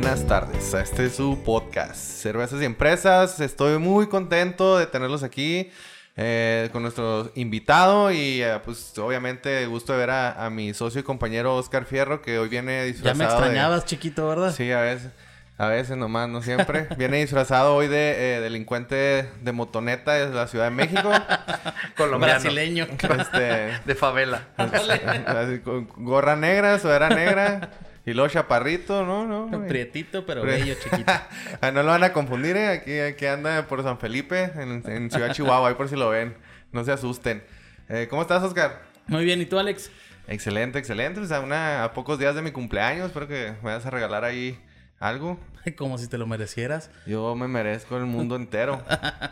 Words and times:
Buenas 0.00 0.26
tardes. 0.26 0.72
Este 0.72 1.06
es 1.06 1.16
su 1.16 1.42
podcast, 1.44 1.96
Cervezas 1.96 2.62
y 2.62 2.64
Empresas. 2.64 3.38
Estoy 3.38 3.78
muy 3.78 4.06
contento 4.06 4.78
de 4.78 4.86
tenerlos 4.86 5.22
aquí. 5.22 5.70
Eh, 6.16 6.70
con 6.72 6.82
nuestro 6.82 7.30
invitado 7.34 8.10
y 8.10 8.42
eh, 8.42 8.60
pues 8.64 8.98
obviamente 8.98 9.64
gusto 9.66 9.92
de 9.92 9.98
ver 9.98 10.10
a, 10.10 10.50
mi 10.50 10.74
socio 10.74 11.00
y 11.00 11.04
compañero 11.04 11.54
Oscar 11.54 11.84
Fierro 11.84 12.20
que 12.20 12.38
hoy 12.38 12.48
viene 12.48 12.84
disfrazado. 12.84 13.18
Ya 13.18 13.24
me 13.24 13.24
extrañabas, 13.24 13.84
chiquito, 13.84 14.26
¿verdad? 14.26 14.54
Sí, 14.54 14.72
a 14.72 14.80
veces. 14.80 15.10
A 15.58 15.68
veces 15.68 15.98
nomás, 15.98 16.28
no 16.30 16.40
siempre. 16.40 16.88
Viene 16.96 17.18
disfrazado 17.18 17.74
hoy 17.74 17.86
de 17.86 18.36
eh, 18.36 18.40
delincuente 18.40 19.28
de 19.42 19.52
motoneta 19.52 20.14
de 20.14 20.34
la 20.34 20.46
Ciudad 20.46 20.64
de 20.64 20.70
México. 20.70 21.10
Colombiano. 21.98 22.40
Brasileño. 22.40 22.86
Este, 23.18 23.78
de 23.84 23.94
favela. 23.94 24.48
con 25.64 25.86
gorra 25.96 26.36
negra, 26.36 26.78
sudadera 26.78 27.10
negra. 27.10 27.70
Y 28.06 28.14
luego 28.14 28.30
chaparrito, 28.30 29.04
¿no? 29.04 29.26
¿no? 29.26 29.66
Prietito, 29.66 30.24
pero 30.24 30.42
bello, 30.42 30.74
chiquito. 30.74 31.12
Ah, 31.60 31.70
no 31.70 31.82
lo 31.82 31.90
van 31.90 32.04
a 32.04 32.12
confundir, 32.12 32.56
¿eh? 32.56 32.68
Aquí, 32.68 32.98
aquí 32.98 33.26
anda 33.26 33.66
por 33.66 33.82
San 33.82 33.98
Felipe, 33.98 34.50
en, 34.54 35.10
Ciudad 35.10 35.32
Chihuahua, 35.32 35.68
ahí 35.68 35.74
por 35.74 35.88
si 35.88 35.96
lo 35.96 36.08
ven. 36.08 36.34
No 36.72 36.84
se 36.84 36.92
asusten. 36.92 37.42
Eh, 37.88 38.06
¿Cómo 38.08 38.22
estás, 38.22 38.42
Oscar? 38.42 38.82
Muy 39.06 39.24
bien, 39.24 39.40
¿y 39.40 39.46
tú, 39.46 39.58
Alex? 39.58 39.90
Excelente, 40.28 40.78
excelente. 40.78 41.20
Pues 41.20 41.32
a, 41.32 41.40
una, 41.40 41.84
a 41.84 41.92
pocos 41.92 42.18
días 42.18 42.34
de 42.34 42.42
mi 42.42 42.52
cumpleaños, 42.52 43.06
espero 43.06 43.28
que 43.28 43.52
me 43.62 43.70
vayas 43.70 43.84
a 43.84 43.90
regalar 43.90 44.24
ahí 44.24 44.58
algo. 45.00 45.38
Como 45.76 45.98
si 45.98 46.08
te 46.08 46.16
lo 46.16 46.26
merecieras. 46.26 46.90
Yo 47.06 47.34
me 47.34 47.48
merezco 47.48 47.96
el 47.96 48.06
mundo 48.06 48.36
entero. 48.36 48.82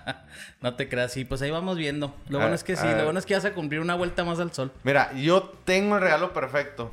no 0.60 0.74
te 0.74 0.88
creas, 0.88 1.12
sí, 1.12 1.24
pues 1.24 1.40
ahí 1.40 1.50
vamos 1.50 1.78
viendo. 1.78 2.14
Lo 2.28 2.38
bueno 2.38 2.54
es 2.54 2.64
que 2.64 2.76
sí, 2.76 2.86
lo 2.86 3.04
bueno 3.04 3.18
es 3.18 3.24
que 3.24 3.34
vas 3.34 3.44
a 3.44 3.54
cumplir 3.54 3.80
una 3.80 3.94
vuelta 3.94 4.24
más 4.24 4.38
al 4.40 4.52
sol. 4.52 4.72
Mira, 4.82 5.12
yo 5.14 5.42
tengo 5.64 5.96
el 5.96 6.02
regalo 6.02 6.32
perfecto. 6.32 6.90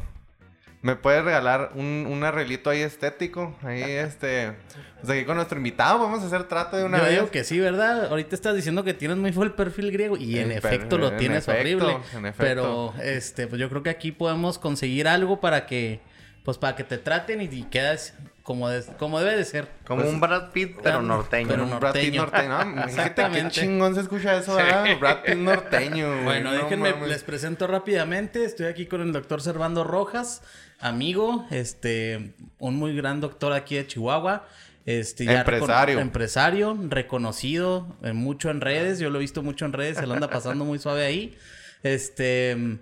¿Me 0.86 0.96
puedes 0.96 1.26
regalar 1.26 1.72
un, 1.74 2.06
un 2.08 2.24
arreglito 2.24 2.70
ahí 2.70 2.82
estético? 2.82 3.58
Ahí, 3.64 3.82
este... 3.82 4.54
Pues 5.02 5.10
aquí 5.10 5.26
con 5.26 5.36
nuestro 5.36 5.58
invitado 5.58 5.98
vamos 5.98 6.22
a 6.22 6.28
hacer 6.28 6.44
trato 6.44 6.78
de 6.78 6.84
una 6.84 7.00
Yo 7.00 7.04
vez. 7.06 7.14
digo 7.14 7.32
que 7.32 7.44
sí, 7.44 7.60
¿verdad? 7.60 8.06
Ahorita 8.06 8.36
estás 8.36 8.56
diciendo 8.56 8.84
que 8.84 8.94
tienes 8.94 9.18
muy 9.18 9.32
full 9.32 9.50
perfil 9.50 9.92
griego. 9.92 10.16
Y 10.16 10.38
en, 10.38 10.52
efecto 10.52 11.00
lo 11.00 11.14
tienes 11.14 11.48
horrible. 11.48 11.98
En 12.14 12.28
efecto. 12.28 12.38
Pero, 12.38 12.94
este, 13.02 13.48
pues 13.48 13.60
yo 13.60 13.68
creo 13.68 13.82
que 13.82 13.90
aquí 13.90 14.12
podemos 14.12 14.60
conseguir 14.60 15.08
algo 15.08 15.40
para 15.42 15.66
que... 15.66 16.02
Pues 16.44 16.60
para 16.60 16.76
que 16.76 16.84
te 16.84 17.00
traten 17.00 17.42
y, 17.42 17.46
y 17.46 17.64
quedas 17.64 18.14
como, 18.46 18.70
como 19.00 19.20
debe 19.20 19.38
de 19.38 19.44
ser. 19.44 19.68
Como 19.88 20.04
pues, 20.04 20.14
un 20.14 20.22
Brad 20.22 20.52
Pitt, 20.52 20.78
pero 20.84 21.02
norteño. 21.02 21.48
Pero 21.48 21.64
un 21.64 21.80
Brad 21.80 21.94
Pitt 21.94 22.14
norteño. 22.14 22.84
Exactamente. 22.86 23.42
Qué 23.42 23.50
chingón 23.50 23.96
se 23.96 24.02
escucha 24.02 24.38
eso, 24.38 24.56
¿verdad? 24.56 24.86
Brad 25.00 25.24
Pitt 25.24 25.36
norteño. 25.36 26.24
Bueno, 26.24 26.54
déjenme, 26.54 26.94
les 27.08 27.24
presento 27.24 27.66
rápidamente. 27.66 28.46
Estoy 28.46 28.68
aquí 28.68 28.86
con 28.86 29.02
el 29.02 29.12
doctor 29.12 29.42
Servando 29.42 29.84
Rojas, 29.84 30.44
amigo, 30.80 31.48
este, 31.50 32.36
un 32.60 32.76
muy 32.76 32.96
gran 32.96 33.20
doctor 33.20 33.52
aquí 33.52 33.78
de 33.78 33.88
Chihuahua. 33.88 34.48
Este, 34.86 35.26
ya 35.26 35.40
empresario. 35.40 36.00
empresario, 36.00 36.78
reconocido 36.90 37.98
mucho 38.14 38.52
en 38.52 38.62
redes. 38.62 39.00
Yo 39.00 39.10
lo 39.10 39.18
he 39.18 39.22
visto 39.22 39.42
mucho 39.42 39.66
en 39.66 39.74
redes, 39.74 39.98
se 39.98 40.06
lo 40.06 40.14
anda 40.14 40.30
pasando 40.30 40.66
muy 40.66 40.78
suave 40.78 41.04
ahí. 41.04 41.36
Este... 41.82 42.78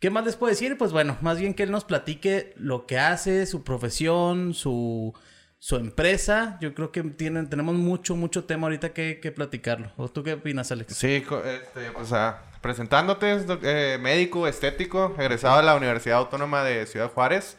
¿Qué 0.00 0.10
más 0.10 0.24
les 0.24 0.36
puedo 0.36 0.50
decir? 0.50 0.78
Pues 0.78 0.92
bueno, 0.92 1.16
más 1.20 1.40
bien 1.40 1.54
que 1.54 1.64
él 1.64 1.72
nos 1.72 1.84
platique 1.84 2.52
lo 2.56 2.86
que 2.86 2.98
hace, 2.98 3.46
su 3.46 3.64
profesión, 3.64 4.54
su, 4.54 5.12
su 5.58 5.76
empresa. 5.76 6.56
Yo 6.60 6.72
creo 6.72 6.92
que 6.92 7.02
tienen, 7.02 7.50
tenemos 7.50 7.74
mucho, 7.74 8.14
mucho 8.14 8.44
tema 8.44 8.68
ahorita 8.68 8.92
que, 8.92 9.18
que 9.20 9.32
platicarlo. 9.32 9.90
¿O 9.96 10.08
tú 10.08 10.22
qué 10.22 10.34
opinas, 10.34 10.70
Alex? 10.70 10.94
Sí, 10.94 11.24
este, 11.44 11.90
pues 11.92 12.12
ah, 12.12 12.42
presentándote, 12.60 13.44
eh, 13.62 13.98
médico 14.00 14.46
estético, 14.46 15.16
egresado 15.18 15.56
de 15.56 15.64
la 15.64 15.74
Universidad 15.74 16.18
Autónoma 16.18 16.62
de 16.62 16.86
Ciudad 16.86 17.10
Juárez. 17.10 17.56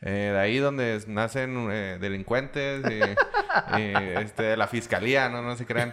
Eh, 0.00 0.30
de 0.32 0.38
ahí 0.38 0.58
donde 0.58 1.02
nacen 1.08 1.68
eh, 1.72 1.98
delincuentes, 2.00 2.84
este, 3.76 4.42
de 4.42 4.56
la 4.56 4.68
fiscalía, 4.68 5.30
no, 5.30 5.42
no 5.42 5.56
se 5.56 5.64
crean. 5.64 5.90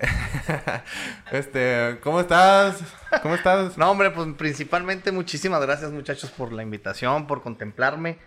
este, 1.32 1.98
¿cómo 2.02 2.20
estás? 2.20 2.82
¿Cómo 3.22 3.34
estás? 3.34 3.76
No, 3.76 3.90
hombre, 3.90 4.10
pues 4.10 4.28
principalmente 4.36 5.12
muchísimas 5.12 5.60
gracias 5.60 5.90
muchachos 5.92 6.30
por 6.30 6.52
la 6.52 6.62
invitación, 6.62 7.26
por 7.26 7.42
contemplarme. 7.42 8.18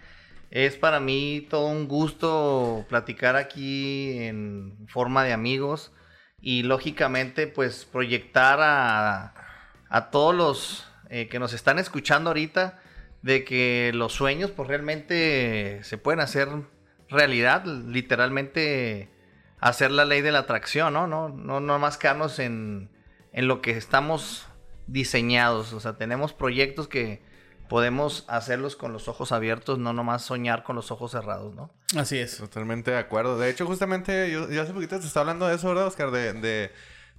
Es 0.51 0.75
para 0.75 0.99
mí 0.99 1.47
todo 1.49 1.67
un 1.67 1.87
gusto 1.87 2.85
platicar 2.87 3.35
aquí 3.35 4.19
en 4.19 4.85
forma 4.87 5.23
de 5.23 5.33
amigos 5.33 5.91
y 6.39 6.63
lógicamente 6.63 7.47
pues 7.47 7.85
proyectar 7.85 8.59
a, 8.61 9.33
a 9.89 10.11
todos 10.11 10.35
los 10.35 10.87
eh, 11.09 11.27
que 11.27 11.39
nos 11.39 11.53
están 11.53 11.79
escuchando 11.79 12.29
ahorita 12.29 12.79
de 13.23 13.43
que 13.45 13.91
los 13.95 14.13
sueños 14.13 14.51
pues 14.51 14.67
realmente 14.67 15.79
se 15.83 15.97
pueden 15.97 16.19
hacer 16.19 16.49
realidad, 17.09 17.65
literalmente 17.65 19.09
hacer 19.63 19.91
la 19.91 20.03
ley 20.03 20.21
de 20.21 20.33
la 20.33 20.39
atracción, 20.39 20.93
¿no? 20.93 21.07
No, 21.07 21.29
no, 21.29 21.61
no 21.61 21.79
más 21.79 21.97
quedarnos 21.97 22.37
en, 22.39 22.89
en 23.31 23.47
lo 23.47 23.61
que 23.61 23.71
estamos 23.71 24.45
diseñados. 24.87 25.71
O 25.71 25.79
sea, 25.79 25.93
tenemos 25.93 26.33
proyectos 26.33 26.89
que 26.89 27.23
podemos 27.69 28.25
hacerlos 28.27 28.75
con 28.75 28.91
los 28.91 29.07
ojos 29.07 29.31
abiertos, 29.31 29.79
no 29.79 29.93
nomás 29.93 30.23
soñar 30.23 30.63
con 30.63 30.75
los 30.75 30.91
ojos 30.91 31.11
cerrados, 31.11 31.55
¿no? 31.55 31.71
Así 31.95 32.17
es. 32.17 32.37
Totalmente 32.37 32.91
de 32.91 32.97
acuerdo. 32.97 33.39
De 33.39 33.49
hecho, 33.49 33.65
justamente 33.65 34.29
yo, 34.29 34.43
hace 34.61 34.73
poquito 34.73 34.99
te 34.99 35.07
estaba 35.07 35.21
hablando 35.21 35.47
de 35.47 35.55
eso, 35.55 35.69
¿verdad, 35.69 35.87
Oscar? 35.87 36.11
De, 36.11 36.33
de, 36.33 36.71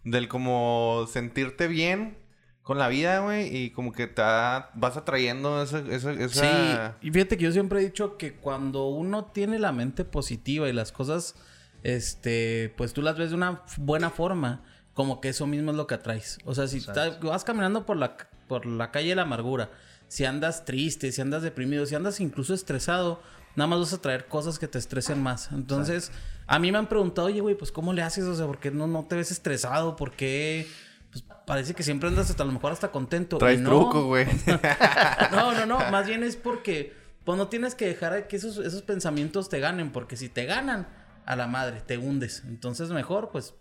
del 0.05 0.29
como 0.29 1.07
sentirte 1.11 1.67
bien 1.67 2.19
con 2.61 2.77
la 2.79 2.89
vida, 2.89 3.21
güey, 3.21 3.57
y 3.57 3.71
como 3.71 3.93
que 3.93 4.07
te 4.07 4.21
vas 4.23 4.97
atrayendo 4.97 5.63
esa, 5.63 5.79
esa, 5.79 6.13
esa... 6.13 6.95
Sí, 7.01 7.07
y 7.09 7.11
fíjate 7.11 7.39
que 7.39 7.45
yo 7.45 7.53
siempre 7.53 7.81
he 7.81 7.85
dicho 7.85 8.19
que 8.19 8.35
cuando 8.35 8.87
uno 8.89 9.27
tiene 9.27 9.59
la 9.59 9.73
mente 9.73 10.05
positiva 10.05 10.69
y 10.69 10.73
las 10.75 10.93
cosas 10.93 11.37
este, 11.85 12.73
pues 12.77 12.95
tú 12.95 13.03
las 13.03 13.17
ves 13.17 13.31
de 13.31 13.37
una 13.37 13.63
buena 13.77 14.11
forma, 14.11 14.63
como 14.95 15.21
que 15.21 15.29
eso 15.29 15.47
mismo 15.47 15.71
es 15.71 15.77
lo 15.77 15.87
que 15.87 15.95
atraes. 15.95 16.39
O 16.45 16.55
sea, 16.55 16.67
si 16.67 16.85
vas 17.23 17.45
caminando 17.45 17.85
por 17.87 17.97
la, 17.97 18.17
por 18.49 18.67
la 18.67 18.91
calle 18.91 19.11
de 19.11 19.17
la 19.17 19.23
amargura, 19.23 19.71
si 20.09 20.25
andas 20.25 20.65
triste, 20.65 21.13
si 21.13 21.21
andas 21.21 21.43
deprimido, 21.43 21.85
si 21.85 21.95
andas 21.95 22.21
incluso 22.21 22.55
estresado, 22.55 23.21
nada 23.55 23.69
más 23.69 23.81
vas 23.81 23.93
a 23.93 24.01
traer 24.01 24.27
cosas 24.27 24.59
que 24.59 24.67
te 24.67 24.79
estresen 24.79 25.23
más. 25.23 25.51
Entonces, 25.53 26.11
a 26.47 26.59
mí 26.59 26.73
me 26.73 26.79
han 26.79 26.89
preguntado, 26.89 27.29
oye, 27.29 27.41
güey, 27.41 27.55
pues 27.55 27.71
¿cómo 27.71 27.93
le 27.93 28.03
haces? 28.03 28.25
O 28.25 28.35
sea, 28.35 28.47
¿por 28.47 28.59
qué 28.59 28.71
no, 28.71 28.87
no 28.87 29.05
te 29.05 29.17
ves 29.17 29.31
estresado? 29.31 29.95
¿Por 29.95 30.13
qué...? 30.13 30.67
Pues 31.11 31.23
parece 31.47 31.75
que 31.75 31.85
siempre 31.85 32.09
andas 32.09 32.29
hasta 32.29 32.43
a 32.43 32.47
lo 32.47 32.51
mejor 32.51 32.73
hasta 32.73 32.91
contento. 32.91 33.39
Traes 33.39 33.63
truco, 33.63 34.07
güey. 34.07 34.27
no, 35.31 35.53
no, 35.53 35.65
no. 35.67 35.79
Más 35.91 36.07
bien 36.07 36.25
es 36.25 36.35
porque... 36.35 37.05
Pues 37.25 37.39
no 37.39 37.49
tienes 37.49 37.75
que 37.75 37.87
dejar 37.87 38.27
que 38.27 38.37
esos, 38.37 38.59
esos 38.59 38.83
pensamientos 38.83 39.49
te 39.49 39.61
ganen. 39.61 39.93
Porque 39.93 40.17
si 40.17 40.29
te 40.29 40.45
ganan 40.45 40.89
a 41.27 41.37
la 41.37 41.47
madre, 41.47 41.81
te 41.81 41.99
hundes. 41.99 42.43
Entonces 42.47 42.91
mejor, 42.91 43.31
pues, 43.31 43.55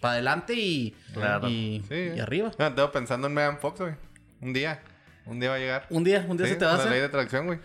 para 0.00 0.14
adelante 0.14 0.54
y, 0.54 0.96
y, 1.14 2.20
arriba. 2.20 2.52
No, 2.58 2.74
tengo 2.74 2.92
pensando 2.92 3.26
en 3.26 3.34
Megan 3.34 3.58
Fox, 3.58 3.80
güey. 3.80 3.94
Un 4.40 4.52
día. 4.52 4.80
Un 5.26 5.38
día 5.38 5.50
va 5.50 5.56
a 5.56 5.58
llegar. 5.58 5.86
Un 5.90 6.02
día, 6.02 6.24
un 6.28 6.36
día 6.36 6.46
se 6.46 6.56
te 6.56 6.64
va 6.64 6.72
a 6.72 6.74
hacer. 6.74 6.86
La 6.86 6.92
ley 6.92 7.00
de 7.00 7.06
atracción, 7.06 7.46
güey. 7.46 7.58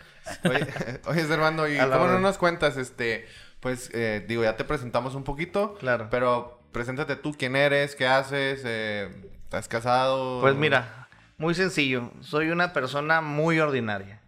Oye, 0.43 0.67
oye 1.05 1.25
Servando, 1.25 1.67
¿y 1.67 1.77
cómo 1.91 2.07
no 2.07 2.19
nos 2.19 2.37
cuentas? 2.37 2.77
Este, 2.77 3.25
pues, 3.59 3.89
eh, 3.93 4.25
digo, 4.27 4.43
ya 4.43 4.57
te 4.57 4.65
presentamos 4.65 5.15
un 5.15 5.23
poquito. 5.23 5.75
Claro. 5.75 6.07
Pero 6.11 6.59
preséntate 6.71 7.15
tú, 7.15 7.33
quién 7.33 7.55
eres, 7.55 7.95
qué 7.95 8.05
haces, 8.05 8.61
eh, 8.65 9.09
¿estás 9.43 9.67
casado? 9.67 10.41
Pues 10.41 10.55
mira, 10.55 11.07
muy 11.37 11.55
sencillo. 11.55 12.11
Soy 12.19 12.49
una 12.49 12.73
persona 12.73 13.21
muy 13.21 13.59
ordinaria. 13.59 14.19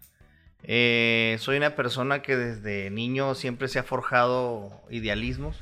Eh, 0.63 1.37
soy 1.39 1.57
una 1.57 1.75
persona 1.75 2.21
que 2.21 2.35
desde 2.35 2.89
niño 2.89 3.35
siempre 3.35 3.67
se 3.67 3.79
ha 3.79 3.83
forjado 3.83 4.81
idealismos. 4.89 5.57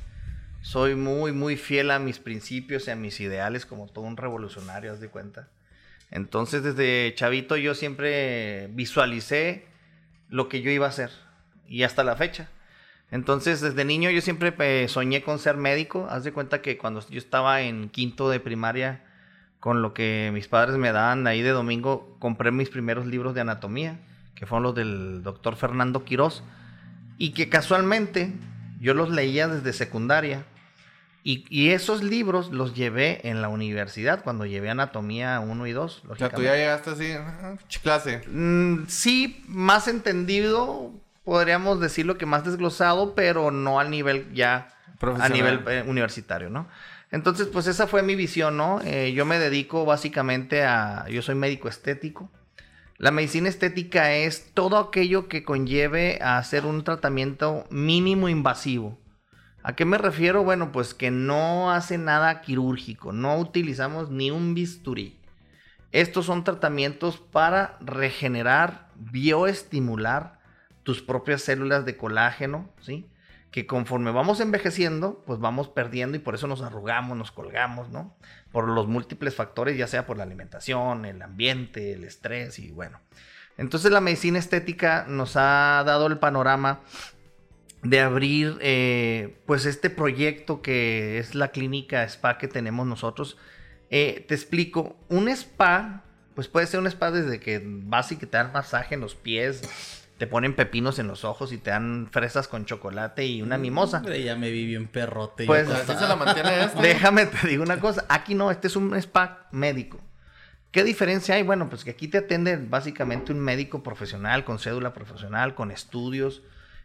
Soy 0.62 0.96
muy, 0.96 1.32
muy 1.32 1.58
fiel 1.58 1.92
a 1.92 2.00
mis 2.00 2.20
principios 2.20 2.88
y 2.88 2.92
a 2.92 2.96
mis 2.96 3.20
ideales, 3.20 3.66
como 3.66 3.88
todo 3.88 4.06
un 4.06 4.18
revolucionario, 4.18 4.92
haz 4.92 5.00
de 5.00 5.10
cuenta. 5.10 5.48
Entonces, 6.12 6.64
desde 6.64 7.14
chavito 7.16 7.58
yo 7.58 7.76
siempre 7.76 8.68
visualicé 8.72 9.66
lo 10.30 10.50
que 10.50 10.62
yo 10.62 10.72
iba 10.72 10.86
a 10.86 10.90
hacer. 10.90 11.12
y 11.68 11.84
hasta 11.84 12.04
la 12.04 12.16
fecha. 12.16 12.50
Entonces, 13.12 13.62
desde 13.62 13.86
niño 13.86 14.10
yo 14.10 14.22
siempre 14.22 14.54
eh, 14.60 14.88
soñé 14.88 15.24
con 15.24 15.40
ser 15.40 15.58
médico. 15.58 16.08
Haz 16.10 16.24
de 16.24 16.34
cuenta 16.34 16.62
que 16.62 16.78
cuando 16.78 17.08
yo 17.10 17.18
estaba 17.18 17.62
en 17.62 17.90
quinto 17.90 18.30
de 18.30 18.40
primaria, 18.40 19.04
con 19.60 19.82
lo 19.82 19.94
que 19.94 20.30
mis 20.34 20.48
padres 20.48 20.78
me 20.78 20.92
daban 20.92 21.26
ahí 21.28 21.42
de 21.42 21.50
domingo, 21.50 22.18
compré 22.20 22.52
mis 22.52 22.70
primeros 22.70 23.06
libros 23.08 23.34
de 23.34 23.42
anatomía, 23.42 24.00
que 24.36 24.46
fueron 24.46 24.64
los 24.64 24.76
del 24.76 25.24
doctor 25.24 25.56
Fernando 25.56 26.04
Quirós, 26.04 26.44
y 27.18 27.32
que 27.32 27.50
casualmente 27.50 28.34
yo 28.80 28.94
los 28.94 29.10
leía 29.10 29.48
desde 29.48 29.74
secundaria. 29.74 30.46
Y, 31.28 31.72
esos 31.72 32.04
libros 32.04 32.52
los 32.52 32.76
llevé 32.76 33.28
en 33.28 33.42
la 33.42 33.50
universidad 33.50 34.24
cuando 34.24 34.46
llevé 34.46 34.70
anatomía 34.70 35.40
1 35.40 35.66
y 35.66 35.72
2. 35.72 36.04
O 36.08 36.16
sea, 36.16 36.30
tú 36.30 36.44
ya 36.44 36.54
llegaste 36.56 36.92
así, 36.92 37.16
clase. 37.82 38.22
Mm, 38.28 38.86
sí, 38.88 39.44
más 39.48 39.88
entendido, 39.88 40.92
podríamos 41.24 41.80
decirlo 41.80 42.20
que 42.20 42.28
más 42.28 42.46
desglosado, 42.46 43.16
pero 43.16 43.50
no 43.50 43.80
al 43.80 43.90
nivel 43.90 44.32
ya, 44.36 44.70
a 45.20 45.30
nivel 45.30 45.64
eh, 45.68 45.84
universitario, 45.88 46.52
¿no? 46.52 46.68
Entonces, 47.10 47.48
pues 47.48 47.66
esa 47.66 47.88
fue 47.88 48.04
mi 48.04 48.14
visión, 48.14 48.56
¿no? 48.56 48.80
Eh, 48.84 49.12
yo 49.14 49.26
me 49.26 49.40
dedico 49.40 49.84
básicamente 49.84 50.64
a, 50.64 51.08
yo 51.10 51.24
soy 51.24 51.34
médico 51.34 51.68
estético. 51.68 52.30
La 52.98 53.12
medicina 53.12 53.50
estética 53.50 54.14
es 54.14 54.54
todo 54.54 54.78
aquello 54.78 55.28
que 55.28 55.44
conlleve 55.44 56.18
a 56.22 56.38
hacer 56.38 56.66
un 56.66 56.86
tratamiento 56.86 57.66
mínimo 57.70 58.30
invasivo. 58.30 58.98
¿A 59.64 59.76
qué 59.76 59.84
me 59.84 59.98
refiero? 59.98 60.46
Bueno, 60.46 60.72
pues 60.72 60.94
que 60.94 61.12
no 61.12 61.72
hace 61.72 61.98
nada 61.98 62.40
quirúrgico, 62.40 63.12
no 63.12 63.38
utilizamos 63.38 64.12
ni 64.12 64.32
un 64.32 64.54
bisturí. 64.54 65.20
Estos 65.92 66.26
son 66.26 66.46
tratamientos 66.46 67.18
para 67.18 67.78
regenerar, 67.82 68.90
bioestimular 68.96 70.40
tus 70.84 71.02
propias 71.02 71.42
células 71.42 71.84
de 71.84 71.98
colágeno, 71.98 72.70
¿sí? 72.80 73.10
Que 73.56 73.66
conforme 73.66 74.12
vamos 74.12 74.42
envejeciendo, 74.42 75.24
pues 75.26 75.40
vamos 75.40 75.70
perdiendo 75.70 76.18
y 76.18 76.20
por 76.20 76.36
eso 76.36 76.46
nos 76.46 76.62
arrugamos, 76.62 77.18
nos 77.18 77.32
colgamos, 77.32 77.88
¿no? 77.88 78.14
Por 78.52 78.68
los 78.68 78.86
múltiples 78.86 79.34
factores, 79.34 79.78
ya 79.78 79.88
sea 79.88 80.06
por 80.06 80.18
la 80.18 80.24
alimentación, 80.24 81.06
el 81.06 81.22
ambiente, 81.22 81.94
el 81.94 82.04
estrés 82.04 82.60
y 82.60 82.72
bueno. 82.72 83.00
Entonces 83.58 83.94
la 83.94 84.02
medicina 84.02 84.40
estética 84.40 85.06
nos 85.08 85.38
ha 85.38 85.82
dado 85.86 86.08
el 86.08 86.18
panorama 86.18 86.82
de 87.82 88.02
abrir 88.02 88.58
eh, 88.60 89.38
pues 89.46 89.66
este 89.66 89.90
proyecto 89.90 90.62
que 90.62 91.18
es 91.18 91.34
la 91.34 91.52
clínica 91.52 92.04
spa 92.04 92.38
que 92.38 92.50
tenemos 92.50 92.86
nosotros. 92.86 93.38
Eh, 93.90 94.26
te 94.28 94.36
explico, 94.36 94.98
un 95.08 95.30
spa, 95.30 96.04
pues 96.34 96.50
puede 96.50 96.68
ser 96.68 96.82
un 96.82 96.88
spa 96.88 97.10
desde 97.10 97.40
que 97.40 97.62
vas 97.64 98.12
y 98.12 98.18
que 98.18 98.26
te 98.26 98.36
dan 98.36 98.52
masaje 98.52 98.96
en 98.96 99.00
los 99.00 99.16
pies, 99.16 99.62
te 100.18 100.28
ponen 100.28 100.56
pepinos 100.56 101.00
en 101.00 101.08
los 101.08 101.26
ojos 101.26 101.52
y 101.52 101.58
te 101.58 101.72
dan 101.72 102.08
fresas 102.12 102.48
con 102.48 102.66
chocolate 102.66 103.26
y 103.26 103.42
una 103.42 103.58
mimosa. 103.58 104.02
ya 104.04 104.36
me 104.36 104.50
vi 104.50 104.66
bien 104.66 104.88
perrote. 104.88 105.46
Pues 105.46 105.70
así 105.70 105.94
se 105.94 106.08
la 106.08 106.16
mantiene 106.16 106.62
esto. 106.66 106.82
Déjame 106.82 107.26
te 107.26 107.48
digo 107.48 107.64
una 107.64 107.80
cosa, 107.80 108.06
aquí 108.08 108.36
no, 108.36 108.52
este 108.52 108.68
es 108.68 108.76
un 108.76 108.96
spa 108.96 109.48
médico. 109.52 110.00
¿Qué 110.72 110.84
diferencia 110.84 111.36
hay? 111.36 111.44
Bueno, 111.44 111.70
pues 111.70 111.84
que 111.84 111.92
aquí 111.92 112.08
te 112.08 112.18
atiende 112.18 112.58
básicamente 112.58 113.32
un 113.32 113.40
médico 113.40 113.82
profesional, 113.82 114.44
con 114.44 114.60
cédula 114.60 114.94
profesional, 114.94 115.56
con 115.56 115.72
estudios. 115.72 116.42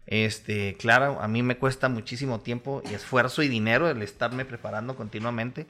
Este, 0.06 0.76
claro, 0.76 1.20
a 1.20 1.28
mí 1.28 1.42
me 1.42 1.58
cuesta 1.58 1.88
muchísimo 1.88 2.40
tiempo 2.40 2.82
y 2.88 2.94
esfuerzo 2.94 3.42
y 3.42 3.48
dinero 3.48 3.90
el 3.90 4.02
estarme 4.02 4.44
preparando 4.44 4.94
continuamente. 4.96 5.66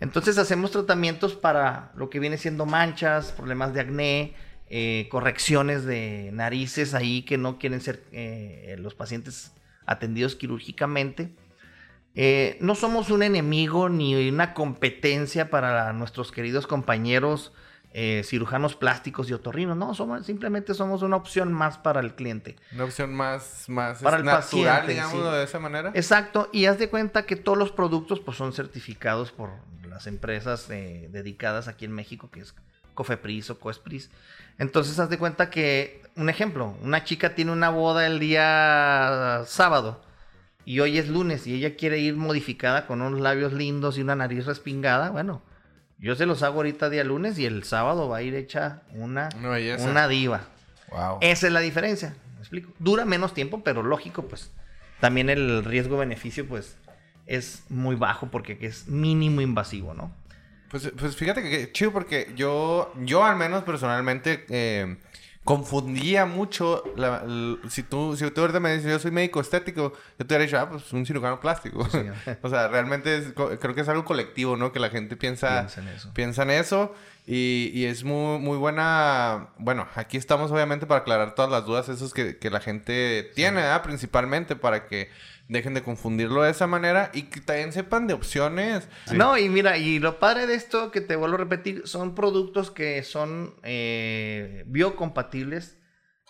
Entonces 0.00 0.38
hacemos 0.38 0.72
tratamientos 0.72 1.34
para 1.34 1.92
lo 1.94 2.10
que 2.10 2.18
viene 2.18 2.38
siendo 2.38 2.66
manchas, 2.66 3.32
problemas 3.32 3.72
de 3.72 3.80
acné, 3.80 4.34
eh, 4.76 5.06
correcciones 5.08 5.84
de 5.84 6.30
narices 6.32 6.94
ahí 6.94 7.22
que 7.22 7.38
no 7.38 7.60
quieren 7.60 7.80
ser 7.80 8.02
eh, 8.10 8.74
los 8.80 8.96
pacientes 8.96 9.52
atendidos 9.86 10.34
quirúrgicamente. 10.34 11.32
Eh, 12.16 12.58
no 12.60 12.74
somos 12.74 13.08
un 13.10 13.22
enemigo 13.22 13.88
ni 13.88 14.28
una 14.28 14.52
competencia 14.52 15.48
para 15.48 15.92
nuestros 15.92 16.32
queridos 16.32 16.66
compañeros 16.66 17.52
cirujanos 18.24 18.74
plásticos 18.74 19.30
y 19.30 19.34
otorrinos. 19.34 19.76
No, 19.76 19.94
somos, 19.94 20.26
simplemente 20.26 20.74
somos 20.74 21.02
una 21.02 21.14
opción 21.14 21.52
más 21.52 21.78
para 21.78 22.00
el 22.00 22.16
cliente. 22.16 22.56
Una 22.72 22.86
opción 22.86 23.14
más, 23.14 23.68
más 23.68 24.02
para 24.02 24.16
el 24.16 24.24
natural, 24.24 24.80
paciente, 24.80 24.92
digamos, 24.92 25.32
de 25.34 25.44
esa 25.44 25.60
manera. 25.60 25.92
Exacto, 25.94 26.48
y 26.52 26.64
haz 26.64 26.80
de 26.80 26.88
cuenta 26.88 27.26
que 27.26 27.36
todos 27.36 27.56
los 27.56 27.70
productos 27.70 28.18
pues, 28.18 28.36
son 28.36 28.52
certificados 28.52 29.30
por 29.30 29.50
las 29.88 30.08
empresas 30.08 30.66
dedicadas 30.66 31.68
aquí 31.68 31.84
en 31.84 31.92
México, 31.92 32.28
que 32.32 32.40
es 32.40 32.56
Cofepris 32.94 33.50
o 33.50 33.60
Coespris. 33.60 34.10
Entonces, 34.58 34.98
haz 34.98 35.10
de 35.10 35.18
cuenta 35.18 35.50
que, 35.50 36.02
un 36.16 36.28
ejemplo, 36.28 36.76
una 36.82 37.04
chica 37.04 37.34
tiene 37.34 37.52
una 37.52 37.70
boda 37.70 38.06
el 38.06 38.20
día 38.20 39.42
sábado 39.46 40.02
y 40.64 40.80
hoy 40.80 40.98
es 40.98 41.08
lunes 41.08 41.46
y 41.46 41.54
ella 41.54 41.76
quiere 41.76 41.98
ir 41.98 42.16
modificada 42.16 42.86
con 42.86 43.02
unos 43.02 43.20
labios 43.20 43.52
lindos 43.52 43.98
y 43.98 44.02
una 44.02 44.16
nariz 44.16 44.46
respingada, 44.46 45.10
bueno, 45.10 45.42
yo 45.98 46.14
se 46.14 46.26
los 46.26 46.42
hago 46.42 46.56
ahorita 46.56 46.90
día 46.90 47.04
lunes 47.04 47.38
y 47.38 47.46
el 47.46 47.64
sábado 47.64 48.08
va 48.08 48.18
a 48.18 48.22
ir 48.22 48.34
hecha 48.34 48.82
una, 48.92 49.28
una 49.80 50.08
diva. 50.08 50.42
Wow. 50.90 51.18
Esa 51.20 51.46
es 51.46 51.52
la 51.52 51.60
diferencia, 51.60 52.16
¿me 52.34 52.40
explico? 52.40 52.72
Dura 52.78 53.04
menos 53.04 53.34
tiempo, 53.34 53.62
pero 53.64 53.82
lógico, 53.82 54.22
pues 54.26 54.50
también 55.00 55.28
el 55.30 55.64
riesgo-beneficio, 55.64 56.46
pues 56.46 56.76
es 57.26 57.64
muy 57.68 57.96
bajo 57.96 58.30
porque 58.30 58.56
es 58.60 58.86
mínimo 58.88 59.40
invasivo, 59.40 59.94
¿no? 59.94 60.12
Pues, 60.74 60.90
pues 60.98 61.14
fíjate 61.14 61.40
que 61.40 61.70
chido 61.70 61.92
porque 61.92 62.32
yo, 62.34 62.92
yo 63.04 63.22
al 63.22 63.36
menos 63.36 63.62
personalmente 63.62 64.44
eh, 64.48 64.96
confundía 65.44 66.26
mucho. 66.26 66.82
si, 67.68 67.84
tú, 67.84 68.16
si 68.16 68.28
tú 68.32 68.40
ahorita 68.40 68.58
me 68.58 68.74
dices, 68.74 68.90
yo 68.90 68.98
soy 68.98 69.12
médico 69.12 69.40
estético, 69.40 69.92
yo 70.18 70.26
te 70.26 70.34
hubiera 70.34 70.42
dicho, 70.42 70.58
ah, 70.58 70.68
pues 70.68 70.92
un 70.92 71.06
cirujano 71.06 71.38
plástico. 71.38 71.86
o 72.42 72.48
sea, 72.48 72.66
realmente 72.66 73.22
creo 73.60 73.72
que 73.76 73.82
es 73.82 73.88
algo 73.88 74.04
colectivo, 74.04 74.56
¿no? 74.56 74.72
Que 74.72 74.80
la 74.80 74.90
gente 74.90 75.16
piensa, 75.16 75.60
piensa 75.60 75.80
en 75.80 75.88
eso. 75.88 76.10
Piensa 76.12 76.42
en 76.42 76.50
eso 76.50 76.92
y, 77.24 77.70
y, 77.72 77.84
es 77.84 78.02
muy, 78.02 78.40
muy 78.40 78.58
buena. 78.58 79.50
Bueno, 79.58 79.86
aquí 79.94 80.16
estamos 80.16 80.50
obviamente 80.50 80.86
para 80.86 81.02
aclarar 81.02 81.36
todas 81.36 81.52
las 81.52 81.64
dudas, 81.66 81.88
esos 81.88 82.12
que, 82.12 82.38
que 82.38 82.50
la 82.50 82.58
gente 82.58 83.30
tiene, 83.36 83.60
¿verdad? 83.60 83.84
Principalmente 83.84 84.56
para 84.56 84.88
que 84.88 85.08
dejen 85.48 85.74
de 85.74 85.82
confundirlo 85.82 86.42
de 86.42 86.50
esa 86.50 86.66
manera 86.66 87.10
y 87.12 87.22
que 87.24 87.40
también 87.40 87.72
sepan 87.72 88.06
de 88.06 88.14
opciones. 88.14 88.88
No, 89.12 89.36
y 89.36 89.48
mira, 89.48 89.76
y 89.76 89.98
lo 89.98 90.18
padre 90.18 90.46
de 90.46 90.54
esto, 90.54 90.90
que 90.90 91.00
te 91.00 91.16
vuelvo 91.16 91.36
a 91.36 91.38
repetir, 91.38 91.82
son 91.86 92.14
productos 92.14 92.70
que 92.70 93.02
son 93.02 93.54
eh, 93.62 94.64
biocompatibles. 94.66 95.78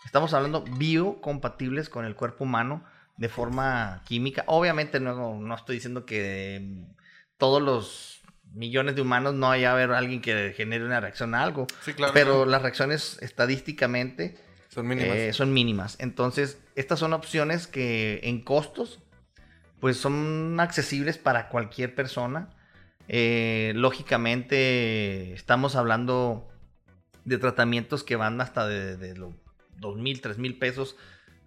Estamos 0.04 0.34
hablando 0.34 0.62
biocompatibles 0.62 1.88
con 1.88 2.04
el 2.04 2.14
cuerpo 2.16 2.44
humano 2.44 2.84
de 3.16 3.28
forma 3.28 4.02
química. 4.04 4.44
Obviamente 4.46 5.00
no, 5.00 5.38
no 5.38 5.54
estoy 5.54 5.76
diciendo 5.76 6.04
que 6.04 6.86
todos 7.38 7.62
los 7.62 8.22
millones 8.52 8.94
de 8.94 9.02
humanos 9.02 9.34
no 9.34 9.50
haya 9.50 9.72
haber 9.72 9.92
alguien 9.92 10.20
que 10.20 10.52
genere 10.56 10.84
una 10.84 11.00
reacción 11.00 11.34
a 11.34 11.42
algo. 11.42 11.66
Sí, 11.82 11.94
claro. 11.94 12.12
Pero 12.12 12.46
las 12.46 12.62
reacciones 12.62 13.18
estadísticamente 13.20 14.36
son 14.68 14.88
mínimas. 14.88 15.16
Eh, 15.16 15.32
son 15.32 15.52
mínimas. 15.52 15.96
Entonces, 16.00 16.58
estas 16.74 16.98
son 16.98 17.12
opciones 17.12 17.68
que 17.68 18.20
en 18.24 18.42
costos 18.42 19.00
pues 19.84 19.98
son 19.98 20.58
accesibles 20.60 21.18
para 21.18 21.50
cualquier 21.50 21.94
persona. 21.94 22.48
Eh, 23.06 23.74
lógicamente 23.76 25.34
estamos 25.34 25.76
hablando 25.76 26.48
de 27.26 27.36
tratamientos 27.36 28.02
que 28.02 28.16
van 28.16 28.40
hasta 28.40 28.66
de, 28.66 29.14
los 29.14 29.34
dos 29.76 29.98
mil, 29.98 30.22
tres 30.22 30.38
mil 30.38 30.58
pesos 30.58 30.96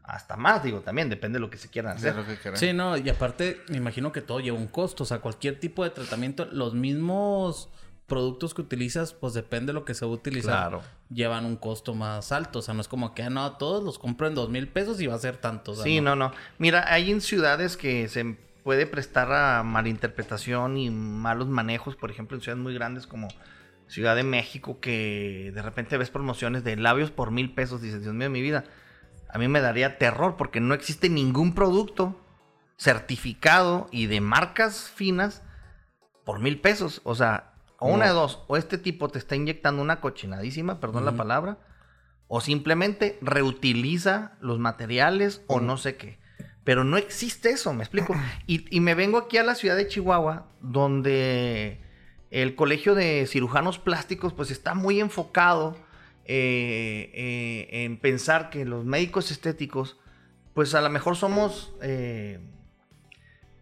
hasta 0.04 0.38
más, 0.38 0.62
digo, 0.62 0.82
también 0.82 1.10
depende 1.10 1.38
de 1.38 1.40
lo 1.40 1.50
que 1.50 1.58
se 1.58 1.70
quieran 1.70 1.98
hacer. 1.98 2.14
sí, 2.54 2.74
no, 2.74 2.96
y 2.96 3.10
aparte 3.10 3.60
me 3.70 3.78
imagino 3.78 4.12
que 4.12 4.22
todo 4.22 4.40
lleva 4.40 4.60
un 4.60 4.68
costo, 4.68 5.02
o 5.02 5.08
sea, 5.08 5.18
cualquier 5.18 5.60
tipo 5.60 5.84
de 5.84 5.90
tratamiento, 5.90 6.46
los 6.46 6.76
mismos 6.76 7.70
productos 8.08 8.54
que 8.54 8.62
utilizas, 8.62 9.14
pues 9.14 9.34
depende 9.34 9.68
de 9.68 9.74
lo 9.74 9.86
que 9.86 9.94
se 9.94 10.06
va 10.06 10.12
a 10.12 10.16
utilizar. 10.16 10.70
Claro. 10.70 10.82
Llevan 11.10 11.46
un 11.46 11.58
costo 11.58 11.94
más 11.94 12.32
alto. 12.32 12.60
O 12.60 12.62
sea, 12.62 12.74
no 12.74 12.82
es 12.82 12.88
como 12.88 13.14
que, 13.14 13.24
ah, 13.24 13.30
no, 13.30 13.58
todos 13.58 13.84
los 13.84 14.00
compro 14.00 14.28
en 14.28 14.36
dos 14.36 14.50
mil 14.50 14.68
pesos 14.68 15.00
y 15.02 15.08
va 15.08 15.16
a 15.16 15.20
ser 15.20 15.38
tanto. 15.38 15.76
sí, 15.76 16.02
no. 16.02 16.16
no, 16.16 16.32
Mira, 16.58 16.86
hay 16.92 17.12
en 17.12 17.22
ciudades 17.22 17.78
que 17.78 18.08
se 18.08 18.38
puede 18.64 18.88
prestar 18.88 19.32
a 19.32 19.64
malinterpretación 19.64 20.78
y 20.78 20.90
malos 20.90 21.48
manejos. 21.48 21.96
Por 21.96 22.10
ejemplo, 22.10 22.38
en 22.38 22.42
ciudades 22.42 22.64
muy 22.64 22.74
grandes 22.74 23.08
como 23.08 23.28
Ciudad 23.88 24.16
de 24.16 24.24
México, 24.24 24.80
que 24.80 25.52
de 25.54 25.62
repente 25.62 25.98
ves 25.98 26.10
promociones 26.10 26.64
de 26.64 26.76
labios 26.78 27.12
por 27.12 27.32
mil 27.32 27.54
pesos. 27.54 27.82
Dices, 27.82 28.02
Dios 28.02 28.14
mío, 28.14 28.30
mi 28.30 28.42
vida. 28.42 28.64
A 29.30 29.38
mí 29.38 29.50
me 29.50 29.60
daría 29.60 29.98
terror 29.98 30.36
porque 30.38 30.62
no 30.62 30.74
existe 30.74 31.10
ningún 31.10 31.54
producto 31.54 32.22
certificado 32.78 33.88
y 33.92 34.06
de 34.06 34.22
marcas 34.22 34.90
finas 34.90 35.44
por 36.24 36.40
mil 36.40 36.60
pesos. 36.62 37.02
O 37.04 37.16
sea, 37.16 37.54
o 37.80 37.90
una 37.90 38.08
de 38.08 38.14
dos, 38.14 38.44
o 38.48 38.58
este 38.58 38.78
tipo 38.78 39.10
te 39.10 39.20
está 39.20 39.36
inyectando 39.36 39.82
una 39.82 40.02
cochinadísima, 40.02 40.80
perdón 40.80 41.06
la 41.06 41.16
palabra, 41.16 41.60
o 42.28 42.42
simplemente 42.42 43.18
reutiliza 43.22 44.34
los 44.42 44.60
materiales 44.60 45.42
o 45.48 45.60
no 45.60 45.78
sé 45.78 45.96
qué. 45.96 46.20
Pero 46.64 46.84
no 46.84 46.98
existe 46.98 47.50
eso, 47.50 47.74
me 47.74 47.84
explico. 47.84 48.16
Y, 48.48 48.80
me 48.80 48.96
vengo 48.96 49.18
aquí 49.18 49.38
a 49.38 49.44
la 49.44 49.56
ciudad 49.56 49.78
de 49.78 49.88
Chihuahua, 49.88 50.48
donde 50.62 51.82
el 52.32 52.56
colegio 52.56 52.96
de 52.96 53.26
cirujanos 53.28 53.80
plásticos 53.80 54.34
pues 54.34 54.52
está 54.52 54.74
muy 54.74 55.00
enfocado 55.00 55.78
eh, 56.26 57.12
eh, 57.14 57.86
en 57.86 57.98
pensar 57.98 58.50
que 58.50 58.66
los 58.66 58.84
médicos 58.84 59.32
estéticos 59.32 59.98
pues 60.58 60.74
a 60.74 60.82
lo 60.82 60.90
mejor 60.90 61.16
somos, 61.16 61.72
eh, 61.84 62.40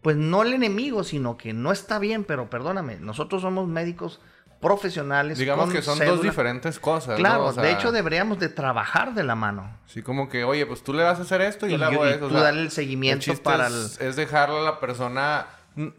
pues 0.05 0.17
no 0.17 0.43
el 0.43 0.53
enemigo, 0.53 1.03
sino 1.03 1.35
que 1.35 1.51
no 1.51 1.71
está 1.71 1.97
bien, 1.97 2.25
pero 2.25 2.47
perdóname, 2.47 2.97
nosotros 2.97 3.41
somos 3.41 3.67
médicos 3.67 4.21
profesionales. 4.61 5.39
Digamos 5.39 5.73
que 5.73 5.81
son 5.81 5.97
cédula. 5.97 6.17
dos 6.17 6.21
diferentes 6.21 6.77
cosas. 6.79 7.17
Claro, 7.17 7.45
¿no? 7.45 7.45
O 7.47 7.53
sea, 7.53 7.63
de 7.63 7.71
hecho 7.71 7.91
deberíamos 7.91 8.37
de 8.37 8.49
trabajar 8.49 9.15
de 9.15 9.23
la 9.23 9.33
mano. 9.33 9.79
Sí, 9.87 10.03
como 10.03 10.29
que, 10.29 10.43
oye, 10.43 10.67
pues 10.67 10.83
tú 10.83 10.93
le 10.93 11.01
vas 11.01 11.17
a 11.17 11.23
hacer 11.23 11.41
esto 11.41 11.65
y, 11.65 11.71
yo 11.71 11.79
le 11.79 11.85
hago 11.85 12.05
y 12.05 12.09
eso. 12.09 12.25
o 12.25 12.27
tú 12.27 12.35
sea, 12.35 12.43
darle 12.43 12.61
el 12.61 12.69
seguimiento 12.69 13.33
para 13.41 13.65
es, 13.65 13.99
es 13.99 14.15
dejarle 14.15 14.59
a 14.59 14.61
la 14.61 14.79
persona... 14.79 15.47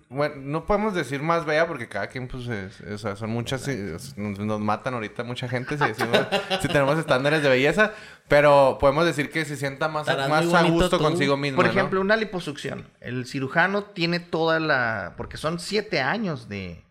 Bueno, 0.08 0.34
no 0.38 0.64
podemos 0.64 0.94
decir 0.94 1.20
más 1.22 1.44
bella 1.44 1.66
porque 1.66 1.86
cada 1.88 2.06
quien, 2.06 2.28
pues, 2.28 2.46
es- 2.48 2.80
o 2.80 2.96
sea, 2.98 3.14
son 3.16 3.30
muchas... 3.30 3.68
Nos, 4.16 4.38
nos 4.38 4.60
matan 4.60 4.94
ahorita 4.94 5.22
mucha 5.22 5.48
gente 5.48 5.76
si, 5.76 5.84
decimos- 5.84 6.26
si 6.62 6.68
tenemos 6.68 6.98
estándares 6.98 7.42
de 7.42 7.48
belleza. 7.50 7.92
Pero 8.28 8.78
podemos 8.80 9.04
decir 9.04 9.30
que 9.30 9.44
se 9.44 9.56
sienta 9.56 9.88
más, 9.88 10.08
Estarás 10.08 10.28
más 10.30 10.52
a 10.54 10.62
gusto 10.64 10.96
tú. 10.96 11.04
consigo 11.04 11.36
mismo, 11.36 11.56
Por 11.56 11.66
¿no? 11.66 11.70
ejemplo, 11.70 12.00
una 12.00 12.16
liposucción. 12.16 12.86
El 13.00 13.26
cirujano 13.26 13.84
tiene 13.84 14.18
toda 14.20 14.60
la... 14.60 15.12
Porque 15.16 15.36
son 15.36 15.58
siete 15.60 16.00
años 16.00 16.48
de, 16.48 16.82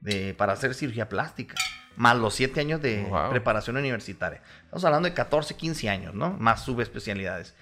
de- 0.00 0.34
para 0.34 0.52
hacer 0.54 0.74
cirugía 0.74 1.08
plástica. 1.08 1.54
Más 1.94 2.16
los 2.16 2.34
siete 2.34 2.60
años 2.60 2.80
de 2.82 3.04
Wow. 3.08 3.30
preparación 3.30 3.76
universitaria. 3.76 4.42
Estamos 4.64 4.84
hablando 4.84 5.08
de 5.08 5.14
14, 5.14 5.54
15 5.56 5.88
años, 5.90 6.14
¿no? 6.14 6.30
Más 6.38 6.64
subespecialidades. 6.64 7.54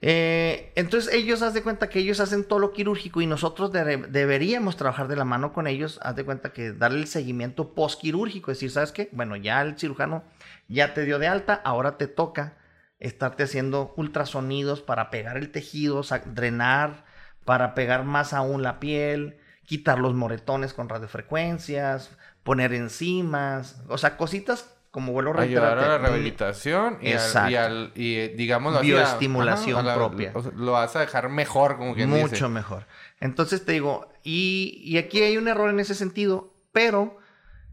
Eh, 0.00 0.72
entonces 0.76 1.12
ellos, 1.12 1.42
haz 1.42 1.54
de 1.54 1.62
cuenta 1.62 1.88
que 1.88 1.98
ellos 1.98 2.20
hacen 2.20 2.44
todo 2.44 2.60
lo 2.60 2.72
quirúrgico 2.72 3.20
y 3.20 3.26
nosotros 3.26 3.72
de- 3.72 3.96
deberíamos 4.08 4.76
trabajar 4.76 5.08
de 5.08 5.16
la 5.16 5.24
mano 5.24 5.52
con 5.52 5.66
ellos, 5.66 5.98
haz 6.02 6.14
de 6.14 6.24
cuenta 6.24 6.52
que 6.52 6.72
darle 6.72 7.00
el 7.00 7.08
seguimiento 7.08 7.74
postquirúrgico, 7.74 8.52
es 8.52 8.58
decir, 8.58 8.70
¿sabes 8.70 8.92
qué? 8.92 9.08
Bueno, 9.12 9.34
ya 9.36 9.60
el 9.62 9.76
cirujano 9.78 10.22
ya 10.68 10.94
te 10.94 11.04
dio 11.04 11.18
de 11.18 11.26
alta, 11.26 11.54
ahora 11.64 11.96
te 11.98 12.06
toca 12.06 12.58
estarte 13.00 13.42
haciendo 13.44 13.92
ultrasonidos 13.96 14.82
para 14.82 15.10
pegar 15.10 15.36
el 15.36 15.50
tejido, 15.50 16.02
drenar, 16.26 17.04
para 17.44 17.74
pegar 17.74 18.04
más 18.04 18.32
aún 18.32 18.62
la 18.62 18.78
piel, 18.80 19.38
quitar 19.66 19.98
los 19.98 20.14
moretones 20.14 20.74
con 20.74 20.88
radiofrecuencias, 20.88 22.16
poner 22.44 22.72
enzimas, 22.72 23.82
o 23.88 23.98
sea, 23.98 24.16
cositas 24.16 24.77
como 24.90 25.12
vuelvo 25.12 25.38
a 25.38 25.42
Ayudar 25.42 25.78
a 25.78 25.86
la 25.88 25.98
rehabilitación 25.98 26.98
y, 27.02 27.12
al, 27.12 27.50
y, 27.50 27.54
al, 27.56 27.92
y 27.94 28.16
eh, 28.16 28.34
digamos 28.36 28.80
Bioestimulación 28.80 29.84
propia. 29.94 30.32
lo 30.56 30.72
vas 30.72 30.96
a 30.96 31.00
dejar 31.00 31.28
mejor, 31.28 31.76
como 31.76 31.94
quien 31.94 32.08
Mucho 32.10 32.28
dice. 32.28 32.48
mejor. 32.48 32.86
Entonces 33.20 33.64
te 33.64 33.72
digo, 33.72 34.10
y, 34.24 34.80
y 34.84 34.98
aquí 34.98 35.22
hay 35.22 35.36
un 35.36 35.48
error 35.48 35.70
en 35.70 35.80
ese 35.80 35.94
sentido, 35.94 36.54
pero, 36.72 37.18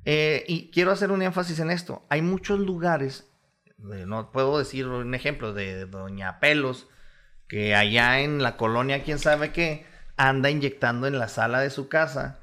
eh, 0.03 0.43
y 0.47 0.69
quiero 0.71 0.91
hacer 0.91 1.11
un 1.11 1.21
énfasis 1.21 1.59
en 1.59 1.71
esto, 1.71 2.05
hay 2.09 2.21
muchos 2.21 2.59
lugares, 2.59 3.29
eh, 3.93 4.03
no 4.05 4.31
puedo 4.31 4.57
decir 4.57 4.87
un 4.87 5.13
ejemplo 5.15 5.53
de 5.53 5.85
Doña 5.85 6.39
Pelos, 6.39 6.87
que 7.47 7.75
allá 7.75 8.19
en 8.21 8.41
la 8.41 8.57
colonia, 8.57 9.03
quién 9.03 9.19
sabe 9.19 9.51
qué, 9.51 9.85
anda 10.17 10.49
inyectando 10.49 11.07
en 11.07 11.19
la 11.19 11.27
sala 11.27 11.59
de 11.59 11.69
su 11.69 11.87
casa 11.87 12.39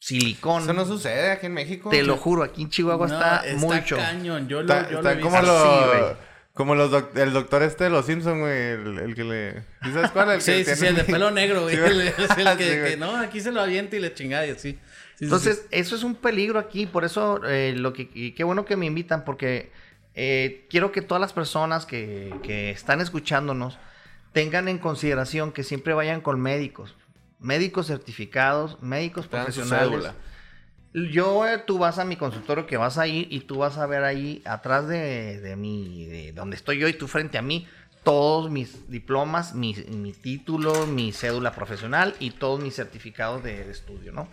silicón. 0.00 0.62
Eso 0.64 0.72
no 0.72 0.84
sucede 0.84 1.30
aquí 1.30 1.46
en 1.46 1.54
México. 1.54 1.90
Te 1.90 2.02
lo 2.02 2.16
juro, 2.16 2.42
aquí 2.42 2.62
en 2.62 2.70
Chihuahua 2.70 3.06
No, 3.06 3.14
está, 3.14 3.44
mucho. 3.56 3.96
cañón. 3.96 4.48
Yo 4.48 4.62
lo, 4.62 4.72
Está, 4.74 4.90
yo 4.90 4.96
está 4.98 5.14
lo 5.14 5.18
he 5.18 5.22
como, 5.22 5.42
lo- 5.42 5.86
güey. 5.86 6.16
como 6.54 6.74
los 6.74 6.90
doc- 6.90 7.16
el 7.16 7.32
doctor 7.32 7.62
este 7.62 7.84
de 7.84 7.90
los 7.90 8.06
Simpsons, 8.06 8.40
güey. 8.40 8.52
El, 8.72 8.98
el 8.98 9.14
que 9.14 9.24
le... 9.24 9.52
¿sí 9.84 9.92
¿Sabes 9.92 10.10
cuál? 10.10 10.30
El 10.32 10.40
Sí, 10.42 10.52
que 10.52 10.64
sí, 10.64 10.76
sí, 10.80 10.86
el 10.86 10.96
de 10.96 11.04
pelo 11.04 11.30
negro, 11.40 11.62
güey. 11.62 11.76
Sí, 11.76 11.82
El- 11.86 12.00
es 12.00 12.18
el 12.18 12.26
Sí, 12.28 12.56
que, 12.58 12.80
güey. 12.80 12.90
que 12.92 12.96
no, 12.96 13.16
aquí 13.16 13.40
se 13.40 13.52
lo 13.52 13.60
avienta 13.60 13.94
y 13.96 14.00
le 14.00 14.12
chingada 14.14 14.46
y 14.46 14.50
así. 14.50 14.72
Sí, 14.72 14.78
sí, 15.18 15.24
Entonces, 15.24 15.58
sí. 15.62 15.68
eso 15.70 15.94
es 15.96 16.02
un 16.02 16.14
peligro 16.14 16.58
aquí, 16.58 16.86
por 16.86 17.04
eso 17.04 17.40
eh, 17.46 17.74
lo 17.76 17.92
que 17.92 18.10
y 18.14 18.32
qué 18.32 18.42
bueno 18.42 18.64
que 18.64 18.76
me 18.76 18.86
invitan, 18.86 19.24
porque 19.26 19.70
eh, 20.14 20.66
quiero 20.70 20.92
que 20.92 21.02
todas 21.02 21.20
las 21.20 21.34
personas 21.34 21.84
que, 21.84 22.34
que 22.42 22.70
están 22.70 23.00
escuchándonos 23.02 23.78
tengan 24.32 24.66
en 24.68 24.78
consideración 24.78 25.52
que 25.52 25.62
siempre 25.62 25.92
vayan 25.92 26.20
con 26.22 26.40
médicos, 26.40 26.96
médicos 27.40 27.86
certificados, 27.86 28.80
médicos 28.82 29.26
profesionales. 29.26 30.12
Yo, 30.92 31.46
eh, 31.46 31.58
tú 31.58 31.78
vas 31.78 31.98
a 31.98 32.04
mi 32.04 32.16
consultorio 32.16 32.66
que 32.66 32.76
vas 32.76 32.98
a 32.98 33.06
ir 33.06 33.28
y 33.30 33.40
tú 33.40 33.58
vas 33.58 33.78
a 33.78 33.86
ver 33.86 34.02
ahí 34.02 34.42
atrás 34.44 34.88
de, 34.88 35.40
de 35.40 35.56
mi, 35.56 36.06
de 36.06 36.32
donde 36.32 36.56
estoy 36.56 36.78
yo 36.78 36.88
y 36.88 36.92
tú 36.92 37.06
frente 37.06 37.38
a 37.38 37.42
mí, 37.42 37.66
todos 38.02 38.50
mis 38.50 38.90
diplomas, 38.90 39.54
mi, 39.54 39.74
mi 39.88 40.12
título, 40.12 40.86
mi 40.86 41.12
cédula 41.12 41.52
profesional 41.52 42.14
y 42.18 42.32
todos 42.32 42.60
mis 42.60 42.74
certificados 42.74 43.42
de, 43.44 43.64
de 43.64 43.70
estudio, 43.70 44.12
¿no? 44.12 44.28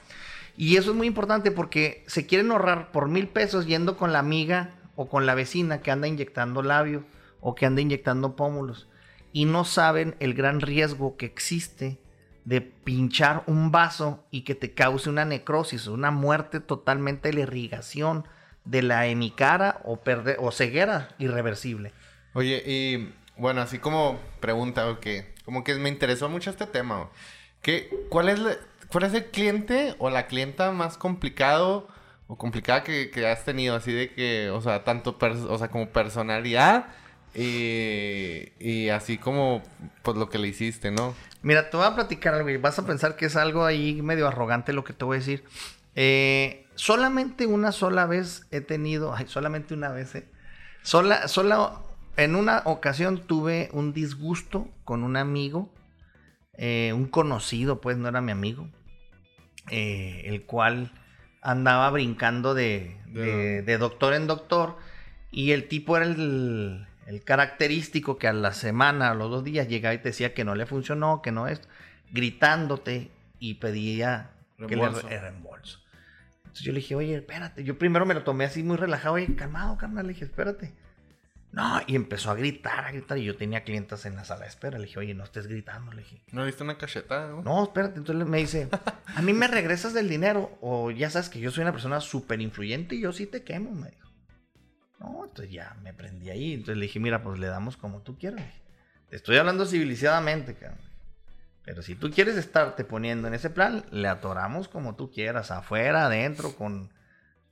Y 0.55 0.77
eso 0.77 0.89
es 0.89 0.97
muy 0.97 1.05
importante 1.05 1.51
porque 1.51 2.03
se 2.07 2.25
quieren 2.25 2.49
ahorrar 2.49 2.91
por 2.91 3.07
mil 3.07 3.27
pesos 3.27 3.67
yendo 3.67 3.95
con 3.95 4.11
la 4.11 4.19
amiga 4.19 4.71
o 4.95 5.07
con 5.07 5.27
la 5.27 5.35
vecina 5.35 5.81
que 5.81 5.91
anda 5.91 6.07
inyectando 6.07 6.63
labio 6.63 7.03
o 7.39 7.53
que 7.53 7.67
anda 7.67 7.81
inyectando 7.81 8.35
pómulos 8.35 8.87
y 9.31 9.45
no 9.45 9.65
saben 9.65 10.15
el 10.19 10.33
gran 10.33 10.61
riesgo 10.61 11.15
que 11.15 11.27
existe 11.27 11.99
de 12.47 12.61
pinchar 12.61 13.43
un 13.45 13.73
vaso 13.73 14.25
y 14.31 14.43
que 14.45 14.55
te 14.55 14.73
cause 14.73 15.09
una 15.09 15.25
necrosis, 15.25 15.87
una 15.87 16.11
muerte 16.11 16.61
totalmente 16.61 17.27
de 17.27 17.33
la 17.33 17.41
irrigación 17.41 18.25
de 18.63 18.83
la 18.83 19.05
hemicara 19.05 19.81
o, 19.83 19.97
perder, 19.97 20.37
o 20.39 20.53
ceguera 20.53 21.09
irreversible. 21.19 21.91
Oye, 22.33 22.63
y 22.65 23.13
bueno, 23.35 23.59
así 23.59 23.79
como 23.79 24.17
pregunta, 24.39 24.97
como 25.43 25.65
que 25.65 25.75
me 25.75 25.89
interesó 25.89 26.29
mucho 26.29 26.49
este 26.49 26.65
tema. 26.65 27.09
¿Qué, 27.61 27.89
cuál, 28.07 28.29
es 28.29 28.39
¿Cuál 28.87 29.03
es 29.03 29.13
el 29.13 29.25
cliente 29.25 29.95
o 29.99 30.09
la 30.09 30.27
clienta 30.27 30.71
más 30.71 30.97
complicado 30.97 31.89
o 32.27 32.37
complicada 32.37 32.81
que, 32.81 33.11
que 33.11 33.27
has 33.27 33.43
tenido? 33.43 33.75
Así 33.75 33.91
de 33.91 34.13
que, 34.13 34.51
o 34.51 34.61
sea, 34.61 34.85
tanto 34.85 35.17
o 35.19 35.57
sea, 35.57 35.67
como 35.67 35.89
personalidad 35.89 36.85
y, 37.37 38.51
y 38.59 38.89
así 38.89 39.17
como 39.17 39.61
pues 40.01 40.17
lo 40.17 40.29
que 40.29 40.39
le 40.39 40.47
hiciste, 40.47 40.91
¿no? 40.91 41.13
Mira, 41.43 41.69
te 41.69 41.77
voy 41.77 41.85
a 41.85 41.95
platicar 41.95 42.33
algo 42.33 42.49
y 42.49 42.57
vas 42.57 42.79
a 42.79 42.85
pensar 42.85 43.15
que 43.15 43.27
es 43.27 43.35
algo 43.35 43.63
ahí 43.65 44.01
medio 44.01 44.27
arrogante 44.27 44.73
lo 44.73 44.83
que 44.83 44.93
te 44.93 45.05
voy 45.05 45.17
a 45.17 45.19
decir. 45.19 45.43
Eh, 45.95 46.65
solamente 46.75 47.45
una 47.45 47.71
sola 47.71 48.05
vez 48.05 48.47
he 48.51 48.61
tenido, 48.61 49.13
ay, 49.15 49.25
solamente 49.27 49.73
una 49.73 49.89
vez, 49.89 50.15
eh, 50.15 50.27
sola, 50.81 51.27
sola, 51.27 51.81
en 52.17 52.35
una 52.35 52.63
ocasión 52.65 53.19
tuve 53.27 53.69
un 53.71 53.93
disgusto 53.93 54.67
con 54.83 55.03
un 55.03 55.15
amigo, 55.15 55.71
eh, 56.53 56.91
un 56.93 57.05
conocido, 57.07 57.81
pues 57.81 57.97
no 57.97 58.07
era 58.09 58.19
mi 58.21 58.31
amigo, 58.31 58.67
eh, 59.69 60.23
el 60.25 60.43
cual 60.45 60.91
andaba 61.41 61.89
brincando 61.91 62.53
de, 62.53 62.97
de- 63.07 63.61
de 63.61 63.77
doctor 63.77 64.13
en 64.13 64.27
doctor 64.27 64.77
y 65.31 65.51
el 65.51 65.67
tipo 65.67 65.95
era 65.97 66.05
el, 66.05 66.87
el 67.07 67.23
característico 67.23 68.17
que 68.17 68.27
a 68.27 68.33
la 68.33 68.53
semana, 68.53 69.09
a 69.09 69.15
los 69.15 69.31
dos 69.31 69.43
días 69.43 69.67
llegaba 69.67 69.95
y 69.95 69.97
te 69.99 70.09
decía 70.09 70.33
que 70.33 70.43
no 70.43 70.53
le 70.55 70.65
funcionó, 70.65 71.21
que 71.21 71.31
no 71.31 71.47
es, 71.47 71.61
gritándote 72.11 73.09
y 73.39 73.55
pedía 73.55 74.31
que 74.67 74.75
le 74.75 74.81
re- 75.09 75.19
reembolso. 75.21 75.79
Entonces 76.39 76.63
yo 76.63 76.71
le 76.73 76.79
dije, 76.79 76.95
oye, 76.95 77.15
espérate, 77.15 77.63
yo 77.63 77.77
primero 77.77 78.05
me 78.05 78.13
lo 78.13 78.23
tomé 78.23 78.45
así 78.45 78.63
muy 78.63 78.77
relajado, 78.77 79.15
oye, 79.15 79.35
calmado, 79.35 79.77
carnal, 79.77 80.05
le 80.07 80.13
dije, 80.13 80.25
espérate. 80.25 80.73
No, 81.51 81.79
y 81.87 81.95
empezó 81.95 82.29
a 82.29 82.35
gritar, 82.35 82.85
a 82.85 82.91
gritar, 82.91 83.17
y 83.17 83.23
yo 83.23 83.37
tenía 83.37 83.63
clientes 83.63 84.05
en 84.05 84.15
la 84.15 84.25
sala 84.25 84.41
de 84.41 84.47
espera, 84.49 84.77
le 84.77 84.85
dije, 84.85 84.99
oye, 84.99 85.13
no 85.13 85.23
estés 85.23 85.47
gritando, 85.47 85.93
le 85.93 86.01
dije. 86.01 86.21
¿No 86.31 86.43
viste 86.45 86.61
una 86.63 86.77
cachetada? 86.77 87.29
No. 87.29 87.41
No, 87.41 87.63
espérate. 87.63 87.97
Entonces 87.97 88.27
me 88.27 88.39
dice, 88.39 88.67
a 89.15 89.21
mí 89.21 89.31
me 89.33 89.47
regresas 89.47 89.93
del 89.93 90.09
dinero. 90.09 90.57
O 90.61 90.91
ya 90.91 91.09
sabes 91.09 91.29
que 91.29 91.39
yo 91.39 91.49
soy 91.49 91.61
una 91.61 91.71
persona 91.71 92.01
súper 92.01 92.41
influyente 92.41 92.95
y 92.95 93.01
yo 93.01 93.13
sí 93.13 93.25
te 93.27 93.43
quemo, 93.43 93.71
me 93.71 93.89
dijo. 93.89 94.06
No, 94.99 95.25
entonces 95.25 95.53
ya 95.53 95.75
me 95.83 95.93
prendí 95.93 96.29
ahí. 96.29 96.53
Entonces 96.53 96.77
le 96.77 96.83
dije, 96.83 96.99
mira, 96.99 97.21
pues 97.23 97.39
le 97.39 97.47
damos 97.47 97.77
como 97.77 98.01
tú 98.01 98.17
quieras. 98.17 98.43
Te 99.09 99.15
estoy 99.15 99.37
hablando 99.37 99.65
civilizadamente, 99.65 100.55
cabrón. 100.55 100.79
Pero 101.63 101.81
si 101.81 101.95
tú 101.95 102.09
quieres 102.11 102.37
estarte 102.37 102.85
poniendo 102.85 103.27
en 103.27 103.33
ese 103.33 103.49
plan, 103.49 103.85
le 103.91 104.07
atoramos 104.07 104.67
como 104.69 104.95
tú 104.95 105.11
quieras, 105.11 105.51
afuera, 105.51 106.05
adentro, 106.05 106.55
con 106.55 106.93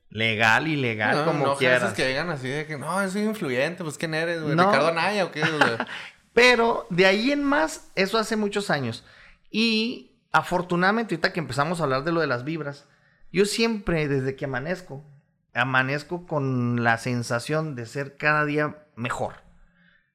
legal, 0.08 0.68
ilegal, 0.68 1.16
No, 1.18 1.24
como 1.26 1.46
no, 1.46 1.56
quieras. 1.56 1.92
que 1.92 2.06
llegan 2.06 2.30
así 2.30 2.48
de 2.48 2.66
que, 2.66 2.78
no, 2.78 3.08
soy 3.10 3.22
influyente, 3.22 3.84
pues 3.84 3.98
¿quién 3.98 4.14
eres, 4.14 4.42
güey? 4.42 4.56
No. 4.56 4.66
¿Ricardo 4.66 4.88
Anaya 4.88 5.26
o 5.26 5.32
qué? 5.32 5.42
Pero 6.32 6.86
de 6.90 7.06
ahí 7.06 7.30
en 7.32 7.44
más, 7.44 7.90
eso 7.94 8.18
hace 8.18 8.36
muchos 8.36 8.70
años. 8.70 9.04
Y 9.50 10.12
afortunadamente, 10.32 11.14
ahorita 11.14 11.32
que 11.32 11.40
empezamos 11.40 11.80
a 11.80 11.84
hablar 11.84 12.04
de 12.04 12.12
lo 12.12 12.20
de 12.20 12.26
las 12.26 12.44
vibras, 12.44 12.86
yo 13.32 13.44
siempre, 13.44 14.08
desde 14.08 14.36
que 14.36 14.46
amanezco, 14.46 15.04
amanezco 15.56 16.26
con 16.26 16.84
la 16.84 16.98
sensación 16.98 17.74
de 17.74 17.86
ser 17.86 18.16
cada 18.16 18.44
día 18.44 18.76
mejor. 18.94 19.34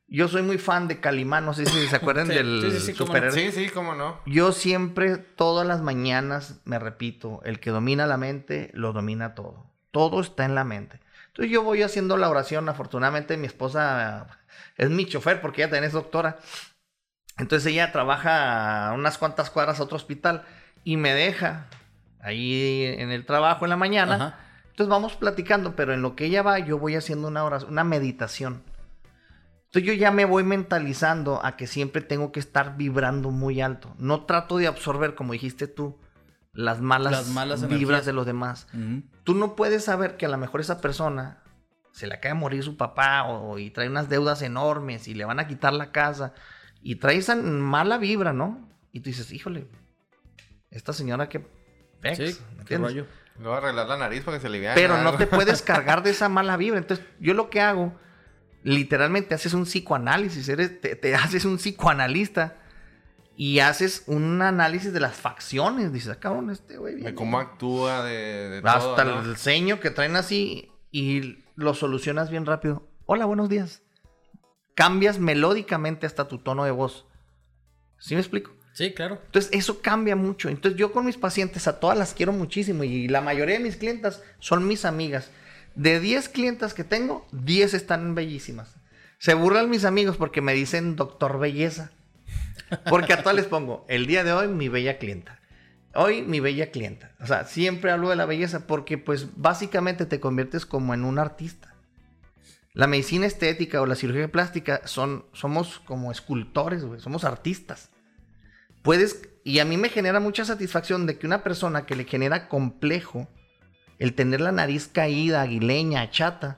Yo 0.07 0.27
soy 0.27 0.41
muy 0.41 0.57
fan 0.57 0.87
de 0.89 0.99
Calimán, 0.99 1.45
no 1.45 1.53
sé 1.53 1.65
si 1.65 1.87
se 1.87 1.95
acuerdan 1.95 2.27
Sí, 2.31 2.33
del 2.33 2.61
sí, 2.61 2.71
sí, 2.71 2.79
sí, 2.79 2.93
cómo 2.93 3.17
no. 3.17 3.31
superhéroe. 3.31 3.51
sí, 3.51 3.51
sí, 3.51 3.69
cómo 3.69 3.95
no. 3.95 4.19
Yo 4.25 4.51
siempre, 4.51 5.17
todas 5.17 5.65
las 5.65 5.81
mañanas, 5.81 6.61
me 6.65 6.79
repito, 6.79 7.41
el 7.45 7.59
que 7.59 7.69
domina 7.71 8.05
la 8.07 8.17
mente, 8.17 8.71
lo 8.73 8.91
domina 8.93 9.35
todo. 9.35 9.65
Todo 9.91 10.19
está 10.21 10.45
en 10.45 10.55
la 10.55 10.63
mente. 10.65 10.99
Entonces 11.27 11.51
yo 11.51 11.63
voy 11.63 11.81
haciendo 11.81 12.17
la 12.17 12.29
oración, 12.29 12.67
afortunadamente 12.67 13.37
mi 13.37 13.47
esposa 13.47 14.27
es 14.77 14.89
mi 14.89 15.05
chofer 15.05 15.39
porque 15.39 15.61
ella 15.61 15.69
también 15.69 15.85
es 15.85 15.93
doctora. 15.93 16.39
Entonces 17.37 17.71
ella 17.71 17.91
trabaja 17.93 18.89
a 18.89 18.93
unas 18.93 19.17
cuantas 19.17 19.49
cuadras 19.49 19.79
a 19.79 19.83
otro 19.83 19.95
hospital 19.95 20.43
y 20.83 20.97
me 20.97 21.13
deja 21.13 21.67
ahí 22.19 22.83
en 22.97 23.11
el 23.11 23.25
trabajo 23.25 23.65
en 23.65 23.69
la 23.69 23.77
mañana. 23.77 24.15
Ajá. 24.15 24.39
Entonces 24.71 24.89
vamos 24.89 25.15
platicando, 25.15 25.75
pero 25.75 25.93
en 25.93 26.01
lo 26.01 26.15
que 26.15 26.25
ella 26.25 26.41
va, 26.43 26.59
yo 26.59 26.77
voy 26.79 26.95
haciendo 26.95 27.27
una 27.27 27.43
oración, 27.43 27.71
una 27.71 27.83
meditación. 27.83 28.63
Entonces 29.65 29.83
yo 29.87 29.93
ya 29.93 30.11
me 30.11 30.25
voy 30.25 30.43
mentalizando 30.43 31.43
a 31.45 31.55
que 31.55 31.67
siempre 31.67 32.01
tengo 32.01 32.31
que 32.31 32.39
estar 32.41 32.75
vibrando 32.75 33.31
muy 33.31 33.61
alto. 33.61 33.93
No 33.97 34.25
trato 34.25 34.57
de 34.57 34.67
absorber, 34.67 35.15
como 35.15 35.33
dijiste 35.33 35.67
tú, 35.67 35.97
las 36.53 36.81
malas, 36.81 37.11
Las 37.13 37.27
malas 37.29 37.61
vibras 37.61 37.81
energías. 37.81 38.05
de 38.05 38.13
los 38.13 38.25
demás. 38.25 38.67
Tú 39.23 39.33
no 39.35 39.55
puedes 39.55 39.85
saber 39.85 40.17
que 40.17 40.25
a 40.25 40.29
lo 40.29 40.37
mejor 40.37 40.59
esa 40.59 40.81
persona 40.81 41.41
se 41.91 42.07
le 42.07 42.15
acaba 42.15 42.33
de 42.35 42.39
morir 42.41 42.63
su 42.63 42.75
papá 42.75 43.23
o, 43.23 43.57
y 43.59 43.69
trae 43.69 43.87
unas 43.87 44.09
deudas 44.09 44.41
enormes 44.41 45.07
y 45.07 45.13
le 45.13 45.23
van 45.25 45.39
a 45.39 45.47
quitar 45.47 45.73
la 45.73 45.91
casa 45.91 46.33
y 46.81 46.95
trae 46.95 47.17
esa 47.17 47.35
mala 47.35 47.97
vibra, 47.97 48.33
¿no? 48.33 48.67
Y 48.91 48.99
tú 49.01 49.09
dices, 49.09 49.31
híjole, 49.31 49.67
esta 50.69 50.91
señora 50.93 51.29
que... 51.29 51.39
pex", 52.01 52.17
Sí, 52.17 52.41
¿me 52.57 52.65
qué 52.65 52.77
rollo. 52.77 53.05
Le 53.39 53.45
voy 53.45 53.53
a 53.55 53.57
arreglar 53.57 53.87
la 53.87 53.97
nariz 53.97 54.23
para 54.23 54.37
que 54.37 54.41
se 54.41 54.47
aliviane. 54.47 54.75
Pero 54.75 54.97
no 54.97 55.17
te 55.17 55.27
puedes 55.27 55.61
cargar 55.63 56.03
de 56.03 56.11
esa 56.11 56.29
mala 56.29 56.57
vibra. 56.57 56.77
Entonces, 56.79 57.05
yo 57.19 57.33
lo 57.33 57.49
que 57.49 57.61
hago, 57.61 57.93
literalmente 58.63 59.33
haces 59.33 59.53
un 59.53 59.63
psicoanálisis, 59.63 60.47
eres, 60.49 60.79
te, 60.81 60.95
te 60.95 61.15
haces 61.15 61.45
un 61.45 61.57
psicoanalista 61.57 62.57
y 63.35 63.59
haces 63.59 64.03
un 64.07 64.41
análisis 64.41 64.93
de 64.93 64.99
las 64.99 65.15
facciones. 65.15 65.91
Dices, 65.91 66.09
ah, 66.15 66.19
cabrón, 66.19 66.49
este 66.51 66.77
güey. 66.77 66.93
De 66.93 67.01
viene". 67.01 67.15
cómo 67.15 67.39
actúa, 67.39 68.03
de, 68.03 68.61
de 68.61 68.69
Hasta 68.69 69.03
todo, 69.03 69.21
¿no? 69.21 69.21
el 69.21 69.37
ceño 69.37 69.79
que 69.79 69.89
traen 69.89 70.15
así 70.15 70.69
y 70.91 71.43
lo 71.55 71.73
solucionas 71.73 72.29
bien 72.29 72.45
rápido. 72.45 72.87
Hola, 73.05 73.25
buenos 73.25 73.49
días. 73.49 73.81
Cambias 74.75 75.19
melódicamente 75.19 76.05
hasta 76.05 76.27
tu 76.27 76.37
tono 76.37 76.63
de 76.63 76.71
voz. 76.71 77.07
¿Sí 77.97 78.15
me 78.15 78.21
explico? 78.21 78.51
Sí, 78.73 78.93
claro. 78.93 79.19
Entonces, 79.25 79.51
eso 79.53 79.81
cambia 79.81 80.15
mucho. 80.15 80.49
Entonces, 80.49 80.79
yo 80.79 80.91
con 80.91 81.05
mis 81.05 81.17
pacientes, 81.17 81.67
a 81.67 81.79
todas 81.79 81.97
las 81.97 82.13
quiero 82.13 82.31
muchísimo 82.31 82.83
y 82.83 83.07
la 83.07 83.21
mayoría 83.21 83.57
de 83.57 83.63
mis 83.63 83.75
clientas 83.75 84.21
son 84.39 84.67
mis 84.67 84.85
amigas. 84.85 85.29
De 85.75 85.99
10 85.99 86.29
clientas 86.29 86.73
que 86.73 86.83
tengo, 86.83 87.27
10 87.31 87.73
están 87.73 88.15
bellísimas. 88.15 88.75
Se 89.17 89.33
burlan 89.33 89.69
mis 89.69 89.85
amigos 89.85 90.17
porque 90.17 90.41
me 90.41 90.53
dicen 90.53 90.95
doctor 90.95 91.39
belleza. 91.39 91.91
Porque 92.89 93.13
a 93.13 93.21
todas 93.21 93.35
les 93.35 93.45
pongo, 93.45 93.85
el 93.89 94.07
día 94.07 94.23
de 94.23 94.31
hoy 94.31 94.47
mi 94.47 94.69
bella 94.69 94.97
clienta. 94.97 95.39
Hoy 95.93 96.21
mi 96.21 96.39
bella 96.39 96.71
clienta. 96.71 97.11
O 97.19 97.27
sea, 97.27 97.45
siempre 97.45 97.91
hablo 97.91 98.09
de 98.09 98.15
la 98.15 98.25
belleza 98.25 98.65
porque 98.65 98.97
pues 98.97 99.27
básicamente 99.35 100.05
te 100.05 100.21
conviertes 100.21 100.65
como 100.65 100.93
en 100.93 101.03
un 101.03 101.19
artista. 101.19 101.75
La 102.73 102.87
medicina 102.87 103.25
estética 103.25 103.81
o 103.81 103.85
la 103.85 103.95
cirugía 103.95 104.31
plástica 104.31 104.81
son, 104.85 105.25
somos 105.33 105.79
como 105.79 106.11
escultores, 106.11 106.83
somos 106.99 107.25
artistas 107.25 107.91
puedes, 108.81 109.29
y 109.43 109.59
a 109.59 109.65
mí 109.65 109.77
me 109.77 109.89
genera 109.89 110.19
mucha 110.19 110.45
satisfacción 110.45 111.05
de 111.05 111.17
que 111.17 111.27
una 111.27 111.43
persona 111.43 111.85
que 111.85 111.95
le 111.95 112.05
genera 112.05 112.47
complejo 112.47 113.27
el 113.99 114.13
tener 114.13 114.41
la 114.41 114.51
nariz 114.51 114.87
caída, 114.87 115.41
aguileña, 115.41 116.09
chata, 116.09 116.57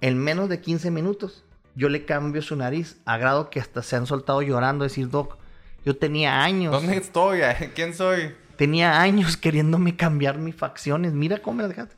en 0.00 0.18
menos 0.18 0.48
de 0.48 0.60
15 0.60 0.90
minutos, 0.90 1.44
yo 1.76 1.88
le 1.88 2.04
cambio 2.04 2.42
su 2.42 2.56
nariz, 2.56 3.00
a 3.04 3.16
grado 3.16 3.50
que 3.50 3.60
hasta 3.60 3.82
se 3.82 3.96
han 3.96 4.06
soltado 4.06 4.42
llorando, 4.42 4.84
decir, 4.84 5.08
Doc, 5.08 5.38
yo 5.84 5.96
tenía 5.96 6.42
años, 6.42 6.72
¿Dónde 6.72 6.96
estoy? 6.96 7.40
¿Quién 7.74 7.94
soy? 7.94 8.34
tenía 8.56 9.00
años 9.00 9.36
queriéndome 9.38 9.96
cambiar 9.96 10.38
mis 10.38 10.54
facciones, 10.54 11.12
mira 11.12 11.38
cómo 11.38 11.58
me 11.58 11.62
las 11.64 11.70
dejaste. 11.70 11.96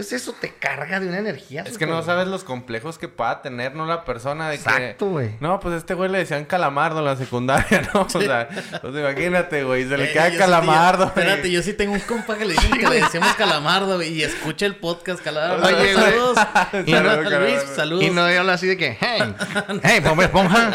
Entonces 0.00 0.22
eso 0.22 0.34
te 0.40 0.48
carga 0.54 0.98
de 0.98 1.08
una 1.08 1.18
energía. 1.18 1.62
Es 1.66 1.76
que 1.76 1.86
no 1.86 2.02
sabes 2.02 2.26
los 2.26 2.42
complejos 2.42 2.96
que 2.96 3.06
pueda 3.08 3.42
tener, 3.42 3.74
¿no? 3.74 3.84
La 3.84 4.04
persona 4.06 4.48
de 4.48 4.54
Exacto, 4.56 5.04
que... 5.06 5.10
güey. 5.12 5.30
No, 5.40 5.60
pues 5.60 5.74
este 5.74 5.92
güey 5.92 6.10
le 6.10 6.16
decían 6.18 6.46
calamardo 6.46 7.00
en 7.00 7.04
la 7.04 7.16
secundaria, 7.16 7.82
¿no? 7.92 8.02
O 8.02 8.08
sea, 8.08 8.48
pues 8.80 8.94
imagínate, 8.94 9.62
güey, 9.62 9.86
se 9.86 9.98
le 9.98 10.04
Eh, 10.10 10.12
queda 10.12 10.30
sí 10.30 10.38
calamardo. 10.38 11.10
güey. 11.12 11.26
Espérate, 11.26 11.50
yo 11.50 11.62
sí 11.62 11.74
tengo 11.74 11.92
un 11.92 12.00
compa 12.00 12.36
que 12.38 12.46
le 12.46 12.54
dicen 12.54 12.70
que 12.78 12.88
le 12.88 13.00
decimos 13.02 13.28
calamardo 13.34 13.96
güey, 13.96 14.08
y 14.14 14.22
escucha 14.22 14.64
el 14.64 14.76
podcast 14.76 15.22
calamardo. 15.22 15.66
Oye, 15.66 15.94
saludos. 15.94 16.38
Y 16.86 16.90
Saludos, 16.92 17.30
no- 17.30 17.40
Luis, 17.40 17.62
saludos. 17.76 18.04
Y 18.04 18.10
no 18.10 18.22
habla 18.22 18.54
así 18.54 18.66
de 18.68 18.76
que, 18.78 18.96
hey, 18.98 19.34
hey, 19.82 20.00
Bob 20.02 20.20
Esponja. 20.22 20.70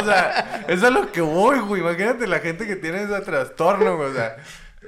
o 0.00 0.04
sea, 0.04 0.64
eso 0.68 0.86
es 0.86 0.92
lo 0.92 1.10
que 1.10 1.20
voy, 1.22 1.58
güey. 1.58 1.80
Imagínate 1.82 2.26
la 2.28 2.38
gente 2.38 2.66
que 2.68 2.76
tiene 2.76 3.02
ese 3.02 3.20
trastorno, 3.22 3.96
güey. 3.96 4.10
O 4.10 4.14
sea, 4.14 4.36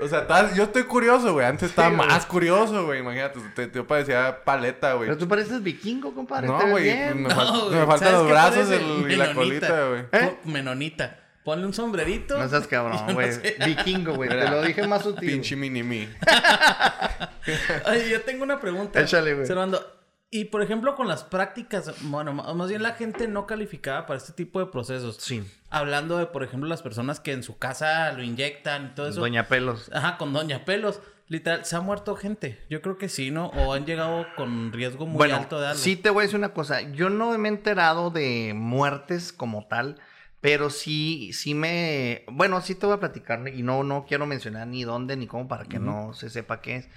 o 0.00 0.08
sea, 0.08 0.20
estás- 0.20 0.54
yo 0.54 0.64
estoy 0.64 0.84
curioso, 0.84 1.32
güey. 1.32 1.46
Antes 1.46 1.70
estaba 1.70 1.90
Sí, 1.90 1.96
güey. 1.96 2.08
más 2.08 2.26
curioso, 2.26 2.84
güey. 2.86 3.00
Imagínate, 3.00 3.40
te, 3.54 3.70
yo 3.74 3.86
parecía 3.86 4.44
paleta, 4.44 4.94
güey. 4.94 5.08
Pero 5.08 5.18
tú 5.18 5.28
pareces 5.28 5.62
vikingo, 5.62 6.14
compadre. 6.14 6.46
te 6.48 6.52
No, 6.52 6.70
güey. 6.70 6.84
Me, 6.86 7.14
No, 7.14 7.28
fal- 7.30 7.60
güey, 7.68 7.80
me 7.80 7.86
faltan 7.86 7.98
¿sabes 7.98 8.12
los 8.14 8.28
brazos 8.28 8.70
el- 8.70 9.10
y 9.12 9.16
la 9.16 9.34
colita, 9.34 9.88
güey. 9.88 10.02
¿Eh? 10.12 10.36
Menonita. 10.44 11.18
Ponle 11.44 11.64
un 11.64 11.72
sombrerito. 11.72 12.38
No 12.38 12.46
seas 12.48 12.66
cabrón, 12.66 13.00
no 13.08 13.14
güey. 13.14 13.32
sé. 13.32 13.56
Vikingo, 13.64 14.14
güey. 14.14 14.28
Te 14.28 14.48
lo 14.50 14.62
dije 14.62 14.86
más 14.86 15.02
sutil. 15.02 15.30
Pinche 15.30 15.56
mini 15.56 15.82
me. 15.82 16.08
Oye, 17.86 18.10
yo 18.10 18.20
tengo 18.22 18.42
una 18.44 18.60
pregunta. 18.60 19.00
Échale, 19.00 19.34
güey. 19.34 19.46
Servando, 19.46 19.97
y 20.30 20.46
por 20.46 20.62
ejemplo, 20.62 20.94
con 20.94 21.08
las 21.08 21.24
prácticas, 21.24 21.94
bueno, 22.02 22.34
más 22.34 22.68
bien 22.68 22.82
la 22.82 22.92
gente 22.92 23.28
no 23.28 23.46
calificada 23.46 24.04
para 24.04 24.18
este 24.18 24.34
tipo 24.34 24.60
de 24.60 24.66
procesos. 24.66 25.16
Sí. 25.16 25.42
Hablando 25.70 26.18
de, 26.18 26.26
por 26.26 26.42
ejemplo, 26.42 26.68
las 26.68 26.82
personas 26.82 27.18
que 27.18 27.32
en 27.32 27.42
su 27.42 27.56
casa 27.56 28.12
lo 28.12 28.22
inyectan 28.22 28.86
y 28.86 28.94
todo 28.94 29.08
eso. 29.08 29.20
Doña 29.20 29.48
Pelos. 29.48 29.90
Ajá, 29.92 30.18
con 30.18 30.34
Doña 30.34 30.66
Pelos. 30.66 31.00
Literal, 31.28 31.64
¿se 31.64 31.76
ha 31.76 31.80
muerto 31.80 32.14
gente? 32.14 32.58
Yo 32.70 32.80
creo 32.82 32.98
que 32.98 33.08
sí, 33.08 33.30
¿no? 33.30 33.48
O 33.48 33.74
han 33.74 33.84
llegado 33.84 34.26
con 34.36 34.72
riesgo 34.72 35.06
muy 35.06 35.16
bueno, 35.16 35.36
alto 35.36 35.60
de 35.60 35.68
algo. 35.68 35.78
sí 35.78 35.96
te 35.96 36.10
voy 36.10 36.20
a 36.20 36.22
decir 36.22 36.38
una 36.38 36.54
cosa. 36.54 36.80
Yo 36.80 37.10
no 37.10 37.36
me 37.38 37.48
he 37.48 37.52
enterado 37.52 38.10
de 38.10 38.52
muertes 38.54 39.32
como 39.32 39.66
tal, 39.66 39.98
pero 40.40 40.70
sí, 40.70 41.32
sí 41.32 41.54
me... 41.54 42.24
Bueno, 42.30 42.60
sí 42.62 42.74
te 42.74 42.86
voy 42.86 42.96
a 42.96 43.00
platicar 43.00 43.46
y 43.48 43.62
no, 43.62 43.82
no 43.82 44.06
quiero 44.06 44.24
mencionar 44.26 44.66
ni 44.68 44.84
dónde 44.84 45.16
ni 45.16 45.26
cómo 45.26 45.48
para 45.48 45.64
que 45.64 45.78
no 45.78 46.14
se 46.14 46.30
sepa 46.30 46.60
qué 46.62 46.76
es. 46.76 46.88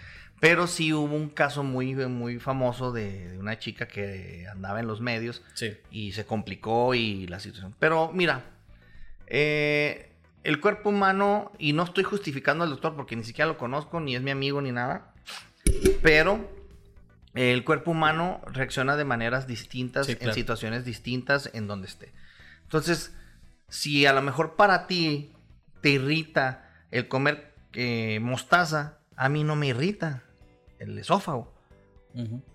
Pero 0.41 0.65
sí 0.67 0.91
hubo 0.91 1.15
un 1.15 1.29
caso 1.29 1.63
muy, 1.63 1.93
muy 1.95 2.39
famoso 2.39 2.91
de, 2.91 3.29
de 3.29 3.37
una 3.37 3.57
chica 3.59 3.87
que 3.87 4.45
andaba 4.51 4.79
en 4.81 4.87
los 4.87 4.99
medios 4.99 5.41
Sí. 5.53 5.77
y 5.91 6.11
se 6.11 6.25
complicó 6.25 6.93
y 6.95 7.27
la 7.27 7.39
situación. 7.39 7.73
Pero 7.79 8.11
mira, 8.11 8.43
eh, 9.27 10.11
el 10.43 10.59
cuerpo 10.59 10.89
humano, 10.89 11.51
y 11.59 11.73
no 11.73 11.83
estoy 11.83 12.03
justificando 12.03 12.63
al 12.63 12.71
doctor 12.71 12.95
porque 12.95 13.15
ni 13.15 13.23
siquiera 13.23 13.47
lo 13.47 13.57
conozco, 13.59 13.99
ni 13.99 14.15
es 14.15 14.21
mi 14.23 14.31
amigo 14.31 14.61
ni 14.61 14.71
nada, 14.71 15.13
pero 16.01 16.49
el 17.35 17.63
cuerpo 17.63 17.91
humano 17.91 18.41
reacciona 18.47 18.97
de 18.97 19.05
maneras 19.05 19.45
distintas, 19.47 20.07
Sí, 20.07 20.17
en 20.19 20.33
situaciones 20.33 20.83
distintas, 20.85 21.51
en 21.53 21.67
donde 21.67 21.87
esté. 21.87 22.11
Entonces, 22.63 23.13
si 23.69 24.07
a 24.07 24.13
lo 24.13 24.21
mejor 24.23 24.55
para 24.55 24.87
ti 24.87 25.31
te 25.81 25.89
irrita 25.91 26.67
el 26.89 27.07
comer 27.07 27.53
eh, 27.73 28.19
mostaza, 28.21 28.97
a 29.15 29.29
mí 29.29 29.43
no 29.43 29.55
me 29.55 29.67
irrita 29.67 30.23
el 30.81 30.97
esófago. 30.97 31.53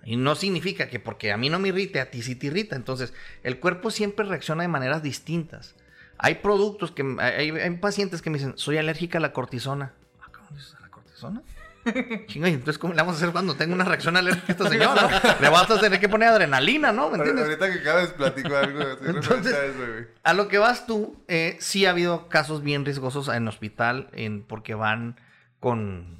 Y 0.04 0.16
no 0.16 0.34
significa 0.34 0.88
que 0.88 1.00
porque 1.00 1.32
a 1.32 1.38
mí 1.38 1.48
no 1.48 1.58
me 1.58 1.68
irrite, 1.68 1.98
a 2.00 2.10
ti 2.10 2.20
sí 2.22 2.34
te 2.36 2.48
irrita. 2.48 2.76
Entonces, 2.76 3.14
el 3.42 3.58
cuerpo 3.58 3.90
siempre 3.90 4.26
reacciona 4.26 4.62
de 4.62 4.68
maneras 4.68 5.02
distintas. 5.02 5.74
Hay 6.18 6.36
productos 6.36 6.92
que. 6.92 7.02
Hay, 7.20 7.50
hay 7.50 7.70
pacientes 7.78 8.20
que 8.20 8.28
me 8.28 8.36
dicen, 8.36 8.52
soy 8.56 8.76
alérgica 8.76 9.16
a 9.16 9.20
la 9.22 9.32
cortisona. 9.32 9.94
Ah, 10.20 10.26
¿cómo 10.30 10.46
dices 10.50 10.74
a 10.74 10.80
la 10.80 10.90
cortisona? 10.90 11.42
Chinga, 12.26 12.50
¿y 12.50 12.52
entonces 12.54 12.78
cómo 12.78 12.92
le 12.92 13.00
vamos 13.00 13.14
a 13.14 13.16
hacer 13.18 13.30
cuando 13.32 13.54
tenga 13.54 13.74
una 13.74 13.84
reacción 13.84 14.16
alérgica 14.18 14.46
a 14.48 14.52
esta 14.52 14.68
señora? 14.68 15.36
Le 15.40 15.48
vas 15.48 15.70
a 15.70 15.80
tener 15.80 16.00
que 16.00 16.08
poner 16.10 16.28
adrenalina, 16.28 16.92
¿no? 16.92 17.08
¿Me 17.08 17.16
entiendes? 17.16 17.44
Ahorita 17.46 17.72
que 17.72 17.78
acabas 17.78 18.08
platico 18.10 18.54
algo 18.56 18.80
Entonces- 19.06 19.54
a 19.54 19.64
eso, 19.64 19.78
güey. 19.78 20.06
A 20.22 20.34
lo 20.34 20.48
que 20.48 20.58
vas 20.58 20.86
tú, 20.86 21.16
eh, 21.28 21.56
sí 21.60 21.86
ha 21.86 21.90
habido 21.90 22.28
casos 22.28 22.62
bien 22.62 22.84
riesgosos 22.84 23.28
en 23.28 23.48
hospital 23.48 24.10
en, 24.12 24.42
porque 24.42 24.74
van 24.74 25.18
con 25.60 26.18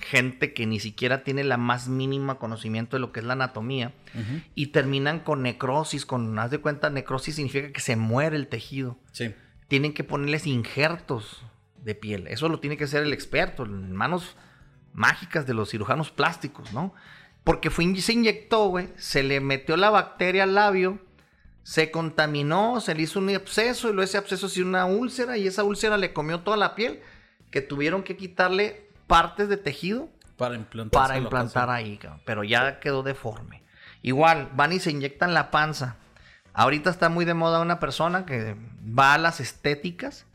gente 0.00 0.52
que 0.52 0.66
ni 0.66 0.78
siquiera 0.78 1.24
tiene 1.24 1.42
la 1.44 1.56
más 1.56 1.88
mínima 1.88 2.38
conocimiento 2.38 2.96
de 2.96 3.00
lo 3.00 3.12
que 3.12 3.20
es 3.20 3.26
la 3.26 3.32
anatomía 3.32 3.92
y 4.54 4.68
terminan 4.68 5.20
con 5.20 5.42
necrosis, 5.42 6.06
con, 6.06 6.38
haz 6.38 6.50
de 6.50 6.58
cuenta, 6.58 6.90
necrosis 6.90 7.36
significa 7.36 7.72
que 7.72 7.80
se 7.80 7.96
muere 7.96 8.36
el 8.36 8.48
tejido. 8.48 8.98
Sí. 9.12 9.34
Tienen 9.68 9.94
que 9.94 10.04
ponerles 10.04 10.46
injertos 10.46 11.42
de 11.82 11.94
piel. 11.94 12.26
Eso 12.28 12.48
lo 12.48 12.60
tiene 12.60 12.76
que 12.76 12.84
hacer 12.84 13.02
el 13.02 13.12
experto, 13.12 13.64
en 13.64 13.94
manos 13.94 14.36
mágicas 14.92 15.46
de 15.46 15.54
los 15.54 15.70
cirujanos 15.70 16.10
plásticos, 16.10 16.72
¿no? 16.72 16.94
Porque 17.44 17.70
fue, 17.70 17.94
se 18.00 18.12
inyectó, 18.12 18.68
güey, 18.68 18.88
se 18.96 19.22
le 19.22 19.40
metió 19.40 19.76
la 19.76 19.90
bacteria 19.90 20.44
al 20.44 20.54
labio, 20.54 20.98
se 21.62 21.90
contaminó, 21.90 22.80
se 22.80 22.94
le 22.94 23.02
hizo 23.02 23.18
un 23.18 23.34
absceso 23.34 23.88
y 23.88 23.92
luego 23.92 24.04
ese 24.04 24.18
absceso 24.18 24.48
se 24.48 24.60
hizo 24.60 24.68
una 24.68 24.86
úlcera 24.86 25.36
y 25.36 25.46
esa 25.46 25.62
úlcera 25.62 25.96
le 25.96 26.12
comió 26.12 26.40
toda 26.40 26.56
la 26.56 26.74
piel, 26.74 27.00
que 27.50 27.60
tuvieron 27.60 28.02
que 28.02 28.16
quitarle 28.16 28.85
partes 29.06 29.48
de 29.48 29.56
tejido 29.56 30.08
Para 30.36 30.54
implantar. 30.54 31.02
para 31.02 31.18
implantar 31.18 31.70
ahí, 31.70 31.96
cabrón, 31.98 32.22
pero 32.24 32.44
ya 32.44 32.80
quedó 32.80 33.02
deforme. 33.02 33.62
Igual, 34.02 34.50
van 34.54 34.72
y 34.72 34.80
se 34.80 34.90
inyectan 34.90 35.34
la 35.34 35.50
panza. 35.50 35.96
Ahorita 36.52 36.90
está 36.90 37.08
muy 37.08 37.24
de 37.24 37.34
moda 37.34 37.60
una 37.60 37.80
persona 37.80 38.24
que 38.24 38.56
va 38.86 39.14
a 39.14 39.18
las 39.18 39.40
estéticas. 39.40 40.26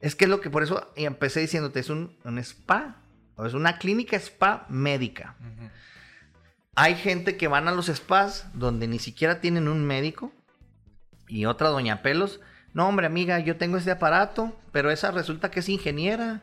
Es 0.00 0.14
que 0.14 0.24
es 0.24 0.30
lo 0.30 0.40
que 0.40 0.50
por 0.50 0.62
eso 0.62 0.90
empecé 0.96 1.40
diciéndote, 1.40 1.80
es 1.80 1.90
un, 1.90 2.16
un 2.24 2.38
spa, 2.38 2.96
o 3.36 3.44
es 3.46 3.54
una 3.54 3.78
clínica 3.78 4.16
spa 4.16 4.66
médica. 4.68 5.36
Hay 6.74 6.94
gente 6.96 7.36
que 7.36 7.48
van 7.48 7.68
a 7.68 7.72
los 7.72 7.86
spas 7.86 8.46
donde 8.52 8.86
ni 8.86 8.98
siquiera 8.98 9.40
tienen 9.40 9.68
un 9.68 9.84
médico 9.84 10.32
y 11.28 11.46
otra 11.46 11.68
doña 11.68 12.02
pelos. 12.02 12.40
No, 12.74 12.88
hombre, 12.88 13.06
amiga, 13.06 13.38
yo 13.38 13.56
tengo 13.56 13.78
este 13.78 13.90
aparato, 13.90 14.54
pero 14.72 14.90
esa 14.90 15.10
resulta 15.10 15.50
que 15.50 15.60
es 15.60 15.68
ingeniera. 15.68 16.42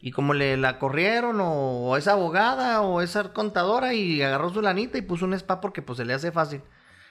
Y 0.00 0.10
como 0.10 0.34
le 0.34 0.56
la 0.56 0.78
corrieron 0.78 1.40
o, 1.40 1.88
o 1.88 1.96
es 1.96 2.08
abogada 2.08 2.80
o 2.82 3.00
es 3.00 3.16
contadora 3.32 3.94
y 3.94 4.20
agarró 4.20 4.52
su 4.52 4.60
lanita 4.60 4.98
y 4.98 5.02
puso 5.02 5.24
un 5.24 5.34
spa 5.34 5.60
porque 5.60 5.80
pues 5.80 5.98
se 5.98 6.04
le 6.04 6.12
hace 6.12 6.32
fácil. 6.32 6.60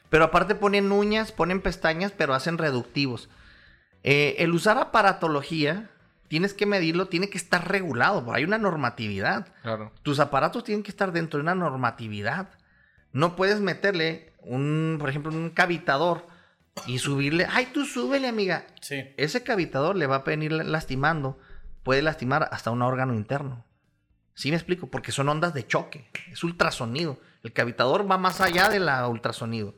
Pero 0.09 0.25
aparte 0.25 0.53
ponen 0.53 0.91
uñas, 0.91 1.31
ponen 1.31 1.61
pestañas, 1.61 2.11
pero 2.11 2.33
hacen 2.33 2.57
reductivos. 2.57 3.29
Eh, 4.03 4.35
el 4.39 4.51
usar 4.51 4.77
aparatología, 4.77 5.89
tienes 6.27 6.53
que 6.53 6.65
medirlo, 6.65 7.07
tiene 7.07 7.29
que 7.29 7.37
estar 7.37 7.67
regulado, 7.67 8.33
hay 8.33 8.43
una 8.43 8.57
normatividad. 8.57 9.47
Claro. 9.61 9.91
Tus 10.03 10.19
aparatos 10.19 10.63
tienen 10.63 10.83
que 10.83 10.91
estar 10.91 11.13
dentro 11.13 11.37
de 11.37 11.43
una 11.43 11.55
normatividad. 11.55 12.49
No 13.13 13.35
puedes 13.35 13.59
meterle 13.61 14.33
un, 14.41 14.97
por 14.99 15.09
ejemplo, 15.09 15.31
un 15.31 15.49
cavitador 15.49 16.27
y 16.87 16.99
subirle, 16.99 17.47
ay, 17.49 17.69
tú 17.73 17.85
súbele, 17.85 18.27
amiga. 18.27 18.65
Sí. 18.81 19.03
Ese 19.17 19.43
cavitador 19.43 19.95
le 19.95 20.07
va 20.07 20.17
a 20.17 20.23
venir 20.23 20.51
lastimando, 20.51 21.39
puede 21.83 22.01
lastimar 22.01 22.49
hasta 22.51 22.71
un 22.71 22.81
órgano 22.81 23.13
interno. 23.13 23.65
¿Sí 24.33 24.49
me 24.49 24.55
explico? 24.55 24.87
Porque 24.87 25.11
son 25.11 25.29
ondas 25.29 25.53
de 25.53 25.67
choque, 25.67 26.09
es 26.31 26.43
ultrasonido. 26.43 27.19
El 27.43 27.53
cavitador 27.53 28.09
va 28.09 28.17
más 28.17 28.41
allá 28.41 28.69
de 28.69 28.79
la 28.79 29.07
ultrasonido. 29.07 29.75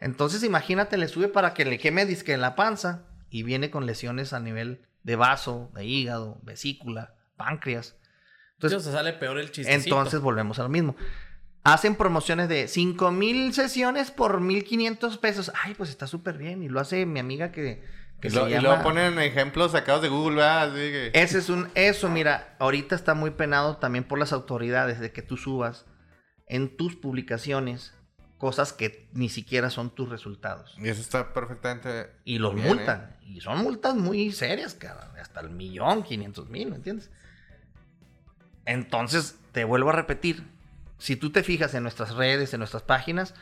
Entonces, 0.00 0.42
imagínate, 0.42 0.96
le 0.96 1.08
sube 1.08 1.28
para 1.28 1.54
que 1.54 1.64
le 1.64 1.78
queme 1.78 2.04
disque 2.06 2.32
en 2.32 2.40
la 2.40 2.56
panza 2.56 3.04
y 3.30 3.42
viene 3.42 3.70
con 3.70 3.86
lesiones 3.86 4.32
a 4.32 4.40
nivel 4.40 4.86
de 5.02 5.16
vaso, 5.16 5.70
de 5.74 5.84
hígado, 5.84 6.40
vesícula, 6.42 7.14
páncreas. 7.36 7.96
Entonces, 8.54 8.92
sale 8.92 9.12
peor 9.12 9.38
el 9.38 9.50
chistecito. 9.50 9.94
Entonces 9.94 10.20
volvemos 10.20 10.58
a 10.58 10.64
lo 10.64 10.68
mismo. 10.68 10.96
Hacen 11.62 11.94
promociones 11.94 12.48
de 12.48 12.68
5 12.68 13.10
mil 13.12 13.54
sesiones 13.54 14.10
por 14.10 14.40
1500 14.40 15.18
pesos. 15.18 15.52
Ay, 15.62 15.74
pues 15.74 15.90
está 15.90 16.06
súper 16.06 16.36
bien. 16.36 16.62
Y 16.62 16.68
lo 16.68 16.80
hace 16.80 17.06
mi 17.06 17.20
amiga 17.20 17.52
que, 17.52 17.84
que 18.24 18.28
Y, 18.28 18.30
se 18.32 18.36
lo- 18.40 18.48
y 18.48 18.52
llama- 18.52 18.62
luego 18.68 18.82
ponen 18.82 19.18
ejemplos 19.18 19.72
sacados 19.72 20.02
de 20.02 20.08
Google, 20.08 20.36
¿verdad? 20.36 20.62
Así 20.70 20.76
que... 20.76 21.10
Ese 21.14 21.38
es 21.38 21.48
un... 21.50 21.68
Eso, 21.74 22.08
mira, 22.08 22.56
ahorita 22.58 22.94
está 22.94 23.14
muy 23.14 23.30
penado 23.30 23.76
también 23.76 24.04
por 24.04 24.18
las 24.18 24.32
autoridades 24.32 24.98
de 25.00 25.12
que 25.12 25.22
tú 25.22 25.36
subas 25.36 25.84
en 26.46 26.76
tus 26.76 26.96
publicaciones 26.96 27.92
cosas 28.38 28.72
que 28.72 29.08
ni 29.12 29.28
siquiera 29.28 29.70
son 29.70 29.94
tus 29.94 30.08
resultados. 30.08 30.74
Y 30.78 30.88
eso 30.88 31.00
está 31.00 31.32
perfectamente... 31.32 32.10
Y 32.24 32.38
los 32.38 32.54
bien, 32.54 32.66
multan. 32.66 33.16
Y 33.22 33.40
son 33.40 33.58
multas 33.58 33.94
muy 33.94 34.32
serias, 34.32 34.74
cara. 34.74 35.12
Hasta 35.20 35.40
el 35.40 35.50
millón, 35.50 36.02
500 36.02 36.48
mil, 36.50 36.68
¿me 36.70 36.76
entiendes? 36.76 37.10
Entonces, 38.66 39.36
te 39.52 39.64
vuelvo 39.64 39.90
a 39.90 39.92
repetir. 39.92 40.44
Si 40.98 41.16
tú 41.16 41.30
te 41.30 41.42
fijas 41.42 41.74
en 41.74 41.82
nuestras 41.82 42.14
redes, 42.14 42.54
en 42.54 42.58
nuestras 42.60 42.82
páginas, 42.82 43.34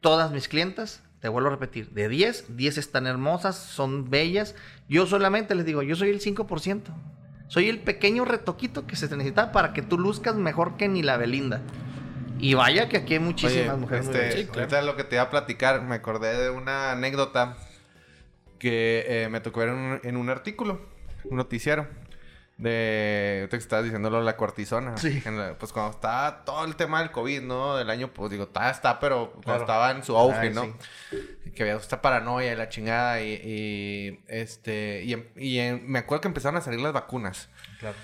todas 0.00 0.30
mis 0.30 0.48
clientas, 0.48 1.02
te 1.20 1.28
vuelvo 1.28 1.48
a 1.48 1.52
repetir, 1.52 1.90
de 1.90 2.08
10, 2.08 2.56
10 2.56 2.78
están 2.78 3.06
hermosas, 3.06 3.56
son 3.56 4.08
bellas. 4.08 4.54
Yo 4.88 5.06
solamente 5.06 5.54
les 5.54 5.64
digo, 5.64 5.82
yo 5.82 5.96
soy 5.96 6.10
el 6.10 6.20
5%. 6.20 6.82
Soy 7.48 7.68
el 7.68 7.80
pequeño 7.80 8.24
retoquito 8.24 8.86
que 8.86 8.94
se 8.94 9.08
necesita 9.16 9.52
para 9.52 9.72
que 9.72 9.82
tú 9.82 9.98
luzcas 9.98 10.36
mejor 10.36 10.76
que 10.76 10.86
ni 10.86 11.02
la 11.02 11.16
Belinda. 11.16 11.62
Y 12.38 12.54
vaya 12.54 12.88
que 12.88 12.98
aquí 12.98 13.14
hay 13.14 13.20
muchísimas 13.20 13.70
Oye, 13.70 13.80
mujeres. 13.80 14.06
muy 14.06 14.14
este, 14.14 14.26
bellas. 14.26 14.40
Sí, 14.40 14.46
claro. 14.46 14.60
ahorita 14.60 14.82
lo 14.82 14.96
que 14.96 15.04
te 15.04 15.16
iba 15.16 15.22
a 15.24 15.30
platicar, 15.30 15.82
me 15.82 15.96
acordé 15.96 16.38
de 16.38 16.50
una 16.50 16.92
anécdota 16.92 17.56
que 18.58 19.04
eh, 19.08 19.28
me 19.28 19.40
tocó 19.40 19.60
ver 19.60 19.70
en 19.70 19.74
un, 19.76 20.00
en 20.04 20.16
un 20.16 20.30
artículo, 20.30 20.80
un 21.24 21.36
noticiero, 21.36 21.88
de... 22.58 23.46
Que 23.50 23.56
estabas 23.56 23.84
diciéndolo, 23.84 24.20
la 24.22 24.36
cortisona. 24.36 24.96
Sí. 24.96 25.22
La- 25.24 25.56
pues 25.58 25.72
cuando 25.72 25.92
estaba 25.92 26.44
todo 26.44 26.64
el 26.64 26.76
tema 26.76 27.00
del 27.00 27.10
COVID, 27.10 27.42
¿no? 27.42 27.76
Del 27.76 27.88
año, 27.88 28.08
pues 28.12 28.30
digo, 28.30 28.44
está, 28.44 28.70
está, 28.70 28.98
pero 29.00 29.30
cuando 29.30 29.42
Claro. 29.44 29.60
estaba 29.62 29.90
en 29.92 30.02
su 30.04 30.16
auge, 30.16 30.38
Ay, 30.48 30.50
¿no? 30.50 30.64
sí. 31.10 31.50
Que 31.54 31.62
había 31.62 31.76
esta 31.76 32.02
paranoia 32.02 32.52
y 32.52 32.56
la 32.56 32.68
chingada 32.68 33.22
y, 33.22 33.32
y, 33.44 34.20
este... 34.28 35.02
Y, 35.04 35.12
em- 35.14 35.28
y 35.36 35.58
em- 35.58 35.82
me 35.86 36.00
acuerdo 36.00 36.22
que 36.22 36.28
empezaron 36.28 36.56
a 36.58 36.60
salir 36.60 36.80
las 36.80 36.92
vacunas. 36.92 37.48
Claro. 37.80 37.96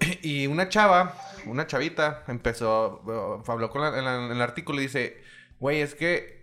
Y 0.22 0.48
una 0.48 0.68
chava, 0.68 1.14
una 1.46 1.66
chavita, 1.68 2.24
empezó, 2.26 3.02
uh, 3.46 3.50
habló 3.50 3.70
con 3.70 3.82
la- 3.82 3.96
en, 3.98 4.04
la- 4.04 4.26
en 4.26 4.32
el 4.32 4.42
artículo 4.42 4.80
y 4.80 4.84
dice, 4.84 5.22
güey, 5.60 5.80
es 5.80 5.94
que 5.94 6.42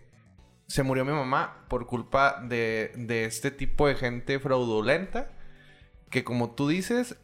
se 0.66 0.82
murió 0.82 1.04
mi 1.04 1.12
mamá 1.12 1.64
por 1.68 1.86
culpa 1.86 2.40
de, 2.42 2.92
de 2.94 3.24
este 3.26 3.50
tipo 3.50 3.86
de 3.86 3.96
gente 3.96 4.38
fraudulenta, 4.38 5.28
que 6.10 6.24
como 6.24 6.52
tú 6.52 6.68
dices, 6.68 7.16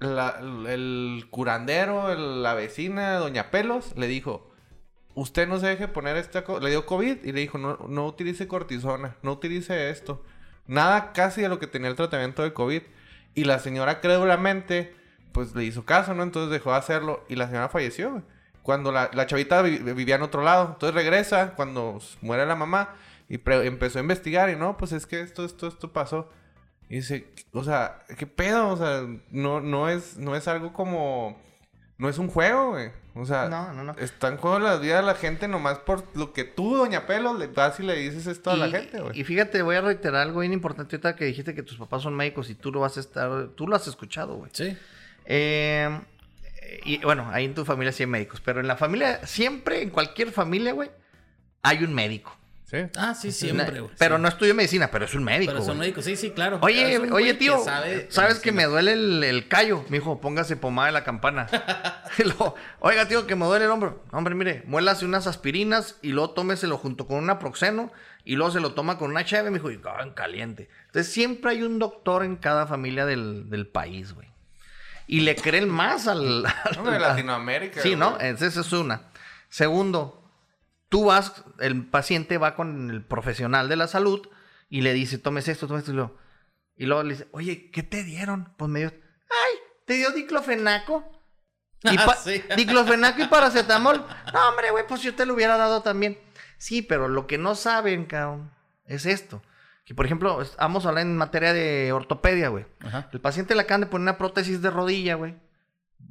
la- 0.00 0.40
el 0.68 1.26
curandero, 1.30 2.14
la 2.14 2.54
vecina, 2.54 3.14
doña 3.16 3.50
Pelos, 3.50 3.96
le 3.96 4.06
dijo, 4.08 4.50
usted 5.14 5.46
no 5.48 5.58
se 5.60 5.68
deje 5.68 5.88
poner 5.88 6.16
esta, 6.16 6.44
co-", 6.44 6.60
le 6.60 6.70
dio 6.70 6.86
COVID 6.86 7.24
y 7.24 7.32
le 7.32 7.40
dijo, 7.40 7.58
no, 7.58 7.78
no 7.88 8.06
utilice 8.06 8.48
cortisona, 8.48 9.16
no 9.22 9.32
utilice 9.32 9.90
esto, 9.90 10.24
nada 10.66 11.12
casi 11.12 11.42
de 11.42 11.48
lo 11.48 11.58
que 11.58 11.66
tenía 11.66 11.88
el 11.90 11.96
tratamiento 11.96 12.42
de 12.42 12.52
COVID. 12.52 12.82
Y 13.34 13.44
la 13.44 13.60
señora 13.60 14.00
crédulamente, 14.00 14.94
pues 15.32 15.54
le 15.54 15.62
hizo 15.64 15.84
caso, 15.84 16.14
¿no? 16.14 16.24
Entonces 16.24 16.50
dejó 16.50 16.72
de 16.72 16.78
hacerlo 16.78 17.24
y 17.28 17.36
la 17.36 17.46
señora 17.46 17.68
falleció. 17.68 18.22
Cuando 18.62 18.90
la, 18.92 19.08
la 19.14 19.26
chavita 19.26 19.62
vi- 19.62 19.78
vivía 19.78 20.16
en 20.16 20.22
otro 20.22 20.42
lado. 20.42 20.70
Entonces 20.72 20.94
regresa 20.94 21.54
cuando 21.54 22.00
muere 22.22 22.44
la 22.46 22.56
mamá 22.56 22.94
y 23.28 23.40
empezó 23.46 23.98
a 23.98 24.02
investigar 24.02 24.50
y 24.50 24.56
no, 24.56 24.76
pues 24.76 24.90
es 24.92 25.06
que 25.06 25.20
esto, 25.20 25.44
esto, 25.44 25.68
esto 25.68 25.92
pasó. 25.92 26.28
Y 26.90 26.96
dice, 26.96 27.32
o 27.52 27.64
sea, 27.64 28.00
¿qué 28.18 28.26
pedo? 28.26 28.68
O 28.68 28.76
sea, 28.76 29.06
no, 29.30 29.60
no, 29.60 29.88
es, 29.88 30.18
no 30.18 30.34
es 30.36 30.46
algo 30.48 30.72
como... 30.72 31.40
No 31.98 32.08
es 32.08 32.18
un 32.18 32.28
juego, 32.28 32.70
güey. 32.70 32.90
O 33.14 33.24
sea, 33.26 33.48
No, 33.48 33.72
no, 33.72 33.84
no. 33.84 33.92
está 33.98 34.28
en 34.28 34.36
juego 34.38 34.58
la 34.58 34.76
vida 34.76 34.96
de 34.96 35.02
la 35.02 35.14
gente 35.14 35.46
nomás 35.48 35.78
por 35.78 36.04
lo 36.16 36.32
que 36.32 36.44
tú, 36.44 36.76
Doña 36.76 37.06
Pelo, 37.06 37.36
le 37.36 37.46
vas 37.46 37.78
y 37.78 37.82
le 37.84 37.94
dices 37.94 38.26
esto 38.26 38.50
a 38.50 38.56
la 38.56 38.68
gente, 38.68 39.00
güey. 39.00 39.20
Y 39.20 39.24
fíjate, 39.24 39.62
voy 39.62 39.76
a 39.76 39.80
reiterar 39.82 40.22
algo 40.22 40.40
bien 40.40 40.52
importante 40.52 40.96
ahorita 40.96 41.14
que 41.14 41.26
dijiste 41.26 41.54
que 41.54 41.62
tus 41.62 41.76
papás 41.76 42.02
son 42.02 42.14
médicos 42.16 42.50
y 42.50 42.54
tú 42.54 42.72
lo 42.72 42.80
vas 42.80 42.96
a 42.96 43.00
estar, 43.00 43.48
tú 43.54 43.68
lo 43.68 43.76
has 43.76 43.86
escuchado, 43.86 44.36
güey. 44.36 44.50
Sí. 44.54 44.76
Eh, 45.26 46.00
y 46.84 46.98
bueno, 47.04 47.28
ahí 47.30 47.44
en 47.44 47.54
tu 47.54 47.64
familia 47.64 47.92
sí 47.92 48.02
hay 48.02 48.08
médicos, 48.08 48.40
pero 48.40 48.60
en 48.60 48.66
la 48.66 48.76
familia, 48.76 49.24
siempre, 49.26 49.82
en 49.82 49.90
cualquier 49.90 50.32
familia, 50.32 50.72
güey, 50.72 50.90
hay 51.62 51.84
un 51.84 51.94
médico. 51.94 52.36
Sí. 52.70 52.76
Ah, 52.96 53.14
sí, 53.16 53.32
siempre, 53.32 53.80
güey. 53.80 53.92
pero 53.98 54.14
sí. 54.14 54.22
no 54.22 54.28
estudia 54.28 54.54
medicina, 54.54 54.92
pero 54.92 55.04
es 55.04 55.14
un 55.14 55.24
médico. 55.24 55.50
Pero 55.50 55.64
son 55.64 55.78
güey. 55.78 55.88
médicos, 55.88 56.04
sí, 56.04 56.14
sí, 56.14 56.30
claro. 56.30 56.60
Oye, 56.62 56.94
Es 56.94 57.00
un 57.00 57.12
oye, 57.12 57.34
tío, 57.34 57.56
que 57.58 57.64
sabe- 57.64 58.06
¿sabes 58.10 58.38
que 58.38 58.52
me 58.52 58.64
duele 58.66 58.92
el, 58.92 59.24
el 59.24 59.48
callo? 59.48 59.84
Me 59.88 59.98
dijo, 59.98 60.20
póngase 60.20 60.56
pomada 60.56 60.86
de 60.86 60.92
la 60.92 61.02
campana. 61.02 61.48
Luego, 62.24 62.54
Oiga, 62.78 63.08
tío, 63.08 63.26
que 63.26 63.34
me 63.34 63.44
duele 63.46 63.64
el 63.64 63.72
hombro. 63.72 64.04
Hombre, 64.12 64.36
mire, 64.36 64.62
muélase 64.66 65.04
unas 65.04 65.26
aspirinas 65.26 65.96
y 66.00 66.10
luego 66.12 66.30
tómeselo 66.30 66.78
junto 66.78 67.08
con 67.08 67.18
un 67.18 67.28
aproxeno 67.30 67.90
y 68.24 68.36
luego 68.36 68.52
se 68.52 68.60
lo 68.60 68.72
toma 68.74 68.98
con 68.98 69.10
una 69.10 69.24
chave. 69.24 69.50
Me 69.50 69.58
dijo, 69.58 69.72
y 69.72 69.80
en 70.02 70.10
caliente. 70.12 70.68
Entonces, 70.86 71.12
siempre 71.12 71.50
hay 71.50 71.64
un 71.64 71.80
doctor 71.80 72.24
en 72.24 72.36
cada 72.36 72.68
familia 72.68 73.04
del, 73.04 73.50
del 73.50 73.66
país, 73.66 74.12
güey. 74.12 74.28
Y 75.08 75.22
le 75.22 75.34
creen 75.34 75.68
más 75.68 76.06
al... 76.06 76.44
de 76.84 76.98
Latinoamérica. 77.00 77.80
Sí, 77.82 77.96
¿no? 77.96 78.14
güey. 78.14 78.28
Esa 78.28 78.46
es 78.46 78.72
una. 78.72 79.08
Segundo, 79.48 80.19
tú 80.90 81.06
vas, 81.06 81.42
el 81.60 81.86
paciente 81.86 82.36
va 82.36 82.54
con 82.54 82.90
el 82.90 83.02
profesional 83.02 83.70
de 83.70 83.76
la 83.76 83.88
salud 83.88 84.28
y 84.68 84.82
le 84.82 84.92
dice, 84.92 85.16
tomes 85.16 85.48
esto, 85.48 85.66
tomes 85.66 85.84
esto. 85.84 85.92
Y 85.92 85.94
luego, 85.94 86.16
y 86.76 86.86
luego 86.86 87.02
le 87.04 87.14
dice, 87.14 87.28
oye, 87.30 87.70
¿qué 87.70 87.82
te 87.82 88.04
dieron? 88.04 88.52
Pues 88.58 88.70
me 88.70 88.80
dio, 88.80 88.88
ay, 88.90 89.58
¿te 89.86 89.94
dio 89.94 90.10
diclofenaco? 90.10 91.10
Y 91.84 91.96
Ah, 91.96 92.14
sí. 92.22 92.42
Diclofenaco 92.56 93.22
y 93.22 93.26
paracetamol. 93.28 94.04
No, 94.34 94.48
hombre, 94.50 94.70
güey, 94.70 94.86
pues 94.86 95.00
yo 95.00 95.14
te 95.14 95.24
lo 95.24 95.32
hubiera 95.32 95.56
dado 95.56 95.80
también. 95.82 96.18
Sí, 96.58 96.82
pero 96.82 97.08
lo 97.08 97.26
que 97.26 97.38
no 97.38 97.54
saben, 97.54 98.04
cabrón, 98.04 98.50
es 98.84 99.06
esto. 99.06 99.42
Que, 99.86 99.94
por 99.94 100.04
ejemplo, 100.04 100.42
vamos 100.58 100.84
a 100.84 100.90
hablar 100.90 101.06
en 101.06 101.16
materia 101.16 101.54
de 101.54 101.92
ortopedia, 101.92 102.48
güey. 102.48 102.66
El 103.12 103.20
paciente 103.20 103.54
le 103.54 103.62
acaban 103.62 103.80
de 103.80 103.86
poner 103.86 104.02
una 104.02 104.18
prótesis 104.18 104.60
de 104.60 104.70
rodilla, 104.70 105.14
güey. 105.14 105.36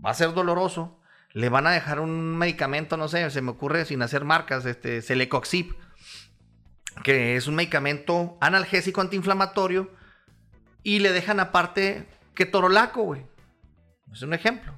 Va 0.04 0.10
a 0.10 0.16
ser 0.16 0.34
doloroso. 0.34 0.99
Le 1.32 1.50
van 1.50 1.68
a 1.68 1.72
dejar 1.72 2.00
un 2.00 2.38
medicamento, 2.38 2.98
no 2.98 3.08
sé, 3.08 3.30
se 3.30 3.42
me 3.42 3.52
ocurre 3.52 3.86
sin 3.86 4.02
hacer 4.02 4.26
marcas, 4.26 4.66
este, 4.66 5.02
Celecoxib, 5.02 5.76
que 7.04 7.36
es 7.36 7.48
un 7.48 7.56
medicamento 7.56 8.38
analgésico 8.42 9.02
antiinflamatorio, 9.02 9.92
y 10.84 11.00
le 11.00 11.12
dejan 11.12 11.40
aparte 11.40 12.08
ketorolaco, 12.34 13.04
güey. 13.04 13.26
Es 14.12 14.22
un 14.22 14.34
ejemplo. 14.34 14.74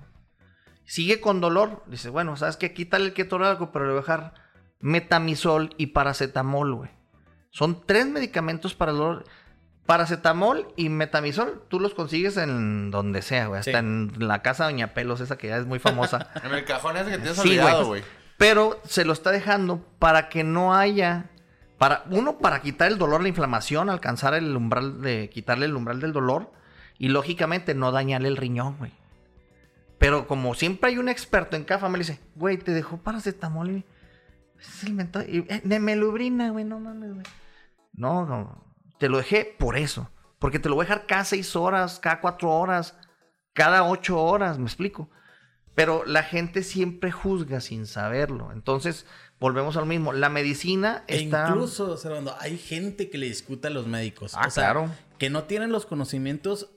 Sigue 0.83 1.21
con 1.21 1.39
dolor. 1.39 1.83
Dice, 1.87 2.09
bueno, 2.09 2.35
¿sabes 2.35 2.57
qué? 2.57 2.73
Quítale 2.73 3.05
el 3.05 3.13
ketorolaco, 3.13 3.71
pero 3.71 3.85
le 3.85 3.91
voy 3.91 3.99
a 3.99 4.01
dejar 4.01 4.33
metamisol 4.79 5.73
y 5.77 5.87
paracetamol, 5.87 6.75
güey. 6.75 6.89
Son 7.51 7.85
tres 7.85 8.07
medicamentos 8.07 8.73
para 8.73 8.91
el 8.91 8.97
dolor. 8.97 9.25
Paracetamol 9.91 10.67
y 10.77 10.88
metamisol, 10.88 11.63
tú 11.67 11.80
los 11.82 11.93
consigues 11.93 12.38
en 12.38 12.91
donde 12.91 13.21
sea, 13.21 13.47
güey. 13.47 13.60
Hasta 13.60 13.71
Sí. 13.71 13.77
en 13.77 14.12
la 14.19 14.41
casa 14.41 14.65
de 14.65 14.71
Doña 14.71 14.93
Pelos, 14.93 15.19
esa 15.19 15.38
que 15.38 15.49
ya 15.49 15.58
es 15.58 15.65
muy 15.65 15.80
famosa. 15.80 16.30
En 16.45 16.54
el 16.54 16.63
cajón 16.63 16.95
ese 16.95 17.12
que 17.12 17.17
tienes 17.17 17.36
Sí, 17.38 17.49
olvidado, 17.49 17.86
güey. 17.88 18.01
güey. 18.01 18.04
Pero 18.38 18.80
se 18.86 19.04
lo 19.04 19.12
está 19.12 19.32
dejando 19.32 19.86
para 19.99 20.30
que 20.30 20.45
no 20.45 20.73
haya. 20.73 21.25
Para, 21.77 22.04
uno, 22.10 22.38
para 22.38 22.62
quitar 22.62 22.89
el 22.91 22.97
dolor, 22.97 23.21
la 23.21 23.27
inflamación, 23.27 23.89
alcanzar 23.89 24.34
el 24.34 24.56
umbral 24.56 25.01
de. 25.01 25.30
quitarle 25.30 25.65
el 25.65 25.75
umbral 25.75 25.99
del 25.99 26.13
dolor. 26.13 26.51
Y 26.97 27.10
lógicamente 27.10 27.75
no 27.75 27.91
dañarle 27.91 28.30
el 28.30 28.38
riñón, 28.38 28.77
güey. 28.77 28.93
Pero 29.97 30.25
como 30.25 30.54
siempre 30.56 30.91
hay 30.91 30.99
un 30.99 31.10
experto 31.10 31.58
en 31.58 31.65
cada 31.65 31.82
familia, 31.82 32.08
dice, 32.08 32.21
güey, 32.36 32.58
te 32.58 32.71
dejó 32.71 32.97
paracetamol 32.97 33.69
y. 33.71 33.86
Es 34.60 34.84
el 34.86 34.93
mentol- 34.95 35.27
y, 35.27 35.39
eh, 35.54 35.62
de 35.63 35.80
melubrina, 35.80 36.49
güey, 36.51 36.63
no 36.63 36.80
mames, 36.80 37.13
güey. 37.13 37.25
No, 37.93 38.25
no. 38.25 38.70
Te 39.01 39.09
lo 39.09 39.17
dejé 39.17 39.55
por 39.57 39.77
eso. 39.77 40.11
Porque 40.37 40.59
te 40.59 40.69
lo 40.69 40.75
voy 40.75 40.83
a 40.83 40.89
dejar 40.89 41.07
cada 41.07 41.25
seis 41.25 41.55
horas, 41.55 41.99
cada 41.99 42.21
cuatro 42.21 42.51
horas, 42.51 42.95
cada 43.53 43.83
ocho 43.83 44.21
horas, 44.21 44.59
me 44.59 44.65
explico. 44.65 45.09
Pero 45.73 46.05
la 46.05 46.21
gente 46.21 46.61
siempre 46.61 47.11
juzga 47.11 47.61
sin 47.61 47.87
saberlo. 47.87 48.51
Entonces, 48.51 49.07
volvemos 49.39 49.75
al 49.75 49.87
mismo. 49.87 50.13
La 50.13 50.29
medicina 50.29 51.03
E 51.07 51.23
está... 51.23 51.47
incluso, 51.49 51.97
Servando, 51.97 52.35
hay 52.39 52.59
gente 52.59 53.09
que 53.09 53.17
le 53.17 53.25
discute 53.25 53.69
a 53.69 53.71
los 53.71 53.87
médicos. 53.87 54.35
Ah, 54.35 54.45
o 54.45 54.51
sea, 54.51 54.65
claro. 54.65 54.91
que 55.17 55.31
no 55.31 55.45
tienen 55.45 55.71
los 55.71 55.87
conocimientos 55.87 56.69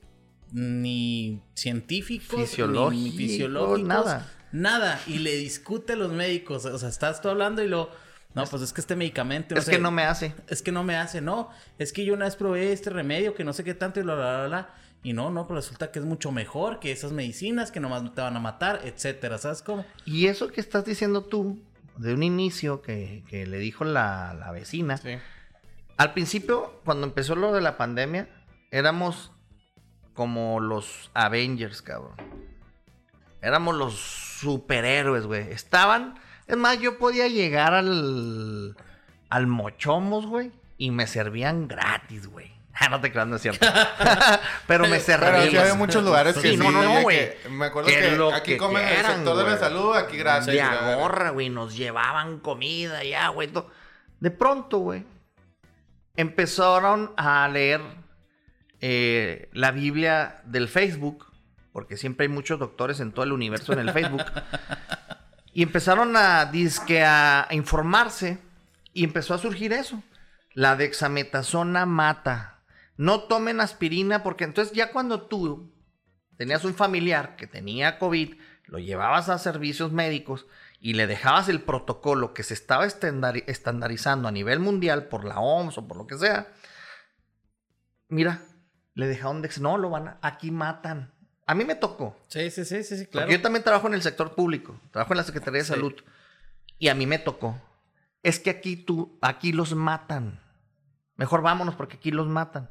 ni 0.51 1.43
científicos, 1.53 2.39
ni 2.39 3.11
fisiológicos, 3.11 3.87
nada. 3.87 4.33
Nada. 4.51 4.99
Y 5.05 5.19
le 5.19 5.35
discute 5.35 5.93
a 5.93 5.95
los 5.95 6.11
médicos. 6.11 6.65
O 6.65 6.79
sea, 6.79 6.89
estás 6.89 7.21
tú 7.21 7.29
hablando 7.29 7.61
y 7.61 7.67
lo. 7.67 7.91
No, 8.35 8.45
pues 8.45 8.61
es 8.61 8.73
que 8.73 8.81
este 8.81 8.95
medicamento. 8.95 9.55
Es 9.55 9.67
que 9.69 9.79
no 9.79 9.91
me 9.91 10.03
hace. 10.03 10.35
Es 10.49 10.61
que 10.61 10.71
no 10.71 10.83
me 10.83 10.95
hace, 10.97 11.21
no. 11.21 11.49
Es 11.79 11.93
que 11.93 12.03
yo 12.05 12.13
una 12.13 12.25
vez 12.25 12.35
probé 12.35 12.73
este 12.73 12.89
remedio 12.89 13.33
que 13.33 13.43
no 13.45 13.53
sé 13.53 13.63
qué 13.63 13.73
tanto 13.73 13.99
y 13.99 14.03
bla, 14.03 14.15
bla, 14.15 14.37
bla, 14.37 14.47
bla. 14.47 14.69
Y 15.03 15.13
no, 15.13 15.29
no, 15.29 15.47
pero 15.47 15.59
resulta 15.59 15.91
que 15.91 15.99
es 15.99 16.05
mucho 16.05 16.31
mejor 16.31 16.79
que 16.79 16.91
esas 16.91 17.11
medicinas 17.11 17.71
que 17.71 17.79
nomás 17.79 18.03
te 18.13 18.21
van 18.21 18.35
a 18.35 18.39
matar, 18.39 18.81
etcétera. 18.83 19.37
¿Sabes 19.37 19.61
cómo? 19.61 19.85
Y 20.03 20.27
eso 20.27 20.49
que 20.49 20.59
estás 20.59 20.83
diciendo 20.83 21.23
tú, 21.23 21.61
de 21.97 22.13
un 22.13 22.23
inicio 22.23 22.81
que, 22.81 23.23
que 23.29 23.45
le 23.45 23.57
dijo 23.59 23.85
la, 23.85 24.33
la 24.33 24.51
vecina, 24.51 24.97
Sí. 24.97 25.11
al 25.97 26.11
principio, 26.13 26.81
cuando 26.83 27.05
empezó 27.07 27.35
lo 27.35 27.53
de 27.53 27.61
la 27.61 27.77
pandemia, 27.77 28.27
éramos 28.71 29.31
como 30.13 30.59
los 30.59 31.11
Avengers, 31.13 31.81
cabrón. 31.83 32.15
Éramos 33.41 33.75
los 33.75 33.93
superhéroes, 34.39 35.25
güey. 35.27 35.51
Estaban, 35.51 36.15
es 36.47 36.57
más, 36.57 36.79
yo 36.79 36.97
podía 36.97 37.27
llegar 37.27 37.73
al, 37.73 38.75
al 39.29 39.47
Mochomos, 39.47 40.25
güey, 40.25 40.51
y 40.77 40.91
me 40.91 41.07
servían 41.07 41.67
gratis, 41.67 42.27
güey. 42.27 42.53
Ah, 42.77 42.89
no 42.89 42.99
te 42.99 43.09
creas, 43.09 43.25
no 43.25 43.37
es 43.37 43.41
cierto. 43.41 43.65
Pero 44.67 44.83
me 44.83 44.99
Pero 44.99 45.01
servían. 45.01 45.49
sí 45.49 45.55
hay 45.55 45.77
muchos 45.77 46.03
lugares 46.03 46.35
que 46.35 46.41
Sí, 46.51 46.57
no, 46.57 46.69
no, 46.71 47.03
güey. 47.03 47.31
Me 47.49 47.67
acuerdo 47.67 47.87
Que 47.89 48.35
aquí 48.35 48.51
que 48.51 48.57
comen 48.57 48.81
en 48.81 48.87
el 48.89 48.93
quieran, 48.95 49.15
sector 49.15 49.37
de 49.37 49.43
la 49.45 49.57
salud, 49.57 49.95
aquí 49.95 50.17
gratis. 50.17 50.47
De 50.47 50.61
agorra, 50.61 51.29
güey. 51.29 51.49
Nos 51.49 51.77
llevaban 51.77 52.39
comida 52.39 53.01
ya, 53.05 53.29
güey. 53.29 53.49
De 54.19 54.29
pronto, 54.29 54.79
güey, 54.79 55.05
empezaron 56.17 57.13
a 57.15 57.47
leer 57.47 57.79
eh, 58.81 59.49
la 59.53 59.71
Biblia 59.71 60.41
del 60.43 60.67
Facebook, 60.67 61.27
porque 61.71 61.95
siempre 61.95 62.25
hay 62.27 62.31
muchos 62.31 62.59
doctores 62.59 62.99
en 62.99 63.13
todo 63.13 63.23
el 63.23 63.31
universo 63.31 63.71
en 63.71 63.79
el 63.79 63.91
Facebook. 63.91 64.23
y 65.55 65.63
empezaron 65.63 66.17
a, 66.17 66.43
dizque, 66.47 67.01
a 67.05 67.47
informarse 67.51 68.39
y 68.91 69.05
empezó 69.05 69.33
a 69.33 69.37
surgir 69.37 69.71
eso. 69.71 70.03
La 70.53 70.75
dexametasona 70.75 71.85
mata. 71.85 72.61
No 72.97 73.21
tomen 73.21 73.61
aspirina 73.61 74.21
porque 74.21 74.43
entonces 74.43 74.75
ya 74.75 74.91
cuando 74.91 75.27
tú 75.27 75.73
tenías 76.35 76.65
un 76.65 76.73
familiar 76.73 77.37
que 77.37 77.47
tenía 77.47 77.99
COVID, 77.99 78.35
lo 78.65 78.79
llevabas 78.79 79.29
a 79.29 79.37
servicios 79.37 79.93
médicos 79.93 80.45
y 80.81 80.95
le 80.95 81.07
dejabas 81.07 81.47
el 81.47 81.61
protocolo 81.61 82.33
que 82.33 82.43
se 82.43 82.53
estaba 82.53 82.85
estandari- 82.85 83.45
estandarizando 83.47 84.27
a 84.27 84.33
nivel 84.33 84.59
mundial 84.59 85.07
por 85.07 85.23
la 85.23 85.39
OMS 85.39 85.77
o 85.77 85.87
por 85.87 85.95
lo 85.95 86.05
que 86.05 86.17
sea, 86.17 86.51
mira, 88.09 88.41
le 88.93 89.07
dejaron 89.07 89.41
de... 89.41 89.49
No, 89.61 89.77
lo 89.77 89.89
van 89.89 90.09
a... 90.09 90.19
Aquí 90.21 90.51
matan. 90.51 91.13
A 91.45 91.53
mí 91.53 91.63
me 91.63 91.75
tocó. 91.75 92.17
Sí, 92.27 92.49
sí, 92.49 92.65
sí, 92.65 92.83
sí, 92.83 92.95
Porque 92.95 93.07
claro. 93.11 93.31
yo 93.31 93.41
también 93.41 93.63
trabajo 93.63 93.87
en 93.87 93.93
el 93.93 94.01
sector 94.01 94.33
público, 94.33 94.79
trabajo 94.91 95.13
en 95.13 95.17
la 95.17 95.23
Secretaría 95.23 95.59
de 95.59 95.65
Sí. 95.65 95.73
Salud. 95.73 95.93
Y 96.79 96.87
a 96.87 96.95
mí 96.95 97.05
me 97.05 97.19
tocó. 97.19 97.59
Es 98.23 98.39
que 98.39 98.49
aquí 98.49 98.75
tú, 98.75 99.17
aquí 99.21 99.51
los 99.51 99.75
matan. 99.75 100.39
Mejor 101.15 101.41
vámonos 101.41 101.75
porque 101.75 101.97
aquí 101.97 102.11
los 102.11 102.27
matan. 102.27 102.69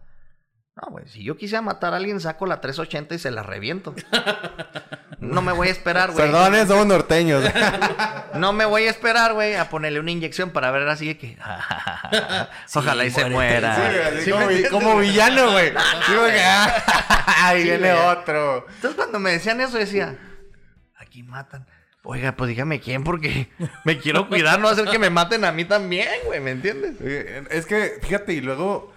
No, 0.76 0.90
güey, 0.90 1.06
si 1.08 1.22
yo 1.22 1.36
quisiera 1.36 1.62
matar 1.62 1.92
a 1.94 1.98
alguien, 1.98 2.18
saco 2.20 2.46
la 2.46 2.60
380 2.60 3.14
y 3.14 3.18
se 3.18 3.30
la 3.30 3.42
reviento. 3.42 3.94
No 5.20 5.40
me 5.40 5.52
voy 5.52 5.68
a 5.68 5.70
esperar, 5.70 6.10
güey. 6.10 6.26
Perdón, 6.26 6.68
somos 6.68 6.86
norteños. 6.86 7.42
No 8.34 8.52
me 8.52 8.64
voy 8.64 8.86
a 8.86 8.90
esperar, 8.90 9.32
güey, 9.32 9.54
a 9.54 9.70
ponerle 9.70 10.00
una 10.00 10.10
inyección 10.10 10.50
para 10.50 10.70
ver 10.72 10.86
así 10.88 11.06
de 11.06 11.16
que. 11.16 11.38
Ojalá 12.74 13.04
y 13.04 13.10
se 13.10 13.24
muera. 13.30 14.10
Sí, 14.22 14.30
¿Sí 14.32 14.68
como, 14.70 14.98
villano, 14.98 15.52
güey. 15.52 15.72
Ah, 15.76 16.82
ahí 17.42 17.62
Sí, 17.62 17.68
viene 17.70 17.92
otro. 17.92 18.66
Entonces 18.68 18.96
cuando 18.96 19.18
me 19.20 19.30
decían 19.30 19.60
eso 19.60 19.78
decía, 19.78 20.18
aquí 20.96 21.22
matan. 21.22 21.64
Oiga, 22.02 22.32
pues 22.32 22.48
dígame 22.48 22.80
quién 22.80 23.02
porque 23.04 23.48
me 23.84 23.98
quiero 23.98 24.28
cuidar, 24.28 24.58
no 24.60 24.68
hacer 24.68 24.86
que 24.86 24.98
me 24.98 25.10
maten 25.10 25.44
a 25.44 25.52
mí 25.52 25.64
también, 25.64 26.08
güey, 26.26 26.40
¿me 26.40 26.50
entiendes? 26.50 26.96
Eh, 27.00 27.44
Es 27.50 27.66
que, 27.66 27.98
fíjate, 28.02 28.32
y 28.34 28.40
luego. 28.40 28.93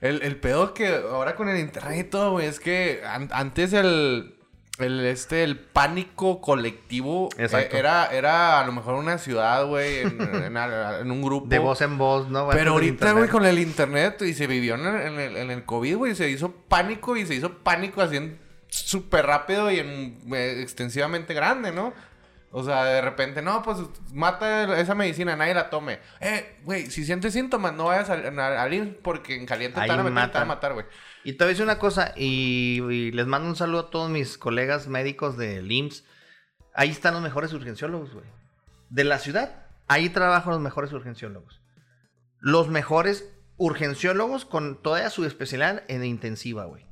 El, 0.00 0.22
el 0.22 0.36
pedo 0.36 0.74
que 0.74 0.88
ahora 0.88 1.34
con 1.36 1.48
el 1.48 1.58
internet 1.58 1.98
y 1.98 2.04
todo, 2.04 2.32
güey, 2.32 2.46
es 2.46 2.60
que 2.60 3.02
an- 3.06 3.30
antes 3.32 3.72
el. 3.72 4.32
El, 4.78 5.06
este, 5.06 5.42
el 5.42 5.58
pánico 5.58 6.42
colectivo 6.42 7.30
eh, 7.38 7.48
era, 7.78 8.08
era 8.12 8.60
a 8.60 8.66
lo 8.66 8.72
mejor 8.72 8.96
una 8.96 9.16
ciudad, 9.16 9.64
güey, 9.64 10.00
en, 10.00 10.20
en 10.44 10.56
a- 10.58 10.98
en 11.00 11.10
un 11.10 11.22
grupo. 11.22 11.46
De 11.48 11.58
voz 11.58 11.80
en 11.80 11.96
voz, 11.96 12.28
¿no? 12.28 12.46
Pero 12.50 12.72
ahorita, 12.72 13.12
güey, 13.12 13.30
con 13.30 13.46
el 13.46 13.58
internet 13.58 14.20
y 14.20 14.34
se 14.34 14.46
vivió 14.46 14.74
en 14.74 14.84
el, 14.86 15.00
en 15.00 15.18
el, 15.18 15.36
en 15.38 15.50
el 15.50 15.64
COVID, 15.64 15.96
güey, 15.96 16.14
se 16.14 16.28
hizo 16.28 16.52
pánico 16.68 17.16
y 17.16 17.24
se 17.24 17.34
hizo 17.34 17.54
pánico 17.60 18.02
así 18.02 18.16
en 18.18 18.38
súper 18.68 19.24
rápido 19.24 19.70
y 19.70 19.78
en, 19.78 20.18
eh, 20.34 20.58
extensivamente 20.60 21.32
grande, 21.32 21.72
¿no? 21.72 21.94
O 22.50 22.62
sea, 22.62 22.84
de 22.84 23.00
repente, 23.00 23.42
no, 23.42 23.62
pues 23.62 23.78
mata 24.12 24.78
esa 24.80 24.94
medicina, 24.94 25.36
nadie 25.36 25.52
la 25.52 25.68
tome. 25.68 25.98
Eh, 26.20 26.58
güey, 26.64 26.90
si 26.90 27.04
sientes 27.04 27.32
síntomas, 27.32 27.74
no 27.74 27.86
vayas 27.86 28.08
al, 28.08 28.72
IMSS 28.72 28.96
porque 29.02 29.34
en 29.34 29.46
caliente 29.46 29.80
te 29.80 29.86
van 29.86 30.00
a 30.00 30.02
meter, 30.02 30.12
te 30.12 30.14
van 30.14 30.22
a 30.22 30.26
matan. 30.26 30.48
matar, 30.48 30.72
güey. 30.74 30.86
Y 31.24 31.32
te 31.32 31.44
voy 31.44 31.48
a 31.48 31.48
decir 31.50 31.64
una 31.64 31.78
cosa, 31.78 32.12
y, 32.16 32.80
y 32.82 33.10
les 33.10 33.26
mando 33.26 33.48
un 33.48 33.56
saludo 33.56 33.80
a 33.80 33.90
todos 33.90 34.10
mis 34.10 34.38
colegas 34.38 34.86
médicos 34.86 35.36
del 35.36 35.70
IMSS. 35.70 36.04
Ahí 36.72 36.90
están 36.90 37.14
los 37.14 37.22
mejores 37.22 37.52
urgenciólogos, 37.52 38.12
güey. 38.12 38.26
De 38.90 39.04
la 39.04 39.18
ciudad, 39.18 39.66
ahí 39.88 40.08
trabajan 40.08 40.52
los 40.52 40.60
mejores 40.60 40.92
urgenciólogos. 40.92 41.60
Los 42.38 42.68
mejores 42.68 43.28
urgenciólogos 43.56 44.44
con 44.44 44.80
toda 44.82 45.10
su 45.10 45.24
especialidad 45.24 45.82
en 45.88 46.04
intensiva, 46.04 46.64
güey. 46.66 46.86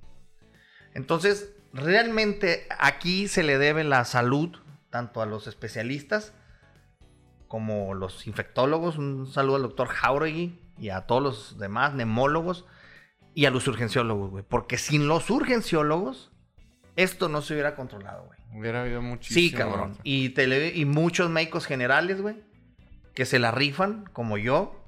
Entonces, 0.94 1.50
realmente 1.72 2.66
aquí 2.78 3.28
se 3.28 3.42
le 3.42 3.58
debe 3.58 3.84
la 3.84 4.04
salud 4.04 4.56
tanto 4.94 5.20
a 5.20 5.26
los 5.26 5.48
especialistas 5.48 6.32
como 7.48 7.94
los 7.94 8.28
infectólogos. 8.28 8.96
Un 8.96 9.26
saludo 9.26 9.56
al 9.56 9.62
doctor 9.62 9.88
Jauregui 9.88 10.60
y 10.78 10.90
a 10.90 11.00
todos 11.00 11.20
los 11.20 11.58
demás 11.58 11.94
nemólogos 11.94 12.64
y 13.34 13.46
a 13.46 13.50
los 13.50 13.66
urgenciólogos, 13.66 14.30
güey. 14.30 14.44
Porque 14.48 14.78
sin 14.78 15.08
los 15.08 15.28
urgenciólogos, 15.30 16.30
esto 16.94 17.28
no 17.28 17.42
se 17.42 17.54
hubiera 17.54 17.74
controlado, 17.74 18.26
güey. 18.26 18.38
Hubiera 18.56 18.82
habido 18.82 19.02
muchísimo. 19.02 19.40
Sí, 19.40 19.52
cabrón. 19.52 19.98
Y, 20.04 20.28
tele- 20.28 20.72
y 20.76 20.84
muchos 20.84 21.28
médicos 21.28 21.66
generales, 21.66 22.22
güey, 22.22 22.36
que 23.16 23.24
se 23.26 23.40
la 23.40 23.50
rifan, 23.50 24.04
como 24.12 24.38
yo, 24.38 24.80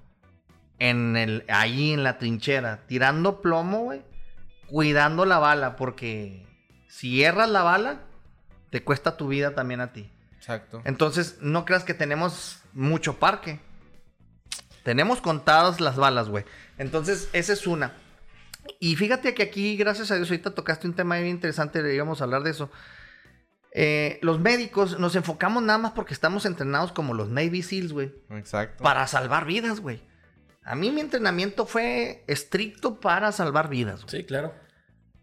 en 0.79 1.17
el, 1.17 1.45
ahí 1.49 1.91
en 1.95 2.05
la 2.05 2.17
trinchera, 2.19 2.87
tirando 2.87 3.43
plomo, 3.43 3.81
güey, 3.81 4.03
cuidando 4.69 5.25
la 5.25 5.41
bala, 5.41 5.75
porque 5.75 6.47
si 6.87 7.25
erras 7.25 7.51
la 7.51 7.65
bala, 7.65 8.03
te 8.77 8.85
cuesta 8.85 9.17
tu 9.17 9.29
vida 9.29 9.55
también 9.55 9.81
a 9.81 9.95
ti. 9.95 10.13
Exacto. 10.37 10.83
Entonces, 10.85 11.39
no 11.41 11.65
creas 11.65 11.83
que 11.83 11.95
tenemos 11.95 12.59
mucho 12.75 13.19
parque. 13.19 13.59
Tenemos 14.83 15.23
contadas 15.23 15.81
las 15.81 15.97
balas, 15.97 16.29
güey. 16.29 16.45
Entonces, 16.77 17.31
esa 17.33 17.55
es 17.55 17.67
una. 17.67 17.95
Y 18.79 18.97
fíjate 18.97 19.33
que 19.33 19.45
aquí, 19.45 19.79
gracias 19.79 20.11
a 20.11 20.17
Dios, 20.17 20.29
ahorita 20.29 20.51
tocaste 20.51 20.87
un 20.87 20.93
tema 20.93 21.17
bien 21.17 21.29
interesante, 21.29 21.95
íbamos 21.95 22.21
a 22.21 22.25
hablar 22.25 22.43
de 22.43 22.51
eso. 22.51 22.71
Eh, 23.73 24.19
los 24.21 24.41
médicos 24.41 24.99
nos 24.99 25.17
enfocamos 25.17 25.63
nada 25.63 25.79
más 25.79 25.93
porque 25.93 26.13
estamos 26.13 26.45
entrenados 26.45 26.93
como 26.93 27.15
los 27.15 27.31
Navy 27.31 27.63
SEALs, 27.63 27.95
güey, 27.95 28.13
Exacto. 28.29 28.85
para 28.85 29.07
salvar 29.07 29.47
vidas, 29.47 29.81
güey. 29.81 30.03
A 30.65 30.75
mí 30.75 30.91
mi 30.91 31.01
entrenamiento 31.01 31.65
fue 31.65 32.25
estricto 32.27 33.01
para 33.01 33.33
salvar 33.33 33.71
vidas, 33.71 34.03
güey. 34.03 34.21
Sí, 34.21 34.27
claro. 34.27 34.53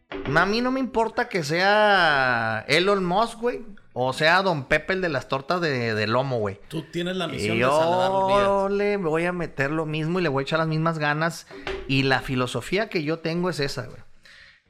A 0.09 0.45
mí 0.45 0.61
no 0.61 0.71
me 0.71 0.79
importa 0.79 1.27
que 1.27 1.43
sea 1.43 2.65
Elon 2.67 3.03
Musk, 3.03 3.39
güey, 3.39 3.61
o 3.93 4.13
sea 4.13 4.41
Don 4.41 4.65
Pepe 4.65 4.93
el 4.93 5.01
de 5.01 5.09
las 5.09 5.27
tortas 5.27 5.61
de, 5.61 5.93
de 5.93 6.07
lomo, 6.07 6.39
güey. 6.39 6.59
Tú 6.67 6.83
tienes 6.83 7.15
la 7.15 7.27
misión 7.27 7.57
Y 7.57 7.59
de 7.59 7.65
salvar 7.65 8.43
yo 8.43 8.69
le 8.69 8.97
voy 8.97 9.25
a 9.25 9.31
meter 9.31 9.71
lo 9.71 9.85
mismo 9.85 10.19
y 10.19 10.23
le 10.23 10.29
voy 10.29 10.41
a 10.41 10.45
echar 10.45 10.59
las 10.59 10.67
mismas 10.67 10.97
ganas. 10.97 11.47
Y 11.87 12.03
la 12.03 12.21
filosofía 12.21 12.89
que 12.89 13.03
yo 13.03 13.19
tengo 13.19 13.49
es 13.49 13.59
esa, 13.59 13.85
güey. 13.85 14.01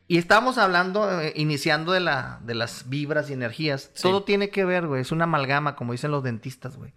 Y 0.08 0.17
estábamos 0.17 0.58
hablando, 0.58 1.22
eh, 1.22 1.32
iniciando 1.36 1.93
de, 1.93 2.02
la, 2.02 2.39
de 2.43 2.56
las 2.56 2.89
vibras 2.89 3.30
y 3.30 3.34
energías. 3.34 3.91
Sí. 3.93 4.04
Todo 4.04 4.24
tiene 4.24 4.50
que 4.50 4.65
ver, 4.65 4.88
güey. 4.88 5.02
Es 5.02 5.12
una 5.12 5.24
amalgama, 5.24 5.76
como 5.76 5.93
dicen 5.93 6.12
los 6.12 6.24
dentistas, 6.24 6.76
güey. 6.76 6.93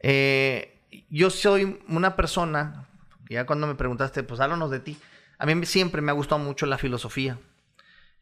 Eh, 0.00 0.80
yo 1.08 1.30
soy 1.30 1.80
una 1.88 2.16
persona, 2.16 2.88
ya 3.30 3.46
cuando 3.46 3.66
me 3.66 3.74
preguntaste, 3.74 4.22
pues 4.22 4.40
háblanos 4.40 4.70
de 4.70 4.80
ti. 4.80 4.98
A 5.38 5.46
mí 5.46 5.66
siempre 5.66 6.02
me 6.02 6.10
ha 6.10 6.14
gustado 6.14 6.40
mucho 6.40 6.66
la 6.66 6.78
filosofía. 6.78 7.38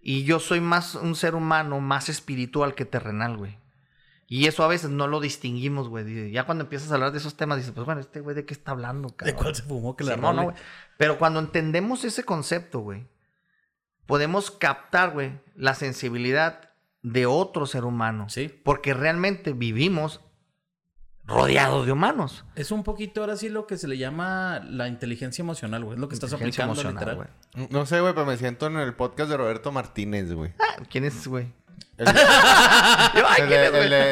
Y 0.01 0.25
yo 0.25 0.39
soy 0.39 0.61
más 0.61 0.95
un 0.95 1.17
ser 1.17 1.35
humano, 1.35 1.81
más 1.81 2.09
espiritual 2.09 2.75
que 2.75 2.85
terrenal, 2.85 3.37
güey. 3.37 3.59
Y 4.29 4.47
eso 4.47 4.65
a 4.65 4.69
veces 4.69 4.91
no 4.91 5.07
lo 5.07 5.21
distinguimos, 5.21 5.89
güey. 5.89 6.31
Ya 6.31 6.45
cuando 6.45 6.65
empiezas 6.65 6.91
a 6.91 6.95
hablar 6.95 7.13
de 7.13 7.19
esos 7.19 7.37
temas, 7.37 7.59
dices, 7.59 7.73
pues 7.73 7.87
bueno, 7.87 8.01
este 8.01 8.21
güey 8.21 8.35
de 8.35 8.45
qué 8.45 8.55
está 8.55 8.73
hablando, 8.73 9.09
¿De 9.09 9.15
cabrón. 9.15 9.37
cuál 9.37 9.55
se 9.55 9.63
fumó 9.63 9.97
que 9.97 10.05
la 10.05 10.15
Simón, 10.15 10.37
¿no, 10.37 10.43
güey? 10.45 10.57
Pero 10.97 11.19
cuando 11.19 11.39
entendemos 11.41 12.05
ese 12.05 12.25
concepto, 12.25 12.81
güey, 12.81 13.07
podemos 14.05 14.51
captar, 14.51 15.13
güey, 15.13 15.39
la 15.55 15.75
sensibilidad 15.75 16.71
de 17.03 17.27
otro 17.27 17.67
ser 17.67 17.85
humano. 17.85 18.29
Sí. 18.29 18.49
Porque 18.65 18.95
realmente 18.95 19.53
vivimos 19.53 20.21
rodeados 21.27 21.87
de 21.87 21.93
humanos. 21.93 22.45
Es 22.55 22.71
un 22.71 22.83
poquito 22.85 23.21
ahora 23.21 23.37
sí 23.37 23.49
lo 23.49 23.67
que 23.67 23.77
se 23.77 23.89
le 23.89 23.99
llama 23.99 24.61
la 24.69 24.87
inteligencia 24.89 25.43
emocional, 25.43 25.83
güey. 25.85 25.95
Es 25.97 26.01
lo 26.01 26.09
que 26.09 26.15
estás 26.15 26.33
aplicando 26.33 26.73
emocional, 26.75 26.95
literal. 26.95 27.17
güey. 27.55 27.69
No 27.71 27.85
sé, 27.87 28.01
güey, 28.01 28.13
pero 28.15 28.27
me 28.27 28.37
siento 28.37 28.67
en 28.67 28.77
el 28.77 28.95
podcast 28.95 29.31
de 29.31 29.37
Roberto 29.37 29.73
Martínez, 29.73 30.33
güey. 30.33 30.53
Ah, 30.61 30.83
¿Quién 30.91 31.05
es, 31.05 31.27
güey? 31.27 31.49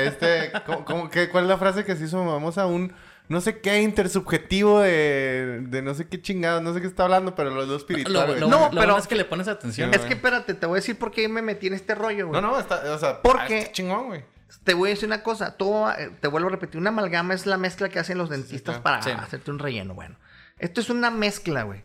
Este... 0.07 0.53
¿cómo- 0.66 0.85
cómo- 0.85 1.11
qué- 1.11 1.29
¿Cuál 1.29 1.44
es 1.44 1.48
la 1.50 1.59
frase 1.59 1.85
que 1.85 1.96
se 1.96 2.05
hizo? 2.05 2.24
Vamos 2.24 2.59
a 2.59 2.66
un... 2.66 2.92
No 3.27 3.40
sé 3.40 3.61
qué 3.61 3.81
intersubjetivo 3.81 4.81
de, 4.81 5.61
de 5.68 5.81
no 5.81 5.94
sé 5.94 6.07
qué 6.09 6.20
chingados, 6.20 6.61
no 6.62 6.74
sé 6.74 6.83
qué 6.83 6.87
está 6.87 7.05
hablando, 7.05 7.35
pero 7.35 7.48
los 7.50 7.66
dos 7.66 7.68
Lo, 7.68 7.77
espirituales. 7.79 8.38
lo- 8.38 8.48
No, 8.48 8.59
lo 8.64 8.68
pero- 8.70 8.77
bueno 8.83 8.98
es 8.98 9.07
que 9.07 9.14
le 9.14 9.24
pones 9.24 9.48
atención. 9.48 9.94
Es 9.94 10.03
que 10.03 10.12
espérate, 10.12 10.53
te 10.53 10.66
voy 10.66 10.74
a 10.77 10.81
decir 10.81 10.98
por 10.98 11.11
qué 11.11 11.27
me 11.29 11.40
metí 11.40 11.68
en 11.68 11.72
este 11.74 11.94
rollo, 11.94 12.29
güey. 12.29 12.42
No, 12.42 12.48
no, 12.50 12.59
está, 12.59 12.83
o 12.92 12.98
sea, 12.98 13.22
Porque- 13.22 13.66
ah, 13.68 13.72
chingón, 13.72 14.07
güey. 14.09 14.24
Te 14.62 14.74
voy 14.74 14.90
a 14.90 14.94
decir 14.94 15.06
una 15.08 15.22
cosa, 15.22 15.56
todo, 15.56 15.90
eh, 15.92 16.10
te 16.20 16.28
vuelvo 16.28 16.48
a 16.48 16.52
repetir, 16.52 16.80
una 16.80 16.90
amalgama 16.90 17.34
es 17.34 17.46
la 17.46 17.56
mezcla 17.58 17.88
que 17.88 17.98
hacen 17.98 18.18
los 18.18 18.30
dentistas 18.30 18.78
claro. 18.78 18.82
para 18.82 19.02
Sí. 19.02 19.10
hacerte 19.10 19.50
un 19.50 19.58
relleno. 19.58 19.94
Bueno, 19.94 20.16
esto 20.58 20.80
es 20.80 20.90
una 20.90 21.10
mezcla, 21.10 21.64
güey. 21.64 21.82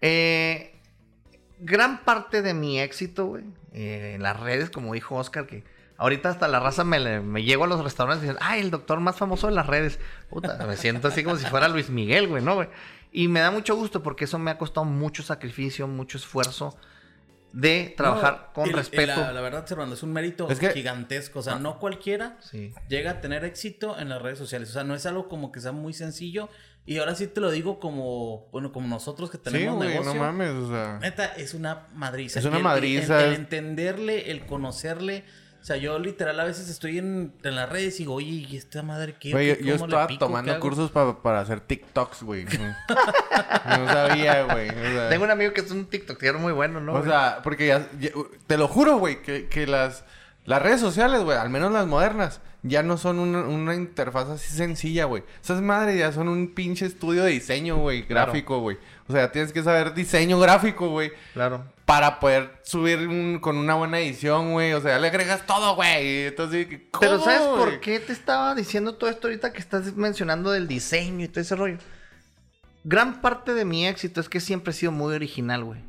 Eh, 0.00 0.74
gran 1.58 2.04
parte 2.04 2.42
de 2.42 2.54
mi 2.54 2.80
éxito, 2.80 3.26
güey, 3.26 3.44
eh, 3.72 4.12
en 4.16 4.22
las 4.22 4.38
redes, 4.38 4.70
como 4.70 4.94
dijo 4.94 5.16
Oscar, 5.16 5.46
que 5.46 5.64
ahorita 5.96 6.28
hasta 6.30 6.48
la 6.48 6.58
raza 6.60 6.84
me 6.84 7.42
llego 7.44 7.64
a 7.64 7.66
los 7.68 7.82
restaurantes 7.82 8.24
y 8.24 8.28
dicen, 8.28 8.42
ay, 8.44 8.60
el 8.60 8.70
doctor 8.70 9.00
más 9.00 9.16
famoso 9.16 9.46
de 9.46 9.54
las 9.54 9.66
redes. 9.66 9.98
Puta, 10.28 10.58
me 10.66 10.76
siento 10.76 11.08
así 11.08 11.22
como 11.22 11.36
si 11.36 11.46
fuera 11.46 11.68
Luis 11.68 11.90
Miguel, 11.90 12.26
güey, 12.28 12.42
¿no, 12.42 12.54
güey? 12.56 12.68
Y 13.12 13.28
me 13.28 13.40
da 13.40 13.50
mucho 13.50 13.76
gusto 13.76 14.02
porque 14.02 14.24
eso 14.24 14.38
me 14.38 14.50
ha 14.50 14.58
costado 14.58 14.84
mucho 14.84 15.22
sacrificio, 15.22 15.86
mucho 15.86 16.18
esfuerzo 16.18 16.76
de 17.52 17.94
trabajar 17.96 18.46
No, 18.48 18.52
con 18.54 18.68
y 18.68 18.72
respeto. 18.72 19.20
La, 19.20 19.32
la 19.32 19.40
verdad, 19.40 19.66
Servando, 19.66 19.94
es 19.94 20.02
un 20.02 20.12
mérito 20.12 20.48
Es 20.50 20.58
que- 20.58 20.70
gigantesco. 20.70 21.40
O 21.40 21.42
sea, 21.42 21.56
no 21.56 21.78
cualquiera 21.78 22.36
Sí. 22.40 22.72
llega 22.88 23.10
a 23.12 23.20
tener 23.20 23.44
éxito 23.44 23.98
en 23.98 24.08
las 24.08 24.20
redes 24.22 24.38
sociales. 24.38 24.70
O 24.70 24.72
sea, 24.72 24.84
no 24.84 24.94
es 24.94 25.04
algo 25.06 25.28
como 25.28 25.52
que 25.52 25.60
sea 25.60 25.72
muy 25.72 25.92
sencillo. 25.92 26.48
Y 26.84 26.98
ahora 26.98 27.14
sí 27.14 27.28
te 27.28 27.40
lo 27.40 27.50
digo 27.52 27.78
como, 27.78 28.48
bueno, 28.50 28.72
como 28.72 28.88
nosotros 28.88 29.30
que 29.30 29.36
Sí, 29.36 29.44
tenemos 29.44 29.76
güey, 29.76 29.90
negocio. 29.90 30.14
no 30.14 30.20
mames, 30.20 30.50
o 30.50 30.68
sea... 30.68 30.98
Neta, 31.00 31.26
es 31.26 31.54
una 31.54 31.86
madriza. 31.94 32.40
Es 32.40 32.44
una 32.44 32.56
el- 32.56 32.62
madriza, 32.64 33.20
El, 33.22 33.28
el 33.28 33.34
entenderle, 33.34 34.30
el 34.32 34.44
conocerle. 34.46 35.24
O 35.62 35.64
sea, 35.64 35.76
yo 35.76 35.96
literal 36.00 36.38
a 36.40 36.44
veces 36.44 36.68
estoy 36.68 36.98
en, 36.98 37.32
en 37.44 37.54
las 37.54 37.68
redes 37.68 37.94
y 37.94 37.98
digo, 37.98 38.14
oye, 38.14 38.46
¿y 38.50 38.56
esta 38.56 38.82
madre 38.82 39.14
qué? 39.20 39.30
Güey, 39.30 39.62
yo, 39.64 39.76
estaba 39.76 40.08
pico? 40.08 40.26
tomando 40.26 40.46
¿Qué 40.50 40.56
hago?" 40.56 40.60
cursos 40.60 40.90
pa- 40.90 41.22
para 41.22 41.38
hacer 41.38 41.60
TikToks, 41.60 42.24
güey. 42.24 42.44
No, 42.46 43.86
sabía, 43.88 44.42
güey. 44.44 44.68
o 44.70 44.72
sea- 44.72 45.08
Tengo 45.08 45.24
un 45.24 45.30
amigo 45.30 45.52
que 45.52 45.60
es 45.60 45.70
un 45.70 45.86
TikTokero 45.86 46.38
muy 46.38 46.52
bueno, 46.52 46.80
¿no? 46.80 46.92
O 46.94 46.98
güey? 46.98 47.08
sea, 47.08 47.40
porque 47.42 47.66
ya, 47.68 47.88
ya- 48.00 48.10
te 48.46 48.56
lo 48.58 48.68
juro, 48.68 48.98
güey, 48.98 49.22
que, 49.22 49.46
que 49.48 49.66
las, 49.66 50.04
las 50.44 50.60
redes 50.60 50.80
sociales, 50.80 51.22
güey, 51.22 51.38
al 51.38 51.50
menos 51.50 51.72
las 51.72 51.86
modernas, 51.86 52.40
ya 52.64 52.82
no 52.82 52.96
son 52.96 53.18
una, 53.18 53.42
una 53.42 53.74
interfaz 53.74 54.28
así 54.28 54.52
sencilla, 54.52 55.04
güey. 55.04 55.22
Esas 55.42 55.60
madres 55.62 55.98
ya 55.98 56.12
son 56.12 56.28
un 56.28 56.54
pinche 56.54 56.86
estudio 56.86 57.22
de 57.24 57.30
diseño, 57.30 57.76
güey, 57.76 58.04
Claro. 58.06 58.32
gráfico, 58.32 58.60
güey. 58.60 58.78
O 59.08 59.12
sea, 59.12 59.30
tienes 59.32 59.52
que 59.52 59.62
saber 59.62 59.94
diseño 59.94 60.38
gráfico, 60.38 60.88
güey, 60.90 61.12
Claro. 61.34 61.64
Para 61.92 62.20
poder 62.20 62.58
subir 62.62 63.06
un- 63.06 63.38
con 63.38 63.58
una 63.58 63.74
buena 63.74 63.98
edición, 63.98 64.52
güey. 64.52 64.72
O 64.72 64.80
sea, 64.80 64.98
le 64.98 65.08
agregas 65.08 65.44
todo, 65.46 65.74
güey. 65.76 66.24
Entonces, 66.28 66.66
¿cómo, 66.90 67.00
Pero 67.00 67.20
¿sabes 67.20 67.40
por 67.42 67.80
qué 67.80 68.00
te 68.00 68.14
estaba 68.14 68.54
diciendo 68.54 68.94
todo 68.94 69.10
esto 69.10 69.26
ahorita 69.26 69.52
que 69.52 69.58
estás 69.58 69.94
mencionando 69.94 70.50
del 70.52 70.66
diseño 70.66 71.22
y 71.22 71.28
todo 71.28 71.42
ese 71.42 71.54
rollo? 71.54 71.76
Gran 72.84 73.20
parte 73.20 73.52
de 73.52 73.66
mi 73.66 73.86
éxito 73.86 74.22
es 74.22 74.30
que 74.30 74.40
siempre 74.40 74.70
he 74.70 74.74
sido 74.74 74.90
muy 74.90 75.12
original, 75.14 75.64
güey. 75.64 75.80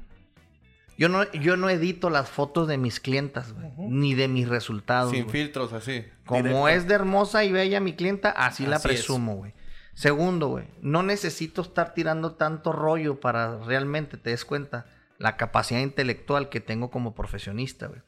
Yo 0.98 1.08
no, 1.08 1.24
yo 1.32 1.56
no 1.56 1.70
edito 1.70 2.10
las 2.10 2.30
fotos 2.30 2.68
de 2.68 2.78
mis 2.78 3.00
clientas, 3.00 3.54
güey. 3.54 3.72
Ni 3.78 4.14
de 4.14 4.28
mis 4.28 4.50
resultados. 4.50 5.10
Sin 5.12 5.24
güey. 5.24 5.32
filtros, 5.32 5.72
así. 5.72 6.04
Como 6.26 6.44
Directo. 6.44 6.68
es 6.68 6.88
de 6.90 6.96
hermosa 6.96 7.46
y 7.46 7.54
bella 7.54 7.80
mi 7.80 7.94
clienta, 7.94 8.30
así, 8.32 8.66
la 8.66 8.76
es. 8.76 8.82
presumo, 8.84 9.38
güey. 9.38 9.54
Segundo, 9.94 10.50
güey, 10.50 10.66
no 10.82 11.02
necesito 11.02 11.62
estar 11.62 11.94
tirando 11.94 12.34
tanto 12.34 12.74
rollo 12.74 13.22
para 13.22 13.58
realmente 13.60 14.18
te 14.18 14.32
des 14.32 14.44
cuenta 14.44 14.86
la 15.18 15.38
capacidad 15.38 15.80
intelectual 15.80 16.50
que 16.50 16.60
tengo 16.60 16.90
como 16.90 17.16
profesionista, 17.16 17.88
güey. 17.88 18.02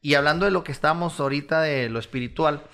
Y 0.00 0.14
hablando 0.14 0.44
de 0.44 0.52
lo 0.52 0.64
que 0.64 0.72
estamos 0.72 1.18
ahorita 1.18 1.60
de 1.60 1.88
lo 1.88 1.98
espiritual, 1.98 2.64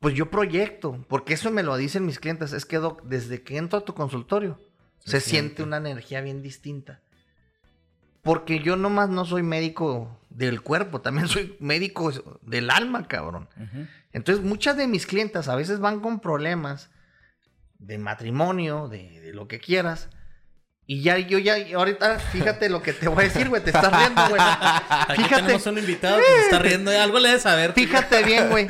pues 0.00 0.14
yo 0.14 0.30
proyecto, 0.30 1.04
porque 1.08 1.34
eso 1.34 1.50
me 1.50 1.62
lo 1.62 1.76
dicen 1.76 2.04
mis 2.04 2.18
clientes, 2.18 2.52
es 2.52 2.66
que 2.66 2.78
Doc, 2.78 3.02
desde 3.04 3.42
que 3.42 3.56
entro 3.56 3.78
a 3.78 3.84
tu 3.84 3.94
consultorio, 3.94 4.60
se, 4.98 5.20
siente 5.20 5.62
una 5.62 5.76
energía 5.76 6.20
bien 6.20 6.42
distinta. 6.42 7.00
Porque 8.22 8.60
yo 8.60 8.76
nomás 8.76 9.08
no 9.08 9.24
soy 9.24 9.42
médico 9.42 10.20
del 10.30 10.62
cuerpo, 10.62 11.00
también 11.00 11.28
soy 11.28 11.56
médico 11.60 12.12
del 12.42 12.70
alma, 12.70 13.06
cabrón. 13.06 13.48
Entonces, 14.12 14.44
muchas 14.44 14.76
de 14.76 14.88
mis 14.88 15.06
clientas 15.06 15.48
a 15.48 15.56
veces 15.56 15.78
van 15.78 16.00
con 16.00 16.20
problemas 16.20 16.90
de 17.78 17.98
matrimonio, 17.98 18.88
de, 18.88 19.20
de 19.20 19.32
lo 19.32 19.48
que 19.48 19.60
quieras. 19.60 20.08
Y 20.84 21.00
ya, 21.00 21.16
yo 21.16 21.38
ya, 21.38 21.54
ahorita, 21.76 22.18
fíjate 22.18 22.68
lo 22.68 22.82
que 22.82 22.92
te 22.92 23.06
voy 23.08 23.24
a 23.24 23.28
decir, 23.28 23.48
güey, 23.48 23.62
te 23.62 23.70
estás 23.70 23.96
riendo, 23.96 24.28
güey. 24.28 24.42
Aquí 24.88 25.22
Fíjate, 25.22 25.42
tenemos 25.42 25.66
un 25.66 25.78
invitado 25.78 26.18
que 26.18 26.24
se 26.24 26.40
está 26.40 26.58
riendo 26.58 26.90
de 26.90 26.98
algo, 26.98 27.20
le 27.20 27.28
debe 27.28 27.40
saber. 27.40 27.72
fíjate 27.72 28.24
bien, 28.24 28.50
güey. 28.50 28.66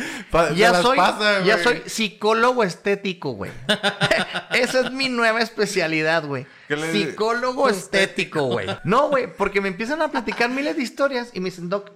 Ya 0.54 0.74
soy, 0.82 0.98
pasa, 0.98 1.42
ya 1.42 1.58
soy 1.62 1.82
psicólogo 1.86 2.64
estético, 2.64 3.32
güey. 3.32 3.50
Esa 4.52 4.80
es 4.80 4.90
mi 4.92 5.08
nueva 5.08 5.40
especialidad, 5.40 6.24
güey. 6.26 6.46
¿Qué 6.68 6.76
le- 6.76 6.92
Psicólogo 6.92 7.70
estético, 7.70 8.44
güey. 8.44 8.68
No, 8.84 9.08
güey, 9.08 9.34
porque 9.34 9.62
me 9.62 9.68
empiezan 9.68 10.02
a 10.02 10.08
platicar 10.08 10.50
miles 10.50 10.76
de 10.76 10.82
historias 10.82 11.30
y 11.32 11.40
me 11.40 11.46
dicen, 11.46 11.70
Doc, 11.70 11.92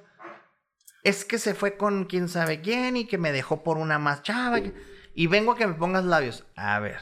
es 1.04 1.26
que 1.26 1.38
se 1.38 1.54
fue 1.54 1.76
con 1.76 2.06
quién 2.06 2.28
sabe 2.30 2.62
quién 2.62 2.96
y 2.96 3.06
que 3.06 3.18
me 3.18 3.32
dejó 3.32 3.62
por 3.62 3.76
una 3.76 3.98
más 3.98 4.22
chava. 4.22 4.60
Y 5.14 5.26
vengo 5.28 5.52
a 5.52 5.56
que 5.56 5.66
me 5.66 5.74
pongas 5.74 6.04
labios. 6.04 6.44
A 6.56 6.80
ver, 6.80 6.98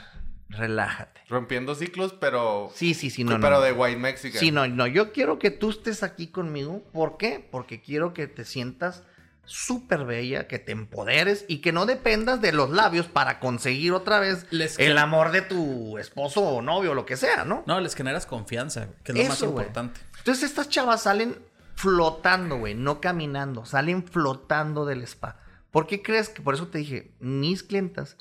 relájate. 0.56 1.20
Rompiendo 1.28 1.74
ciclos, 1.74 2.14
pero... 2.18 2.70
Sí, 2.74 2.94
sí, 2.94 3.10
sí, 3.10 3.24
no, 3.24 3.40
pero 3.40 3.56
no. 3.56 3.60
de 3.60 3.72
white 3.72 3.98
mexican. 3.98 4.40
Sí, 4.40 4.50
no, 4.50 4.66
no, 4.66 4.86
yo 4.86 5.12
quiero 5.12 5.38
que 5.38 5.50
tú 5.50 5.70
estés 5.70 6.02
aquí 6.02 6.28
conmigo. 6.28 6.82
¿Por 6.92 7.16
qué? 7.16 7.46
Porque 7.50 7.80
quiero 7.80 8.14
que 8.14 8.26
te 8.26 8.44
sientas 8.44 9.02
súper 9.46 10.04
bella, 10.04 10.46
que 10.46 10.58
te 10.58 10.72
empoderes 10.72 11.44
y 11.48 11.58
que 11.58 11.72
no 11.72 11.86
dependas 11.86 12.40
de 12.40 12.52
los 12.52 12.70
labios 12.70 13.06
para 13.06 13.40
conseguir 13.40 13.92
otra 13.92 14.18
vez 14.18 14.46
Les 14.50 14.78
el 14.78 14.96
amor 14.98 15.32
de 15.32 15.42
tu 15.42 15.98
esposo 15.98 16.42
o 16.42 16.62
novio 16.62 16.92
o 16.92 16.94
lo 16.94 17.06
que 17.06 17.16
sea, 17.16 17.44
¿no? 17.44 17.62
No, 17.66 17.80
les 17.80 17.94
generas 17.94 18.26
confianza, 18.26 18.88
que 19.02 19.12
es 19.12 19.18
lo 19.18 19.24
más 19.24 19.36
Eso, 19.36 19.46
importante. 19.46 20.00
Entonces 20.18 20.44
estas 20.44 20.68
chavas 20.68 21.02
salen 21.02 21.36
flotando, 21.74 22.58
güey, 22.58 22.74
no 22.74 23.00
caminando, 23.00 23.66
salen 23.66 24.04
flotando 24.04 24.86
del 24.86 25.02
spa. 25.02 25.36
¿Por 25.70 25.86
qué 25.86 26.02
crees 26.02 26.28
que 26.28 26.40
por 26.40 26.54
eso 26.54 26.68
te 26.68 26.78
dije, 26.78 27.12
mis 27.18 27.62
clientas 27.62 28.16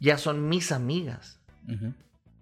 ya 0.00 0.18
son 0.18 0.48
mis 0.48 0.70
amigas? 0.70 1.40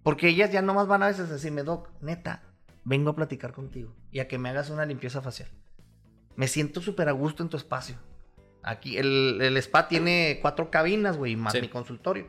Porque 0.02 0.28
ellas 0.28 0.50
ya 0.52 0.62
nomás 0.62 0.86
van 0.86 1.02
a 1.02 1.06
veces 1.06 1.30
a 1.30 1.34
decirme, 1.34 1.62
Doc, 1.62 1.88
neta, 2.00 2.42
vengo 2.84 3.10
a 3.10 3.16
platicar 3.16 3.52
contigo 3.52 3.94
y 4.10 4.18
a 4.20 4.28
que 4.28 4.38
me 4.38 4.48
hagas 4.48 4.70
una 4.70 4.84
limpieza 4.84 5.22
facial. 5.22 5.48
Me 6.34 6.48
siento 6.48 6.80
súper 6.80 7.08
a 7.08 7.12
gusto 7.12 7.42
en 7.42 7.48
tu 7.48 7.56
espacio. 7.56 7.96
Aquí, 8.62 8.96
el, 8.96 9.38
el 9.40 9.56
spa 9.58 9.88
tiene 9.88 10.38
cuatro 10.40 10.70
cabinas, 10.70 11.16
güey, 11.16 11.36
más 11.36 11.52
Sí. 11.52 11.60
mi 11.60 11.68
consultorio. 11.68 12.28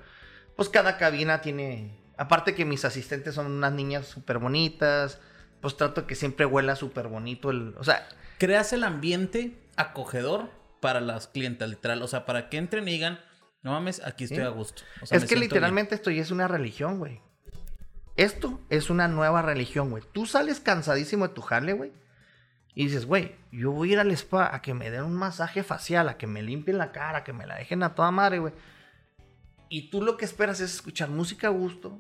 Pues 0.56 0.70
cada 0.70 0.98
cabina 0.98 1.42
tiene. 1.42 2.00
Aparte 2.18 2.54
que 2.54 2.66
mis 2.66 2.86
asistentes 2.86 3.36
son 3.36 3.48
unas 3.52 3.74
niñas 3.74 4.08
súper 4.08 4.40
bonitas. 4.40 5.20
Pues 5.62 5.78
trato 5.78 6.06
que 6.06 6.16
siempre 6.16 6.46
huela 6.46 6.76
súper 6.76 7.08
bonito. 7.08 7.50
El, 7.50 7.76
o 7.78 7.84
sea, 7.84 8.08
Creas 8.40 8.74
el 8.74 8.84
ambiente 8.84 9.58
acogedor 9.78 10.50
para 10.82 11.00
las 11.00 11.28
clientas, 11.28 11.70
literal. 11.70 12.02
O 12.02 12.08
sea, 12.08 12.26
para 12.26 12.50
que 12.50 12.58
entren 12.58 12.88
y 12.88 12.92
digan, 12.92 13.20
no 13.64 13.72
mames, 13.72 14.02
aquí 14.06 14.26
estoy 14.26 14.38
Sí. 14.40 14.44
a 14.44 14.50
gusto. 14.50 14.84
O 15.02 15.06
sea, 15.06 15.18
es 15.18 15.26
que 15.26 15.36
literalmente 15.36 15.96
esto 15.96 16.12
ya 16.12 16.22
es 16.22 16.32
una 16.32 16.48
religión, 16.48 17.00
güey. 17.00 17.22
Esto 18.16 18.60
es 18.70 18.90
una 18.90 19.08
nueva 19.08 19.42
religión, 19.42 19.90
güey. 19.90 20.04
Tú 20.12 20.26
sales 20.26 20.60
cansadísimo 20.60 21.28
de 21.28 21.34
tu 21.34 21.42
jale, 21.42 21.74
güey. 21.74 21.92
Y 22.76 22.86
dices, 22.86 23.06
güey, 23.06 23.36
yo 23.52 23.72
voy 23.72 23.90
a 23.90 23.94
ir 23.94 24.00
al 24.00 24.12
spa 24.12 24.54
a 24.54 24.62
que 24.62 24.74
me 24.74 24.90
den 24.92 25.04
un 25.04 25.16
masaje 25.16 25.64
facial, 25.64 26.10
a 26.10 26.18
que 26.18 26.28
me 26.28 26.42
limpien 26.42 26.78
la 26.78 26.92
cara, 26.92 27.20
a 27.20 27.24
que 27.24 27.34
me 27.34 27.46
la 27.48 27.56
dejen 27.56 27.84
a 27.84 27.96
toda 27.96 28.12
madre, 28.12 28.40
güey. 28.40 28.54
Y 29.70 29.90
tú 29.90 30.02
lo 30.04 30.18
que 30.18 30.26
esperas 30.26 30.60
es 30.60 30.74
escuchar 30.74 31.10
música 31.10 31.48
a 31.48 31.52
gusto, 31.52 32.00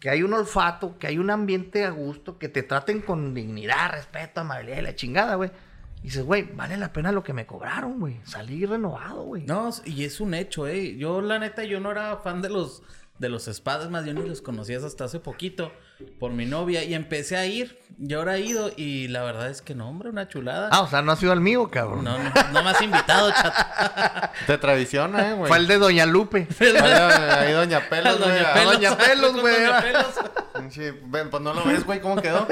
que 0.00 0.10
hay 0.10 0.22
un 0.22 0.32
olfato, 0.32 0.98
que 0.98 1.06
hay 1.06 1.18
un 1.18 1.30
ambiente 1.30 1.84
a 1.84 1.90
gusto, 1.90 2.38
que 2.38 2.48
te 2.48 2.62
traten 2.62 3.00
con 3.00 3.34
dignidad, 3.34 3.90
respeto, 3.92 4.40
amabilidad 4.40 4.78
y 4.78 4.82
la 4.82 4.94
chingada, 4.94 5.34
güey. 5.34 5.50
Y 5.98 6.02
dices, 6.02 6.24
güey, 6.24 6.42
vale 6.54 6.76
la 6.76 6.92
pena 6.92 7.10
lo 7.12 7.22
que 7.22 7.32
me 7.32 7.46
cobraron, 7.46 7.98
güey. 7.98 8.20
Salí 8.24 8.64
renovado, 8.64 9.24
güey. 9.24 9.44
No, 9.44 9.70
y 9.84 10.04
es 10.04 10.20
un 10.20 10.34
hecho, 10.34 10.66
eh. 10.68 10.96
Yo, 10.96 11.20
la 11.20 11.38
neta, 11.38 11.64
yo 11.64 11.80
no 11.80 11.90
era 11.90 12.16
fan 12.18 12.40
de 12.40 12.50
los 12.50 12.82
de 13.18 13.28
los 13.28 13.48
espadas, 13.48 13.90
más 13.90 14.04
yo 14.04 14.14
ni 14.14 14.26
los 14.26 14.40
conocías 14.40 14.84
hasta 14.84 15.04
hace 15.04 15.18
poquito 15.18 15.72
por 16.20 16.30
mi 16.30 16.46
novia 16.46 16.84
y 16.84 16.94
empecé 16.94 17.36
a 17.36 17.46
ir. 17.46 17.78
Y 17.98 18.14
ahora 18.14 18.36
he 18.36 18.42
ido 18.42 18.70
y 18.76 19.08
la 19.08 19.24
verdad 19.24 19.50
es 19.50 19.60
que 19.60 19.74
no, 19.74 19.88
hombre, 19.88 20.08
una 20.08 20.28
chulada. 20.28 20.68
Ah, 20.70 20.82
o 20.82 20.88
sea, 20.88 21.02
no 21.02 21.10
ha 21.10 21.16
sido 21.16 21.32
el 21.32 21.40
mío, 21.40 21.68
cabrón. 21.68 22.04
No, 22.04 22.16
no, 22.16 22.30
no 22.52 22.62
me 22.62 22.70
has 22.70 22.80
invitado, 22.80 23.30
chat. 23.32 24.32
Te 24.46 24.56
tradiciona, 24.58 25.30
eh, 25.30 25.34
güey. 25.34 25.48
Fue 25.48 25.56
el 25.56 25.66
de 25.66 25.78
Doña 25.78 26.06
Lupe. 26.06 26.46
Ahí 26.60 27.52
Doña 27.52 27.80
Pelos, 27.90 28.18
güey. 28.18 28.30
Doña 28.30 28.54
Pelos. 28.54 28.72
Doña 28.74 28.96
Pelos, 28.96 29.32
Con 29.32 29.40
güey, 29.40 29.64
Doña. 29.64 29.80
Pelos. 29.80 30.94
Ven, 31.06 31.30
pues 31.30 31.42
no 31.42 31.54
lo 31.54 31.64
ves, 31.64 31.84
güey, 31.84 32.00
cómo 32.00 32.22
quedó. 32.22 32.46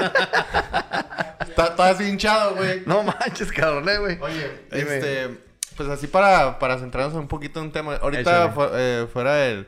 Está 1.57 1.75
todo 1.75 1.87
así 1.87 2.03
hinchado, 2.03 2.55
güey. 2.55 2.83
No 2.85 3.03
manches, 3.03 3.51
cabrón, 3.51 3.89
eh, 3.89 3.97
güey. 3.97 4.19
Oye, 4.21 4.61
Dime. 4.71 4.97
este... 4.97 5.29
pues 5.75 5.89
así 5.89 6.07
para, 6.07 6.59
para 6.59 6.77
centrarnos 6.77 7.15
un 7.15 7.27
poquito 7.27 7.59
en 7.59 7.67
un 7.67 7.71
tema. 7.71 7.95
Ahorita 7.95 8.53
eh, 8.73 9.07
fuera 9.11 9.35
del, 9.35 9.67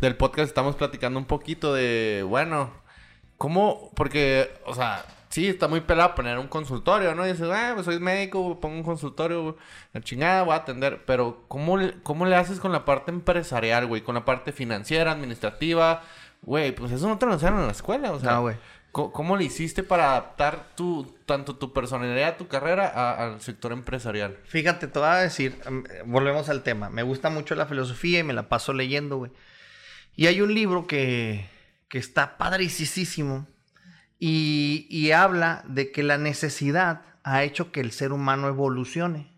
del 0.00 0.16
podcast 0.16 0.48
estamos 0.48 0.76
platicando 0.76 1.18
un 1.18 1.26
poquito 1.26 1.74
de, 1.74 2.24
bueno, 2.26 2.70
¿cómo? 3.38 3.90
Porque, 3.94 4.50
o 4.66 4.74
sea, 4.74 5.04
sí, 5.28 5.48
está 5.48 5.68
muy 5.68 5.80
pelado 5.80 6.14
poner 6.14 6.38
un 6.38 6.48
consultorio, 6.48 7.14
¿no? 7.14 7.26
Y 7.26 7.32
dices, 7.32 7.48
ah, 7.50 7.72
pues 7.74 7.86
soy 7.86 7.98
médico, 7.98 8.60
pongo 8.60 8.76
un 8.76 8.82
consultorio, 8.82 9.56
la 9.92 10.00
chingada, 10.00 10.42
voy 10.42 10.52
a 10.54 10.56
atender. 10.56 11.02
Pero, 11.06 11.44
¿cómo, 11.48 11.78
¿cómo 12.02 12.26
le 12.26 12.36
haces 12.36 12.60
con 12.60 12.72
la 12.72 12.84
parte 12.84 13.10
empresarial, 13.10 13.86
güey? 13.86 14.02
Con 14.02 14.14
la 14.14 14.24
parte 14.24 14.52
financiera, 14.52 15.12
administrativa. 15.12 16.02
Güey, 16.42 16.72
pues 16.72 16.90
eso 16.92 17.08
no 17.08 17.18
te 17.18 17.26
lo 17.26 17.34
enseñan 17.34 17.60
en 17.60 17.66
la 17.66 17.72
escuela, 17.72 18.10
o 18.10 18.18
sea. 18.18 18.32
No, 18.32 18.40
güey. 18.42 18.56
¿Cómo, 18.92 19.38
le 19.38 19.44
hiciste 19.44 19.82
para 19.82 20.10
adaptar 20.10 20.76
tu, 20.76 21.16
tanto 21.24 21.56
tu 21.56 21.72
personalidad, 21.72 22.36
tu 22.36 22.46
carrera 22.46 22.88
al 23.14 23.40
sector 23.40 23.72
empresarial? 23.72 24.38
Fíjate, 24.44 24.86
te 24.86 24.98
voy 24.98 25.08
a 25.08 25.16
decir, 25.16 25.58
em, 25.64 25.82
volvemos 26.04 26.50
al 26.50 26.62
tema. 26.62 26.90
Me 26.90 27.02
gusta 27.02 27.30
mucho 27.30 27.54
la 27.54 27.64
filosofía 27.64 28.18
y 28.18 28.22
me 28.22 28.34
la 28.34 28.50
paso 28.50 28.74
leyendo, 28.74 29.16
güey. 29.16 29.32
Y 30.14 30.26
hay 30.26 30.42
un 30.42 30.52
libro 30.52 30.86
que, 30.86 31.48
que 31.88 31.96
está 31.96 32.36
padricísimo 32.36 33.48
y, 34.18 34.86
y 34.90 35.12
habla 35.12 35.64
de 35.66 35.90
que 35.90 36.02
la 36.02 36.18
necesidad 36.18 37.00
ha 37.24 37.44
hecho 37.44 37.72
que 37.72 37.80
el 37.80 37.92
ser 37.92 38.12
humano 38.12 38.46
evolucione. 38.46 39.32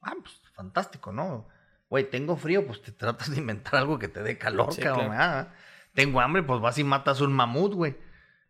Ah, 0.00 0.14
pues 0.18 0.40
fantástico, 0.54 1.12
¿no? 1.12 1.46
Güey, 1.90 2.08
tengo 2.08 2.36
frío, 2.36 2.66
pues 2.66 2.80
te 2.80 2.92
tratas 2.92 3.30
de 3.30 3.36
inventar 3.36 3.76
algo 3.76 3.98
que 3.98 4.08
te 4.08 4.22
dé 4.22 4.38
calor, 4.38 4.74
cabrón. 4.78 5.10
Ah, 5.12 5.48
tengo 5.92 6.20
hambre, 6.20 6.42
pues 6.42 6.60
vas 6.62 6.78
y 6.78 6.84
matas 6.84 7.20
un 7.20 7.34
mamut, 7.34 7.74
güey. 7.74 8.07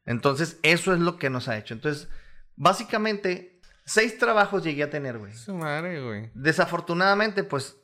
Entonces, 0.09 0.59
eso 0.63 0.95
es 0.95 1.01
lo 1.01 1.19
que 1.19 1.29
nos 1.29 1.49
ha 1.49 1.59
hecho. 1.59 1.75
Entonces, 1.75 2.09
básicamente, 2.57 3.61
seis 3.85 4.17
trabajos 4.17 4.65
llegué 4.65 4.85
a 4.85 4.91
tener, 4.91 5.19
güey. 5.19 5.35
Su 5.35 5.53
madre, 5.53 6.03
güey. 6.03 6.31
Desafortunadamente, 6.33 7.45
pues, 7.45 7.77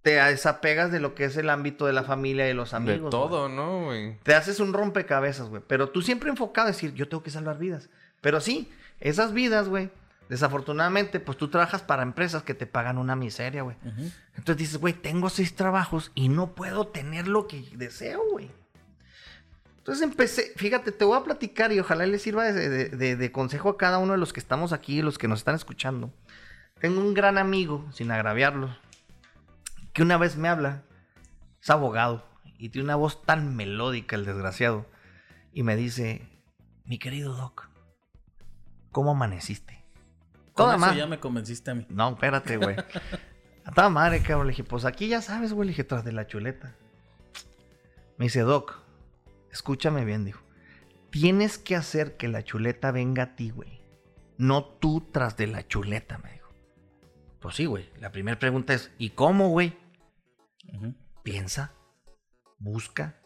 te 0.00 0.12
desapegas 0.12 0.90
de 0.90 1.00
lo 1.00 1.14
que 1.14 1.24
es 1.24 1.36
el 1.36 1.50
ámbito 1.50 1.84
de 1.84 1.92
la 1.92 2.02
familia 2.02 2.48
y 2.48 2.54
los 2.54 2.72
amigos. 2.72 3.04
De 3.04 3.10
todo, 3.10 3.50
¿no, 3.50 3.84
güey? 3.84 4.18
Te 4.22 4.34
haces 4.34 4.58
un 4.58 4.72
rompecabezas, 4.72 5.50
güey. 5.50 5.62
Pero 5.66 5.90
tú 5.90 6.00
siempre 6.00 6.30
enfocado 6.30 6.68
a 6.68 6.70
decir, 6.70 6.94
yo 6.94 7.06
tengo 7.06 7.22
que 7.22 7.30
salvar 7.30 7.58
vidas. 7.58 7.90
Pero 8.22 8.40
sí, 8.40 8.72
esas 8.98 9.34
vidas, 9.34 9.68
güey, 9.68 9.90
desafortunadamente, 10.30 11.20
pues 11.20 11.36
tú 11.36 11.48
trabajas 11.48 11.82
para 11.82 12.02
empresas 12.02 12.42
que 12.42 12.54
te 12.54 12.66
pagan 12.66 12.96
una 12.96 13.16
miseria, 13.16 13.60
güey. 13.60 13.76
Entonces 14.34 14.56
dices, 14.56 14.78
güey, 14.78 14.94
tengo 14.94 15.28
seis 15.28 15.54
trabajos 15.56 16.10
y 16.14 16.30
no 16.30 16.54
puedo 16.54 16.86
tener 16.86 17.28
lo 17.28 17.46
que 17.46 17.62
deseo, 17.76 18.22
güey. 18.30 18.50
Entonces 19.82 20.04
empecé, 20.04 20.52
fíjate, 20.54 20.92
te 20.92 21.04
voy 21.04 21.18
a 21.18 21.24
platicar 21.24 21.72
y 21.72 21.80
ojalá 21.80 22.06
le 22.06 22.20
sirva 22.20 22.44
de, 22.44 23.32
consejo 23.32 23.70
a 23.70 23.76
cada 23.76 23.98
uno 23.98 24.12
de 24.12 24.18
los 24.18 24.32
que 24.32 24.38
estamos 24.38 24.72
aquí, 24.72 25.02
los 25.02 25.18
que 25.18 25.26
nos 25.26 25.40
están 25.40 25.56
escuchando. 25.56 26.14
Tengo 26.80 27.00
un 27.00 27.14
gran 27.14 27.36
amigo, 27.36 27.84
sin 27.92 28.12
agraviarlo, 28.12 28.76
que 29.92 30.02
una 30.02 30.18
vez 30.18 30.36
me 30.36 30.46
habla, 30.46 30.84
es 31.60 31.68
abogado, 31.68 32.24
y 32.58 32.68
tiene 32.68 32.84
una 32.84 32.94
voz 32.94 33.22
tan 33.22 33.56
melódica 33.56 34.14
el 34.14 34.24
desgraciado, 34.24 34.86
y 35.52 35.64
me 35.64 35.74
dice, 35.74 36.28
mi 36.84 37.00
querido 37.00 37.34
Doc, 37.34 37.68
¿cómo 38.92 39.10
amaneciste? 39.10 39.84
Toda 40.54 40.76
madre. 40.76 40.98
ya 40.98 41.06
me 41.08 41.18
convenciste 41.18 41.72
a 41.72 41.74
mí. 41.74 41.86
No, 41.88 42.10
espérate, 42.10 42.56
güey. 42.56 42.76
a 43.64 43.72
toda 43.72 43.88
madre, 43.88 44.22
cabrón. 44.22 44.46
Le 44.46 44.52
dije, 44.52 44.62
pues 44.62 44.84
aquí 44.84 45.08
ya 45.08 45.20
sabes, 45.22 45.52
güey. 45.52 45.66
Le 45.66 45.70
dije, 45.70 45.82
tras 45.82 46.04
de 46.04 46.12
la 46.12 46.26
chuleta. 46.26 46.76
Me 48.18 48.26
dice, 48.26 48.40
Doc, 48.40 48.81
Escúchame 49.52 50.04
bien, 50.04 50.24
dijo. 50.24 50.42
Tienes 51.10 51.58
que 51.58 51.76
hacer 51.76 52.16
que 52.16 52.28
la 52.28 52.42
chuleta 52.42 52.90
venga 52.90 53.22
a 53.22 53.36
ti, 53.36 53.50
güey. 53.50 53.82
No 54.38 54.64
tú 54.64 55.08
tras 55.12 55.36
de 55.36 55.46
la 55.46 55.68
chuleta, 55.68 56.18
me 56.18 56.32
dijo. 56.32 56.48
Pues 57.40 57.56
sí, 57.56 57.66
güey. 57.66 57.90
La 57.98 58.10
primera 58.10 58.38
pregunta 58.38 58.72
es, 58.72 58.90
¿y 58.98 59.10
cómo, 59.10 59.50
güey? 59.50 59.76
Piensa, 61.22 61.72
busca. 62.58 63.20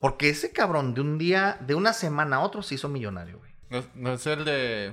Porque 0.00 0.28
ese 0.28 0.52
cabrón 0.52 0.94
de 0.94 1.00
un 1.00 1.18
día, 1.18 1.58
de 1.60 1.74
una 1.74 1.92
semana 1.92 2.36
a 2.36 2.40
otro 2.40 2.62
se 2.62 2.76
hizo 2.76 2.88
millonario, 2.88 3.38
güey. 3.38 3.52
No, 3.94 4.12
es 4.12 4.26
el 4.26 4.44
de... 4.44 4.92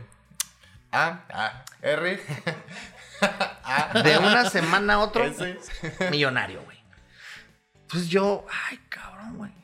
A, 0.91 1.25
A, 1.29 1.65
R. 1.81 2.19
De 4.03 4.17
una 4.17 4.49
semana 4.49 4.95
a 4.95 4.99
otro, 4.99 5.23
millonario, 6.11 6.63
güey. 6.63 6.77
Entonces 7.81 8.09
yo, 8.09 8.45
ay, 8.69 8.79
cabrón, 8.89 9.37
güey. 9.37 9.62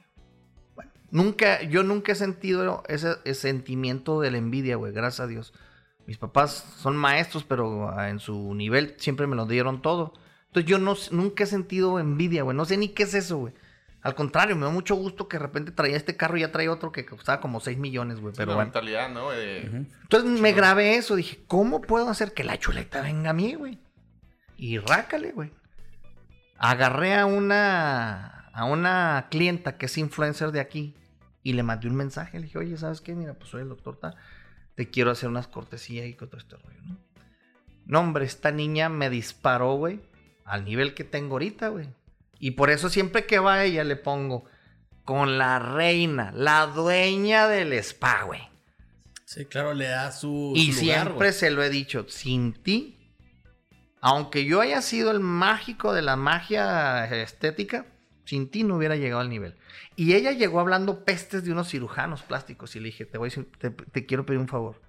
Nunca, 1.12 1.62
yo 1.64 1.84
nunca 1.84 2.12
he 2.12 2.16
sentido 2.16 2.84
ese, 2.88 3.18
sentimiento 3.34 4.22
de 4.22 4.32
la 4.32 4.38
envidia, 4.38 4.76
güey, 4.76 4.94
gracias 4.94 5.22
a 5.22 5.28
Dios. 5.28 5.54
Mis 6.06 6.18
papás 6.18 6.52
son 6.78 6.98
maestros, 6.98 7.44
pero 7.44 7.90
ah, 7.90 8.10
en 8.10 8.20
su 8.20 8.54
nivel 8.56 8.96
siempre 8.98 9.28
me 9.28 9.36
lo 9.36 9.46
dieron 9.46 9.82
todo. 9.82 10.14
Entonces 10.48 10.70
yo 10.70 10.80
no, 10.80 10.96
nunca 11.12 11.44
he 11.44 11.48
sentido 11.48 12.00
envidia, 12.00 12.44
güey. 12.44 12.56
No 12.56 12.66
sé 12.66 12.78
ni 12.78 12.90
qué 12.90 13.04
es 13.04 13.14
eso, 13.14 13.38
güey. 13.38 13.54
Al 14.02 14.16
contrario, 14.16 14.56
me 14.56 14.66
da 14.66 14.72
mucho 14.72 14.96
gusto 14.96 15.28
que 15.28 15.38
de 15.38 15.44
repente 15.44 15.72
traía 15.72 15.98
este 15.98 16.16
carro 16.16 16.38
y 16.38 16.42
ya 16.42 16.52
traía 16.52 16.72
otro 16.72 16.92
que 16.92 17.06
costaba 17.06 17.42
como 17.42 17.60
6 17.60 17.78
millones, 17.78 18.20
güey. 18.22 18.34
pero 18.36 18.54
la 18.54 18.60
mentalidad, 18.60 19.10
¿no? 19.10 19.34
Entonces 19.34 20.40
me 20.40 20.54
grabé 20.54 20.96
eso. 20.96 21.16
Dije, 21.16 21.44
¿cómo 21.48 21.82
puedo 21.82 22.08
hacer 22.10 22.34
que 22.34 22.44
la 22.44 22.58
chuleta 22.58 23.02
venga 23.02 23.32
a 23.32 23.34
mí, 23.34 23.56
güey? 23.56 23.78
Y 24.58 24.78
rácale, 24.78 25.32
güey. 25.32 25.52
Agarré 26.58 27.16
a 27.16 27.26
una, 27.26 28.50
a 28.54 28.66
una 28.66 29.28
clienta 29.30 29.78
que 29.78 29.88
es 29.88 29.98
influencer 29.98 30.52
de 30.52 30.60
aquí 30.62 30.96
y 31.44 31.54
le 31.54 31.64
mandé 31.64 31.88
un 31.88 31.96
mensaje, 31.96 32.40
le 32.40 32.46
dije, 32.46 32.58
oye, 32.58 32.78
¿sabes 32.78 33.02
qué? 33.02 33.16
Mira, 33.16 33.34
pues 33.34 33.50
soy 33.50 33.62
el 33.62 33.70
doctor 33.70 33.98
Ta, 33.98 34.16
te 34.76 34.90
quiero 34.90 35.12
hacer 35.12 35.30
unas 35.30 35.48
cortesías 35.48 36.08
y 36.08 36.14
con 36.14 36.30
todo 36.30 36.40
este 36.40 36.58
rollo, 36.58 36.82
¿no? 36.84 36.98
No, 37.86 38.02
hombre, 38.02 38.26
esta 38.26 38.52
niña 38.52 38.88
me 38.88 39.10
disparó, 39.10 39.74
güey, 39.76 40.00
al 40.46 40.64
nivel 40.64 40.94
que 40.94 41.04
tengo 41.04 41.36
ahorita, 41.36 41.70
güey. 41.70 41.88
Y 42.40 42.52
por 42.52 42.70
eso 42.70 42.90
siempre 42.90 43.26
que 43.26 43.40
va 43.40 43.64
ella 43.64 43.84
le 43.84 43.96
pongo 43.96 44.46
con 45.04 45.38
la 45.38 45.60
reina, 45.60 46.32
la 46.36 46.68
dueña 46.68 47.48
del 47.48 47.74
spa, 47.74 48.24
güey. 48.24 48.42
Sí, 49.26 49.46
claro, 49.46 49.74
le 49.74 49.88
da 49.88 50.12
su. 50.12 50.54
Y 50.56 50.72
siempre 50.74 51.34
se 51.34 51.52
lo 51.52 51.64
he 51.64 51.70
dicho, 51.70 52.06
sin 52.08 52.54
ti, 52.54 53.14
aunque 54.02 54.46
yo 54.46 54.62
haya 54.62 54.82
sido 54.82 55.12
el 55.12 55.20
mágico 55.20 55.94
de 55.94 56.02
la 56.02 56.16
magia 56.16 57.06
estética, 57.22 57.86
sin 58.30 58.52
ti 58.52 58.64
no 58.64 58.76
hubiera 58.76 58.96
llegado 58.96 59.22
al 59.22 59.30
nivel. 59.30 59.56
Y 59.96 60.14
ella 60.14 60.32
llegó 60.32 60.60
hablando 60.60 61.04
pestes 61.04 61.44
de 61.44 61.52
unos 61.52 61.70
cirujanos 61.70 62.22
plásticos. 62.22 62.76
Y 62.76 62.80
le 62.80 62.86
dije, 62.86 63.06
te, 63.06 63.18
voy 63.18 63.32
te, 63.32 64.06
quiero 64.06 64.24
pedir 64.24 64.40
un 64.40 64.48
favor. 64.48 64.80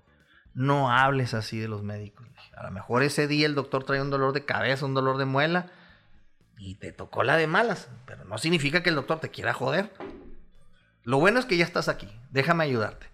No 0.53 0.91
hables 0.91 1.33
así 1.33 1.59
de 1.59 1.67
los 1.67 1.83
médicos. 1.83 2.27
A 2.55 2.65
lo 2.65 2.71
mejor 2.71 3.03
ese 3.03 3.27
día 3.27 3.47
el 3.47 3.55
doctor 3.55 3.85
trae 3.85 4.03
un 4.03 4.11
dolor 4.11 4.35
de 4.35 4.45
cabeza, 4.45 4.85
un 4.85 4.93
dolor 4.93 5.17
de 5.17 5.25
muela. 5.25 5.73
Y 6.59 6.75
te 6.75 6.93
tocó 6.93 7.23
la 7.23 7.39
de 7.39 7.47
malas. 7.47 7.89
Pero 8.05 8.27
no 8.27 8.37
significa 8.37 8.83
que 8.83 8.91
el 8.91 8.97
doctor 8.97 9.21
te 9.21 9.31
quiera 9.31 9.55
joder. 9.55 9.91
Lo 11.05 11.19
bueno 11.19 11.41
es 11.41 11.47
que 11.47 11.57
ya 11.57 11.65
estás 11.65 11.89
aquí. 11.89 12.09
Déjame 12.31 12.65
ayudarte. 12.65 13.07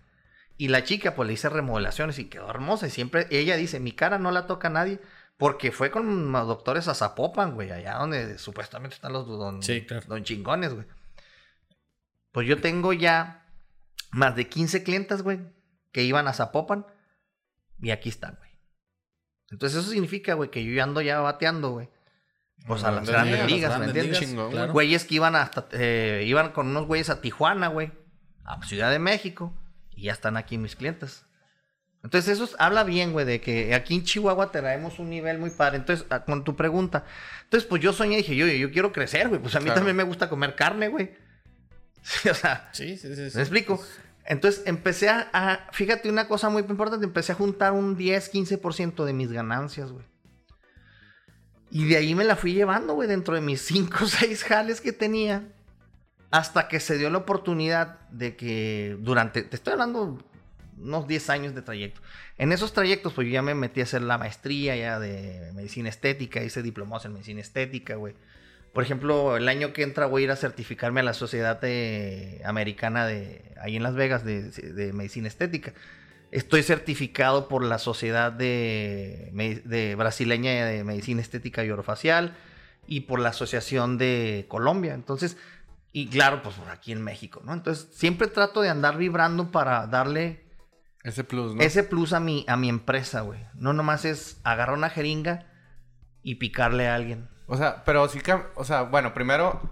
Y 0.59 0.68
la 0.68 0.83
chica, 0.83 1.14
pues 1.14 1.29
le 1.29 1.35
hice 1.35 1.49
remodelaciones 1.51 2.18
y 2.18 2.24
quedó 2.24 2.51
hermosa. 2.51 2.89
Y 2.89 2.91
siempre 2.91 3.29
ella 3.31 3.55
dice, 3.57 3.79
mi 3.79 3.93
cara 3.93 4.18
no 4.18 4.33
la 4.33 4.49
toca 4.49 4.66
a 4.66 4.72
nadie. 4.72 4.99
Porque 5.37 5.70
fue 5.70 5.91
con 5.91 6.32
los 6.32 6.47
doctores 6.47 6.89
a 6.89 6.95
Zapopan, 6.95 7.55
güey, 7.55 7.70
allá 7.70 7.95
donde 7.99 8.39
supuestamente 8.39 8.95
están 8.95 9.12
los 9.12 9.26
don, 9.26 9.61
don 10.09 10.24
chingones, 10.24 10.72
güey. 10.72 10.87
Pues 12.32 12.49
yo 12.49 12.61
tengo 12.61 12.93
ya 12.93 13.47
más 14.12 14.34
de 14.34 14.49
15 14.49 14.82
clientas, 14.82 15.22
güey, 15.22 15.41
que 15.93 16.05
iban 16.05 16.26
a 16.26 16.32
Zapopan 16.32 16.87
y 17.80 17.91
aquí 17.91 18.09
están, 18.09 18.37
güey. 18.39 18.51
Entonces 19.51 19.78
eso 19.80 19.91
significa, 19.91 20.34
güey, 20.34 20.51
que 20.51 20.64
yo 20.64 20.72
ya 20.72 20.84
ando 20.84 21.03
ya 21.03 21.20
bateando, 21.20 21.70
güey. 21.70 21.91
Pues 22.66 22.82
a 22.82 22.91
las 22.91 23.09
grandes 23.09 23.47
ligas, 23.47 23.78
¿me 23.78 23.87
entiendes? 23.87 24.34
Güeyes 24.72 25.05
que 25.05 25.14
iban 25.16 25.37
hasta, 25.37 25.68
eh, 25.72 26.24
iban 26.26 26.53
con 26.53 26.68
unos 26.68 26.87
güeyes 26.87 27.11
a 27.11 27.20
Tijuana, 27.20 27.68
güey, 27.68 27.93
a 28.45 28.61
Ciudad 28.66 28.91
de 28.91 28.99
México, 28.99 29.55
y 29.95 30.05
ya 30.05 30.12
están 30.12 30.37
aquí 30.37 30.57
mis 30.59 30.74
clientes. 30.74 31.26
Entonces 32.07 32.38
eso 32.38 32.48
habla 32.61 32.84
bien, 32.84 33.12
güey, 33.12 33.26
de 33.26 33.40
que 33.40 33.74
aquí 33.74 33.96
en 33.96 34.04
Chihuahua 34.04 34.52
traemos 34.52 35.00
un 35.00 35.11
nivel 35.11 35.38
muy 35.40 35.50
padre. 35.50 35.78
Entonces, 35.78 36.07
ah, 36.09 36.24
con 36.24 36.44
tu 36.44 36.54
pregunta. 36.54 37.04
Entonces, 37.42 37.68
pues 37.68 37.82
yo 37.82 37.92
soñé 37.92 38.14
y 38.14 38.16
dije, 38.18 38.36
yo, 38.36 38.46
yo 38.46 38.70
quiero 38.70 38.92
crecer, 38.92 39.28
güey. 39.28 39.40
Pues 39.40 39.57
a 39.57 39.61
mí 39.61 39.70
también 39.74 39.96
me 39.96 40.04
gusta 40.04 40.28
comer 40.28 40.54
carne, 40.54 40.86
güey. 40.86 41.16
o 42.30 42.34
sea, 42.34 42.68
sí, 42.70 42.96
sí, 42.96 43.12
sí, 43.12 43.22
¿me 43.34 43.42
explico? 43.42 43.82
Entonces 44.24 44.62
empecé 44.66 45.09
a, 45.09 45.68
fíjate 45.72 46.09
una 46.09 46.28
cosa 46.28 46.48
muy 46.48 46.62
importante, 46.62 47.04
empecé 47.04 47.32
a 47.32 47.34
juntar 47.34 47.72
un 47.72 47.96
10, 47.96 48.32
15% 48.32 49.04
de 49.04 49.12
mis 49.12 49.32
ganancias, 49.32 49.90
güey. 49.90 50.04
Y 51.72 51.86
de 51.88 51.96
ahí 51.96 52.14
me 52.14 52.22
la 52.22 52.36
fui 52.36 52.52
llevando, 52.52 52.94
güey, 52.94 53.09
dentro 53.09 53.34
de 53.34 53.40
mis 53.40 53.62
5 53.62 53.98
o 54.00 54.07
6 54.07 54.44
jales 54.44 54.80
que 54.80 54.92
tenía. 54.92 55.42
Hasta 56.30 56.68
que 56.68 56.78
se 56.78 56.98
dio 56.98 57.11
la 57.11 57.18
oportunidad 57.18 57.98
de 58.11 58.36
que 58.36 58.96
durante, 59.00 59.42
te 59.42 59.57
estoy 59.57 59.72
hablando 59.72 60.24
unos 60.79 61.07
10 61.07 61.31
años 61.31 61.55
de 61.55 61.62
trayecto. 61.62 62.01
En 62.39 62.53
esos 62.53 62.72
trayectos, 62.72 63.12
pues 63.12 63.27
yo 63.27 63.33
ya 63.33 63.43
me 63.43 63.55
metí 63.55 63.81
a 63.81 63.85
hacer 63.85 64.03
la 64.03 64.18
maestría 64.18 64.77
ya 64.77 64.99
de 64.99 65.53
medicina 65.55 65.89
estética, 65.89 66.43
hice 66.43 66.62
diplomados 66.62 67.05
en 67.07 67.12
medicina 67.12 67.41
estética, 67.41 67.97
güey. 67.97 68.14
Por 68.72 68.83
ejemplo, 68.83 69.39
el 69.39 69.49
año 69.49 69.72
que 69.72 69.83
entra 69.83 70.05
voy 70.05 70.22
a 70.22 70.24
ir 70.24 70.31
a 70.31 70.37
certificarme 70.37 71.01
a 71.01 71.03
la 71.03 71.14
Sociedad 71.14 71.59
Americana 72.45 73.07
de 73.07 73.43
ahí 73.59 73.74
en 73.77 73.83
Las 73.83 73.95
Vegas 73.95 74.22
de, 74.22 74.93
Medicina 74.93 75.29
Estética. 75.29 75.72
Estoy 76.31 76.62
certificado 76.62 77.49
por 77.49 77.64
la 77.64 77.79
Sociedad 77.79 78.33
de, 78.33 79.62
de 79.64 79.95
Brasileña 79.95 80.66
de 80.66 80.85
Medicina 80.85 81.22
Estética 81.22 81.64
y 81.64 81.70
Orofacial 81.70 82.37
y 82.87 83.01
por 83.01 83.18
la 83.18 83.31
Asociación 83.31 83.97
de 83.97 84.45
Colombia. 84.47 84.93
Entonces, 84.93 85.39
y 85.93 86.09
claro, 86.09 86.43
pues 86.43 86.57
por 86.57 86.68
aquí 86.68 86.93
en 86.93 87.03
México, 87.03 87.41
¿no? 87.47 87.55
Entonces, 87.55 87.89
siempre 87.95 88.27
trato 88.27 88.61
de 88.61 88.68
andar 88.68 88.99
vibrando 88.99 89.51
para 89.51 89.87
darle 89.87 90.45
Ese 91.07 91.22
plus, 91.24 91.54
¿no? 91.54 91.62
ese 91.62 91.84
plus 91.84 92.12
a 92.12 92.20
mi, 92.20 92.44
a 92.48 92.57
mi 92.57 92.68
empresa, 92.68 93.20
güey. 93.20 93.40
No 93.54 93.72
nomás 93.72 94.04
es 94.04 94.40
agarrar 94.44 94.76
una 94.76 94.90
jeringa 94.90 95.46
y 96.22 96.34
picarle 96.36 96.88
a 96.88 96.94
alguien. 96.96 97.28
O 97.46 97.57
sea, 97.57 97.84
pero 97.84 98.09
sí 98.09 98.20
que, 98.20 98.36
o 98.57 98.64
sea, 98.64 98.82
bueno, 98.82 99.14
primero, 99.14 99.70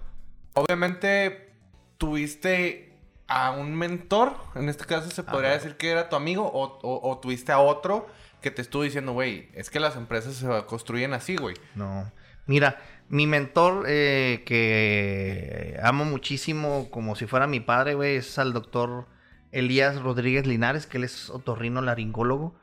obviamente 0.55 1.53
tuviste 1.99 2.93
a 3.27 3.51
un 3.53 3.75
mentor, 3.75 4.35
en 4.55 4.69
este 4.69 4.85
caso 4.85 5.11
se 5.11 5.23
podría 5.25 5.49
Ajá. 5.51 5.59
decir 5.59 5.77
que 5.77 5.91
era 5.91 6.09
tu 6.09 6.17
amigo, 6.17 6.47
o, 6.47 6.79
o- 6.83 7.11
o 7.11 7.19
tuviste 7.19 7.53
a 7.53 7.59
otro 7.59 8.07
que 8.41 8.51
te 8.51 8.63
estuvo 8.63 8.83
diciendo, 8.83 9.13
güey, 9.13 9.49
es 9.55 9.71
que 9.71 9.81
las 9.81 9.97
empresas 9.97 10.35
se 10.35 10.47
construyen 10.67 11.15
así, 11.15 11.37
güey. 11.37 11.57
No. 11.75 12.13
Mira, 12.47 12.79
mi 13.09 13.27
mentor, 13.27 13.85
eh, 13.89 14.43
que 14.47 15.79
amo 15.83 16.05
muchísimo, 16.05 16.89
como 16.91 17.17
si 17.17 17.27
fuera 17.27 17.47
mi 17.47 17.61
padre, 17.61 17.95
güey, 17.95 18.17
es 18.17 18.39
al 18.39 18.53
doctor 18.53 19.07
Elías 19.55 20.03
Rodríguez 20.03 20.47
Linares, 20.47 20.87
que 20.87 20.99
él 20.99 21.05
es 21.05 21.31
otorrino 21.31 21.81
laringólogo. 21.81 22.59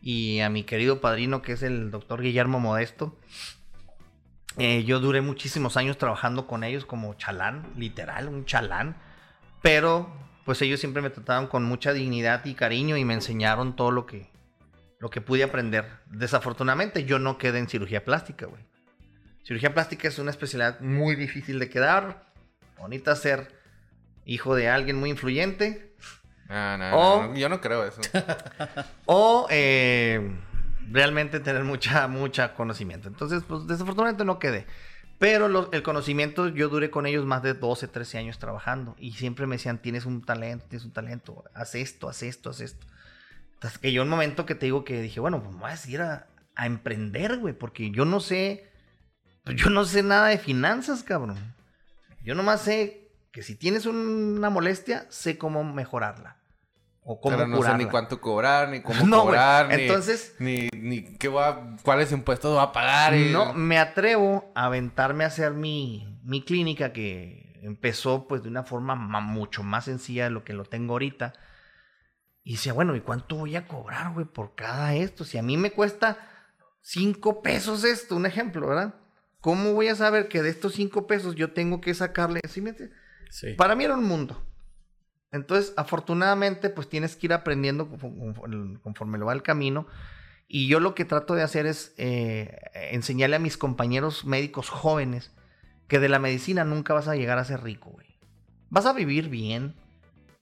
Y 0.00 0.40
a 0.40 0.48
mi 0.48 0.62
querido 0.62 1.00
padrino, 1.00 1.42
que 1.42 1.52
es 1.52 1.62
el 1.62 1.90
doctor 1.90 2.22
Guillermo 2.22 2.60
Modesto. 2.60 3.18
Eh, 4.56 4.84
yo 4.84 5.00
duré 5.00 5.20
muchísimos 5.20 5.76
años 5.76 5.98
trabajando 5.98 6.46
con 6.46 6.62
ellos 6.62 6.86
como 6.86 7.14
chalán, 7.14 7.66
literal, 7.76 8.28
un 8.28 8.44
chalán. 8.44 8.96
Pero, 9.60 10.08
pues 10.44 10.62
ellos 10.62 10.78
siempre 10.78 11.02
me 11.02 11.10
trataron 11.10 11.48
con 11.48 11.64
mucha 11.64 11.92
dignidad 11.92 12.44
y 12.44 12.54
cariño 12.54 12.96
y 12.96 13.04
me 13.04 13.14
enseñaron 13.14 13.74
todo 13.74 13.90
lo 13.90 14.06
que, 14.06 14.30
lo 15.00 15.10
que 15.10 15.20
pude 15.20 15.42
aprender. 15.42 15.98
Desafortunadamente, 16.06 17.04
yo 17.04 17.18
no 17.18 17.38
quedé 17.38 17.58
en 17.58 17.68
cirugía 17.68 18.04
plástica, 18.04 18.46
güey. 18.46 18.64
Cirugía 19.42 19.74
plástica 19.74 20.06
es 20.06 20.20
una 20.20 20.30
especialidad 20.30 20.80
muy 20.80 21.16
difícil 21.16 21.58
de 21.58 21.68
quedar. 21.68 22.32
Bonita 22.78 23.16
ser 23.16 23.52
hijo 24.24 24.54
de 24.54 24.68
alguien 24.68 24.96
muy 24.96 25.10
influyente. 25.10 25.94
Ah, 26.48 26.76
no, 26.78 26.96
O- 26.96 27.22
no, 27.28 27.34
yo 27.36 27.48
no 27.48 27.60
creo 27.60 27.84
eso. 27.84 28.00
O 29.06 29.46
eh, 29.50 30.20
realmente 30.90 31.40
tener 31.40 31.64
mucha, 31.64 32.06
mucha 32.08 32.54
conocimiento. 32.54 33.08
Entonces, 33.08 33.42
pues 33.46 33.66
desafortunadamente 33.66 34.24
no 34.24 34.38
quedé. 34.38 34.66
Pero 35.18 35.48
lo- 35.48 35.72
el 35.72 35.82
conocimiento, 35.82 36.48
yo 36.48 36.68
duré 36.68 36.90
con 36.90 37.06
ellos 37.06 37.24
más 37.24 37.42
de 37.42 37.54
12, 37.54 37.88
13 37.88 38.18
años 38.18 38.38
trabajando. 38.38 38.94
Y 38.98 39.12
siempre 39.12 39.46
me 39.46 39.56
decían, 39.56 39.78
tienes 39.78 40.04
un 40.06 40.22
talento, 40.22 40.66
tienes 40.68 40.84
un 40.84 40.92
talento. 40.92 41.44
Haz 41.54 41.74
esto, 41.74 42.08
haz 42.08 42.22
esto, 42.22 42.50
haz 42.50 42.60
esto. 42.60 42.86
Hasta 43.62 43.80
que 43.80 43.92
yo 43.92 44.02
un 44.02 44.08
momento 44.10 44.44
que 44.46 44.54
te 44.54 44.66
digo 44.66 44.84
que 44.84 45.00
dije, 45.00 45.18
bueno, 45.18 45.42
pues 45.42 45.54
me 45.54 45.60
voy 45.62 45.68
a 45.70 45.72
decidir 45.72 46.02
a, 46.02 46.26
a 46.54 46.66
emprender, 46.66 47.38
güey. 47.38 47.54
Porque 47.54 47.90
yo 47.90 48.04
no 48.04 48.20
sé, 48.20 48.70
pues 49.44 49.56
yo 49.56 49.70
no 49.70 49.84
sé 49.86 50.02
nada 50.02 50.28
de 50.28 50.38
finanzas, 50.38 51.02
cabrón. 51.02 51.38
Yo 52.22 52.34
nomás 52.34 52.60
sé 52.60 53.05
que 53.36 53.42
si 53.42 53.54
tienes 53.54 53.84
una 53.84 54.48
molestia, 54.48 55.04
sé 55.10 55.36
cómo 55.36 55.62
mejorarla. 55.62 56.38
O 57.02 57.20
cómo 57.20 57.36
Pero 57.36 57.46
no 57.46 57.56
sé 57.56 57.58
curarla. 57.58 57.78
ni 57.84 57.90
cuánto 57.90 58.18
cobrar, 58.18 58.70
ni 58.70 58.80
cómo 58.80 58.98
No, 59.06 59.24
cobrar, 59.24 59.68
ni, 59.68 59.82
Entonces- 59.82 60.34
ni, 60.38 60.70
ni 60.72 61.02
qué 61.18 61.28
va, 61.28 61.76
cuáles 61.82 62.12
impuestos 62.12 62.56
va 62.56 62.62
a 62.62 62.72
pagar. 62.72 63.14
y- 63.14 63.30
No, 63.32 63.52
me 63.52 63.78
atrevo 63.78 64.50
a 64.54 64.64
aventarme 64.64 65.24
a 65.24 65.26
hacer 65.26 65.52
mi, 65.52 66.18
mi 66.24 66.42
clínica 66.46 66.94
que 66.94 67.60
empezó 67.62 68.26
pues 68.26 68.42
de 68.42 68.48
una 68.48 68.62
forma 68.62 68.94
ma- 68.94 69.20
mucho 69.20 69.62
más 69.62 69.84
sencilla 69.84 70.24
de 70.24 70.30
lo 70.30 70.42
que 70.42 70.54
lo 70.54 70.64
tengo 70.64 70.94
ahorita. 70.94 71.34
Y 72.42 72.52
decía, 72.52 72.72
bueno, 72.72 72.96
¿y 72.96 73.02
cuánto 73.02 73.36
voy 73.36 73.54
a 73.56 73.68
cobrar, 73.68 74.14
güey, 74.14 74.24
por 74.24 74.54
cada 74.54 74.94
esto? 74.94 75.24
Si 75.24 75.36
a 75.36 75.42
mí 75.42 75.58
me 75.58 75.72
cuesta 75.72 76.16
cinco 76.80 77.42
pesos 77.42 77.84
esto, 77.84 78.16
un 78.16 78.24
ejemplo, 78.24 78.66
¿verdad? 78.68 78.94
¿Cómo 79.42 79.74
voy 79.74 79.88
a 79.88 79.94
saber 79.94 80.28
que 80.28 80.40
de 80.42 80.48
estos 80.48 80.72
cinco 80.72 81.06
pesos 81.06 81.34
yo 81.34 81.52
tengo 81.52 81.82
que 81.82 81.92
sacarle? 81.92 82.40
¿Sí 82.48 82.62
me 82.62 82.70
entiendes? 82.70 82.96
Sí. 83.30 83.54
Para 83.54 83.74
mí 83.74 83.84
era 83.84 83.94
un 83.94 84.04
mundo. 84.04 84.42
Entonces, 85.32 85.74
afortunadamente, 85.76 86.70
pues 86.70 86.88
tienes 86.88 87.16
que 87.16 87.26
ir 87.26 87.32
aprendiendo 87.32 87.88
conforme 88.82 89.18
lo 89.18 89.26
va 89.26 89.32
el 89.32 89.42
camino. 89.42 89.86
Y 90.48 90.68
yo 90.68 90.80
lo 90.80 90.94
que 90.94 91.04
trato 91.04 91.34
de 91.34 91.42
hacer 91.42 91.66
es 91.66 91.94
eh, 91.98 92.58
enseñarle 92.92 93.36
a 93.36 93.40
mis 93.40 93.56
compañeros 93.56 94.24
médicos 94.24 94.68
jóvenes 94.68 95.32
que 95.88 95.98
de 95.98 96.08
la 96.08 96.18
medicina 96.18 96.64
nunca 96.64 96.94
vas 96.94 97.08
a 97.08 97.16
llegar 97.16 97.38
a 97.38 97.44
ser 97.44 97.62
rico, 97.62 97.90
güey. 97.90 98.06
Vas 98.70 98.86
a 98.86 98.92
vivir 98.92 99.28
bien, 99.28 99.74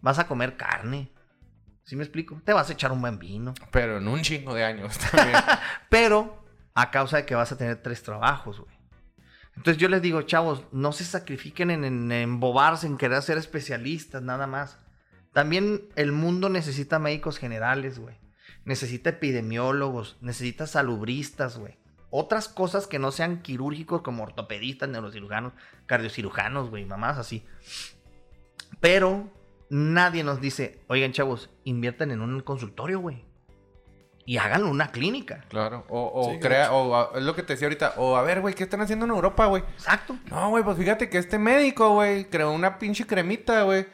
vas 0.01 0.19
a 0.19 0.27
comer 0.27 0.57
carne. 0.57 1.11
¿Sí 1.85 1.97
me 1.97 2.03
explico? 2.03 2.41
Te 2.45 2.53
vas 2.53 2.71
a 2.71 2.73
echar 2.73 2.93
un 2.93 3.01
buen 3.01 3.19
vino. 3.19 3.55
Pero 3.71 3.99
en 3.99 4.09
un 4.09 4.23
chingo 4.23 4.55
de 4.55 4.65
años 4.65 4.99
también. 4.99 5.39
Pero 5.91 6.45
a 6.75 6.91
causa 6.91 7.19
de 7.19 7.27
que 7.27 7.35
vas 7.35 7.53
a 7.53 7.59
tener 7.59 7.83
tres 7.83 8.03
trabajos, 8.03 8.61
güey. 8.61 8.74
Entonces 9.57 9.81
yo 9.81 9.89
les 9.89 10.03
digo, 10.03 10.23
chavos, 10.23 10.65
no 10.73 10.93
se 10.93 11.05
sacrifiquen 11.05 11.71
en, 11.71 11.85
en, 11.85 12.13
en 12.13 12.41
en 12.83 12.97
querer 12.97 13.23
ser 13.23 13.39
especialistas, 13.39 14.23
nada 14.23 14.47
más. 14.47 14.79
También 15.33 15.89
el 15.97 16.13
mundo 16.13 16.49
necesita 16.49 16.99
médicos 16.99 17.39
generales, 17.39 17.99
güey. 17.99 18.17
Necesita 18.65 19.11
epidemiólogos, 19.11 20.17
necesita 20.21 20.67
salubristas, 20.67 21.59
güey. 21.59 21.77
Otras 22.11 22.49
cosas 22.49 22.87
que 22.87 22.99
no 22.99 23.11
sean 23.11 23.43
quirúrgicos 23.43 24.03
como 24.03 24.23
ortopedistas, 24.23 24.89
neurocirujanos, 24.89 25.53
cardiocirujanos, 25.87 26.71
güey, 26.71 26.85
mamás 26.85 27.19
así. 27.19 27.45
Pero 28.81 29.33
nadie 29.71 30.23
nos 30.23 30.41
dice, 30.41 30.81
oigan, 30.87 31.13
chavos, 31.13 31.51
inviertan 31.65 32.13
en 32.13 32.21
un 32.21 32.41
consultorio, 32.41 33.01
güey. 33.01 33.25
Y 34.27 34.39
háganlo 34.39 34.69
una 34.71 34.91
clínica. 34.91 35.45
Claro. 35.49 35.85
O, 35.89 36.11
o 36.15 36.33
Sí, 36.33 36.39
crea, 36.41 36.73
o 36.73 36.95
a- 36.97 37.11
es 37.19 37.23
lo 37.23 37.35
que 37.35 37.43
te 37.43 37.53
decía 37.55 37.67
ahorita. 37.67 37.95
O 37.99 38.17
a 38.17 38.23
ver, 38.23 38.41
güey, 38.41 38.55
¿qué 38.55 38.65
están 38.65 38.81
haciendo 38.81 39.05
en 39.05 39.11
Europa, 39.11 39.47
güey? 39.47 39.63
Exacto. 39.75 40.17
No, 40.31 40.49
güey, 40.51 40.65
pues 40.65 40.79
fíjate 40.79 41.11
que 41.11 41.19
este 41.19 41.39
médico, 41.39 41.91
güey, 41.91 42.25
creó 42.25 42.51
una 42.53 42.79
pinche 42.79 43.07
cremita, 43.07 43.63
güey. 43.63 43.87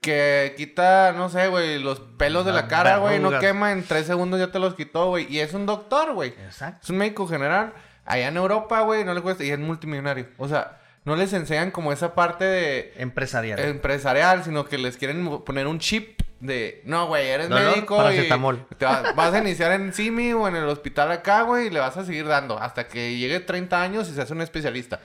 Que 0.00 0.52
quita, 0.56 1.12
no 1.16 1.30
sé, 1.30 1.48
güey, 1.48 1.78
los 1.78 1.98
pelos 1.98 2.44
de 2.44 2.52
la 2.52 2.68
cara, 2.68 2.98
güey. 2.98 3.18
No 3.18 3.38
quema, 3.38 3.72
en 3.72 3.82
tres 3.84 4.06
segundos 4.06 4.38
ya 4.38 4.52
te 4.52 4.58
los 4.58 4.74
quitó, 4.74 5.08
güey. 5.08 5.26
Y 5.32 5.40
es 5.40 5.54
un 5.54 5.64
doctor, 5.64 6.12
güey. 6.12 6.30
Exacto. 6.44 6.80
Es 6.82 6.90
un 6.90 6.98
médico 6.98 7.26
general. 7.26 7.72
Allá 8.04 8.28
en 8.28 8.36
Europa, 8.36 8.82
güey, 8.82 9.02
no 9.04 9.14
le 9.14 9.22
cuesta. 9.22 9.44
Y 9.44 9.50
es 9.50 9.58
multimillonario. 9.58 10.26
O 10.36 10.46
sea, 10.46 10.78
no 11.06 11.16
les 11.16 11.32
enseñan 11.32 11.70
como 11.70 11.90
esa 11.90 12.14
parte 12.14 12.44
de 12.44 12.92
Empresarial. 12.98 13.58
empresarial, 13.58 14.44
sino 14.44 14.66
que 14.66 14.76
les 14.76 14.98
quieren 14.98 15.42
poner 15.42 15.66
un 15.66 15.78
chip 15.78 16.20
de, 16.44 16.82
no, 16.84 17.06
güey, 17.06 17.26
eres 17.28 17.48
Dolor, 17.48 17.70
médico 17.74 17.96
paracetamol. 17.96 18.66
y 18.70 18.74
te 18.74 18.84
va- 18.84 19.12
vas 19.12 19.32
a 19.34 19.38
iniciar 19.38 19.72
en 19.72 19.92
Simi 19.92 20.32
o 20.32 20.46
en 20.46 20.56
el 20.56 20.64
hospital 20.64 21.10
acá, 21.10 21.42
güey, 21.42 21.66
y 21.66 21.70
le 21.70 21.80
vas 21.80 21.96
a 21.96 22.04
seguir 22.04 22.26
dando 22.26 22.58
hasta 22.58 22.86
que 22.86 23.16
llegue 23.16 23.40
30 23.40 23.80
años 23.82 24.08
y 24.08 24.14
se 24.14 24.20
hace 24.22 24.32
un 24.34 24.42
especialista. 24.42 25.00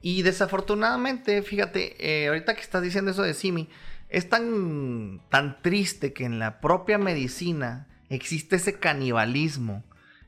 Y 0.00 0.22
desafortunadamente, 0.22 1.42
fíjate, 1.42 1.96
eh, 1.98 2.28
ahorita 2.28 2.54
que 2.54 2.60
estás 2.60 2.82
diciendo 2.82 3.10
eso 3.10 3.22
de 3.22 3.34
Simi, 3.34 3.68
es 4.08 4.28
tan, 4.28 5.20
tan 5.30 5.60
triste 5.62 6.12
que 6.12 6.24
en 6.24 6.38
la 6.38 6.60
propia 6.60 6.98
medicina 6.98 7.88
existe 8.08 8.56
ese 8.56 8.78
canibalismo, 8.78 9.82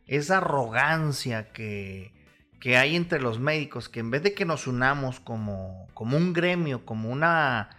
esa 0.06 0.38
arrogancia 0.38 1.52
que, 1.52 2.12
que 2.60 2.76
hay 2.76 2.96
entre 2.96 3.20
los 3.20 3.38
médicos, 3.38 3.88
que 3.88 4.00
en 4.00 4.10
vez 4.10 4.22
de 4.24 4.34
que 4.34 4.44
nos 4.44 4.66
unamos 4.66 5.20
como, 5.20 5.86
como 5.94 6.16
un 6.16 6.32
gremio, 6.32 6.84
como 6.84 7.10
una, 7.10 7.70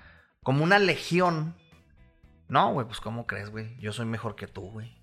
como 0.44 0.64
una 0.64 0.80
legión, 0.80 1.56
no, 2.50 2.74
güey, 2.74 2.86
pues 2.86 3.00
¿cómo 3.00 3.26
crees, 3.26 3.50
güey? 3.50 3.78
Yo 3.80 3.94
soy 3.94 4.06
mejor 4.06 4.36
que 4.36 4.48
tú, 4.48 4.72
güey. 4.72 5.00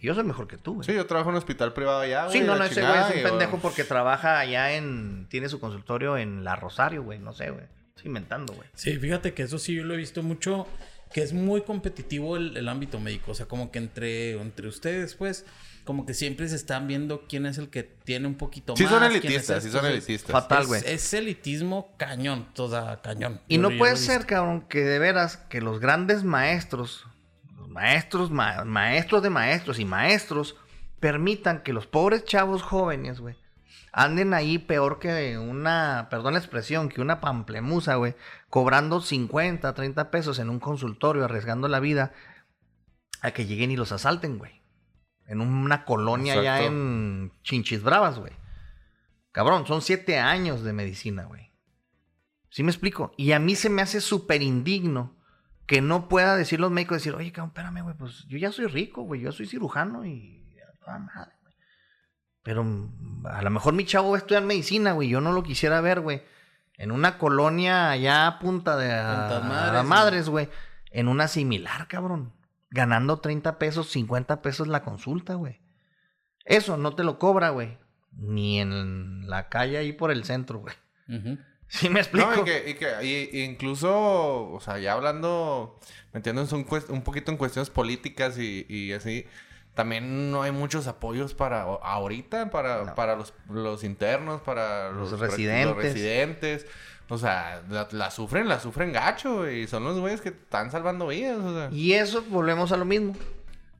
Yo 0.00 0.14
soy 0.14 0.24
mejor 0.24 0.46
que 0.46 0.56
tú, 0.56 0.74
güey. 0.74 0.86
Sí, 0.86 0.94
yo 0.94 1.06
trabajo 1.06 1.30
en 1.30 1.34
un 1.34 1.38
hospital 1.38 1.72
privado 1.72 2.00
allá, 2.00 2.26
güey. 2.26 2.38
Sí, 2.38 2.44
no, 2.44 2.56
no, 2.56 2.64
ese 2.64 2.82
güey 2.82 2.98
es 2.98 3.16
un 3.16 3.22
pendejo 3.30 3.58
porque 3.58 3.84
trabaja 3.84 4.38
allá 4.38 4.76
en. 4.76 5.26
Tiene 5.28 5.48
su 5.48 5.58
consultorio 5.58 6.16
en 6.16 6.44
La 6.44 6.56
Rosario, 6.56 7.02
güey. 7.02 7.18
No 7.18 7.32
sé, 7.32 7.50
güey. 7.50 7.64
Estoy 7.88 8.06
inventando, 8.06 8.52
güey. 8.54 8.68
Sí, 8.74 8.96
fíjate 8.96 9.34
que 9.34 9.42
eso 9.42 9.58
sí 9.58 9.74
yo 9.74 9.84
lo 9.84 9.94
he 9.94 9.96
visto 9.96 10.22
mucho, 10.22 10.68
que 11.12 11.22
es 11.22 11.32
muy 11.32 11.62
competitivo 11.62 12.36
el, 12.36 12.56
el 12.56 12.68
ámbito 12.68 13.00
médico. 13.00 13.32
O 13.32 13.34
sea, 13.34 13.46
como 13.46 13.72
que 13.72 13.78
entre, 13.78 14.32
entre 14.40 14.68
ustedes, 14.68 15.16
pues, 15.16 15.46
como 15.88 16.04
que 16.04 16.12
siempre 16.12 16.46
se 16.50 16.54
están 16.56 16.86
viendo 16.86 17.22
quién 17.26 17.46
es 17.46 17.56
el 17.56 17.70
que 17.70 17.82
tiene 17.82 18.26
un 18.26 18.34
poquito 18.34 18.76
Sí 18.76 18.82
más. 18.84 18.92
son 18.92 19.04
es 19.04 19.10
elitistas, 19.10 19.62
sí 19.64 19.70
son 19.70 19.86
elitistas. 19.86 20.30
Fatal, 20.32 20.66
güey. 20.66 20.82
es 20.84 21.14
elitismo 21.14 21.94
cañón, 21.96 22.46
toda 22.52 23.00
cañón. 23.00 23.40
Y 23.48 23.56
Yo- 23.56 23.62
no 23.62 23.70
yo 23.70 23.78
puede 23.78 23.96
ser, 23.96 24.26
cabrón, 24.26 24.60
que 24.68 24.80
de 24.84 24.98
veras 24.98 25.38
que 25.38 25.62
los 25.62 25.80
grandes 25.80 26.24
maestros, 26.24 27.06
los 27.56 27.70
maestros, 27.70 28.30
ma- 28.30 28.64
maestros 28.66 29.22
de 29.22 29.30
maestros 29.30 29.78
y 29.78 29.86
maestros, 29.86 30.56
permitan 31.00 31.62
que 31.62 31.72
los 31.72 31.86
pobres 31.86 32.22
chavos 32.26 32.60
jóvenes, 32.62 33.20
güey, 33.20 33.36
anden 33.90 34.34
ahí 34.34 34.58
peor 34.58 34.98
que 34.98 35.38
una, 35.38 36.08
perdón 36.10 36.34
la 36.34 36.38
expresión, 36.38 36.90
que 36.90 37.00
una 37.00 37.22
pamplemusa, 37.22 37.94
güey, 37.94 38.14
cobrando 38.50 39.00
50, 39.00 39.72
30 39.72 40.10
pesos 40.10 40.38
en 40.38 40.50
un 40.50 40.60
consultorio, 40.60 41.24
arriesgando 41.24 41.66
la 41.66 41.80
vida 41.80 42.12
a 43.22 43.30
que 43.30 43.46
lleguen 43.46 43.70
y 43.70 43.76
los 43.76 43.90
asalten, 43.92 44.36
güey. 44.36 44.57
En 45.28 45.40
una 45.40 45.84
colonia 45.84 46.34
allá 46.34 46.62
en 46.62 47.32
Chinchis 47.42 47.82
Bravas, 47.82 48.18
güey. 48.18 48.32
Cabrón, 49.30 49.66
son 49.66 49.82
siete 49.82 50.18
años 50.18 50.64
de 50.64 50.72
medicina, 50.72 51.24
güey. 51.24 51.52
¿Sí 52.48 52.62
me 52.62 52.70
explico? 52.70 53.12
Y 53.16 53.32
a 53.32 53.38
mí 53.38 53.54
se 53.54 53.68
me 53.68 53.82
hace 53.82 54.00
súper 54.00 54.42
indigno 54.42 55.14
que 55.66 55.82
no 55.82 56.08
pueda 56.08 56.34
decir 56.34 56.58
los 56.60 56.70
médicos, 56.70 56.96
decir, 56.96 57.14
oye, 57.14 57.30
cabrón, 57.30 57.50
espérame, 57.50 57.82
güey, 57.82 57.94
pues 57.94 58.24
yo 58.26 58.38
ya 58.38 58.50
soy 58.50 58.66
rico, 58.66 59.02
güey, 59.02 59.20
yo 59.20 59.30
soy 59.30 59.46
cirujano 59.46 60.06
y... 60.06 60.42
a 60.86 60.98
madre, 60.98 61.32
güey. 61.42 61.54
Pero 62.42 62.64
a 63.24 63.42
lo 63.42 63.50
mejor 63.50 63.74
mi 63.74 63.84
chavo 63.84 64.10
va 64.10 64.16
a 64.16 64.18
estudiar 64.20 64.44
medicina, 64.44 64.92
güey, 64.92 65.10
yo 65.10 65.20
no 65.20 65.32
lo 65.32 65.42
quisiera 65.42 65.82
ver, 65.82 66.00
güey. 66.00 66.22
En 66.78 66.90
una 66.90 67.18
colonia 67.18 67.90
allá 67.90 68.26
a 68.26 68.38
punta 68.38 68.78
de 68.78 68.90
a, 68.92 69.42
madres, 69.44 69.84
madres, 69.84 70.28
güey. 70.30 70.48
En 70.90 71.08
una 71.08 71.28
similar, 71.28 71.86
cabrón. 71.86 72.32
Ganando 72.70 73.20
30 73.20 73.58
pesos, 73.58 73.90
50 73.90 74.42
pesos 74.42 74.68
la 74.68 74.82
consulta, 74.82 75.34
güey. 75.34 75.60
Eso 76.44 76.76
no 76.76 76.94
te 76.94 77.04
lo 77.04 77.18
cobra, 77.18 77.50
güey. 77.50 77.78
Ni 78.12 78.60
en 78.60 79.28
la 79.28 79.48
calle 79.48 79.78
ahí 79.78 79.92
por 79.92 80.10
el 80.10 80.24
centro, 80.24 80.58
güey. 80.60 80.74
¿Sí 81.68 81.88
me 81.90 82.00
explico? 82.00 82.30
No, 82.34 82.42
y 82.42 82.44
que, 82.44 82.70
y 82.70 82.74
que 82.74 83.04
y- 83.04 83.42
incluso, 83.44 84.50
o 84.52 84.60
sea, 84.60 84.78
ya 84.78 84.92
hablando, 84.94 85.78
metiéndonos 86.12 86.52
un, 86.52 86.66
un 86.88 87.02
poquito 87.02 87.30
en 87.30 87.36
cuestiones 87.36 87.68
políticas 87.70 88.38
y, 88.38 88.64
y 88.68 88.92
así, 88.92 89.26
también 89.74 90.30
no 90.30 90.42
hay 90.42 90.50
muchos 90.50 90.86
apoyos 90.86 91.34
para 91.34 91.62
ahorita, 91.62 92.50
para, 92.50 92.84
No. 92.84 92.94
para 92.94 93.16
los, 93.16 93.34
los 93.50 93.84
internos, 93.84 94.40
para 94.40 94.90
Los 94.92 95.12
los, 95.12 95.20
residentes. 95.20 95.66
los 95.74 95.76
residentes. 95.84 96.66
O 97.10 97.16
sea, 97.16 97.62
la, 97.70 98.10
sufren, 98.10 98.48
la 98.48 98.60
sufren 98.60 98.92
gacho, 98.92 99.50
y 99.50 99.66
son 99.66 99.84
los 99.84 99.98
güeyes 99.98 100.20
que 100.20 100.28
están 100.28 100.70
salvando 100.70 101.06
vidas, 101.06 101.38
o 101.38 101.54
sea. 101.54 101.68
Y 101.72 101.94
eso 101.94 102.22
volvemos 102.28 102.70
a 102.72 102.76
lo 102.76 102.84
mismo. 102.84 103.14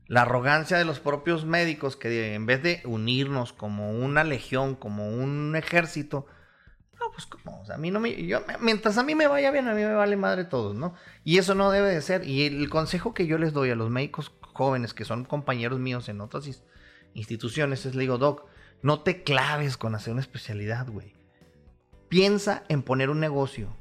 La 0.07 0.23
arrogancia 0.23 0.77
de 0.77 0.85
los 0.85 0.99
propios 0.99 1.45
médicos 1.45 1.95
que 1.95 2.33
en 2.33 2.47
vez 2.47 2.63
de 2.63 2.81
unirnos 2.85 3.53
como 3.53 3.91
una 3.91 4.23
legión, 4.23 4.75
como 4.75 5.07
un 5.09 5.55
ejército, 5.55 6.25
no, 6.99 7.11
pues 7.11 7.27
como, 7.27 7.61
o 7.61 7.65
sea, 7.65 7.75
a 7.75 7.77
mí 7.77 7.91
no 7.91 7.99
me, 7.99 8.25
yo, 8.25 8.41
mientras 8.59 8.97
a 8.97 9.03
mí 9.03 9.13
me 9.13 9.27
vaya 9.27 9.51
bien, 9.51 9.67
a 9.67 9.75
mí 9.75 9.83
me 9.83 9.93
vale 9.93 10.15
madre 10.15 10.45
todos, 10.45 10.75
¿no? 10.75 10.95
Y 11.23 11.37
eso 11.37 11.53
no 11.53 11.69
debe 11.69 11.89
de 11.89 12.01
ser. 12.01 12.27
Y 12.27 12.47
el 12.47 12.69
consejo 12.69 13.13
que 13.13 13.27
yo 13.27 13.37
les 13.37 13.53
doy 13.53 13.69
a 13.69 13.75
los 13.75 13.91
médicos 13.91 14.33
jóvenes 14.53 14.95
que 14.95 15.05
son 15.05 15.23
compañeros 15.23 15.79
míos 15.79 16.09
en 16.09 16.19
otras 16.19 16.63
instituciones 17.13 17.85
es, 17.85 17.93
le 17.93 18.01
digo, 18.01 18.17
Doc, 18.17 18.45
no 18.81 19.01
te 19.01 19.21
claves 19.21 19.77
con 19.77 19.93
hacer 19.93 20.13
una 20.13 20.21
especialidad, 20.21 20.87
güey. 20.89 21.18
Piensa 22.09 22.63
en 22.69 22.81
poner 22.81 23.09
un 23.09 23.19
negocio. 23.19 23.75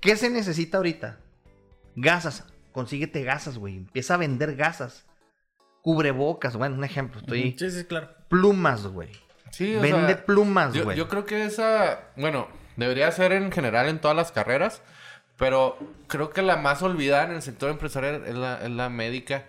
¿Qué 0.00 0.16
se 0.16 0.30
necesita 0.30 0.76
ahorita? 0.76 1.18
Gasas. 1.96 2.44
Consíguete 2.72 3.24
gasas, 3.24 3.58
güey. 3.58 3.76
Empieza 3.76 4.14
a 4.14 4.18
vender 4.18 4.54
gasas. 4.54 5.06
Cubrebocas, 5.82 6.56
bueno, 6.56 6.76
un 6.76 6.84
ejemplo. 6.84 7.20
Estoy. 7.20 7.56
Sí, 7.58 7.70
sí, 7.70 7.84
claro. 7.84 8.10
Plumas, 8.28 8.86
güey. 8.86 9.10
Sí, 9.50 9.74
o 9.74 9.80
Vende 9.80 10.14
sea, 10.14 10.26
plumas, 10.26 10.74
yo, 10.74 10.84
güey. 10.84 10.96
yo 10.96 11.08
creo 11.08 11.24
que 11.24 11.46
esa, 11.46 12.10
bueno, 12.16 12.48
debería 12.76 13.10
ser 13.10 13.32
en 13.32 13.50
general 13.50 13.88
en 13.88 13.98
todas 13.98 14.16
las 14.16 14.30
carreras, 14.30 14.82
pero 15.38 15.78
creo 16.06 16.30
que 16.30 16.42
la 16.42 16.56
más 16.56 16.82
olvidada 16.82 17.24
en 17.24 17.30
el 17.32 17.42
sector 17.42 17.70
empresarial 17.70 18.24
es 18.26 18.34
la, 18.34 18.62
es 18.62 18.70
la 18.70 18.90
médica. 18.90 19.46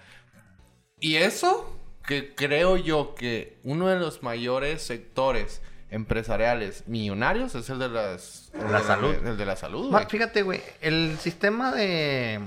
Y 1.01 1.15
eso, 1.17 1.77
que 2.07 2.33
creo 2.33 2.77
yo 2.77 3.13
que 3.13 3.59
uno 3.63 3.87
de 3.87 3.99
los 3.99 4.23
mayores 4.23 4.81
sectores 4.83 5.61
empresariales 5.91 6.87
millonarios 6.87 7.55
es 7.55 7.69
el 7.69 7.79
de 7.79 7.89
las 7.89 8.51
el 8.53 8.71
La 8.71 8.79
de 8.79 8.83
salud. 8.85 9.15
el 9.25 9.37
de 9.37 9.45
la 9.45 9.55
salud, 9.55 9.91
Ma-. 9.91 10.05
Fíjate, 10.05 10.43
güey, 10.43 10.61
el 10.81 11.17
sistema 11.19 11.71
de... 11.71 12.39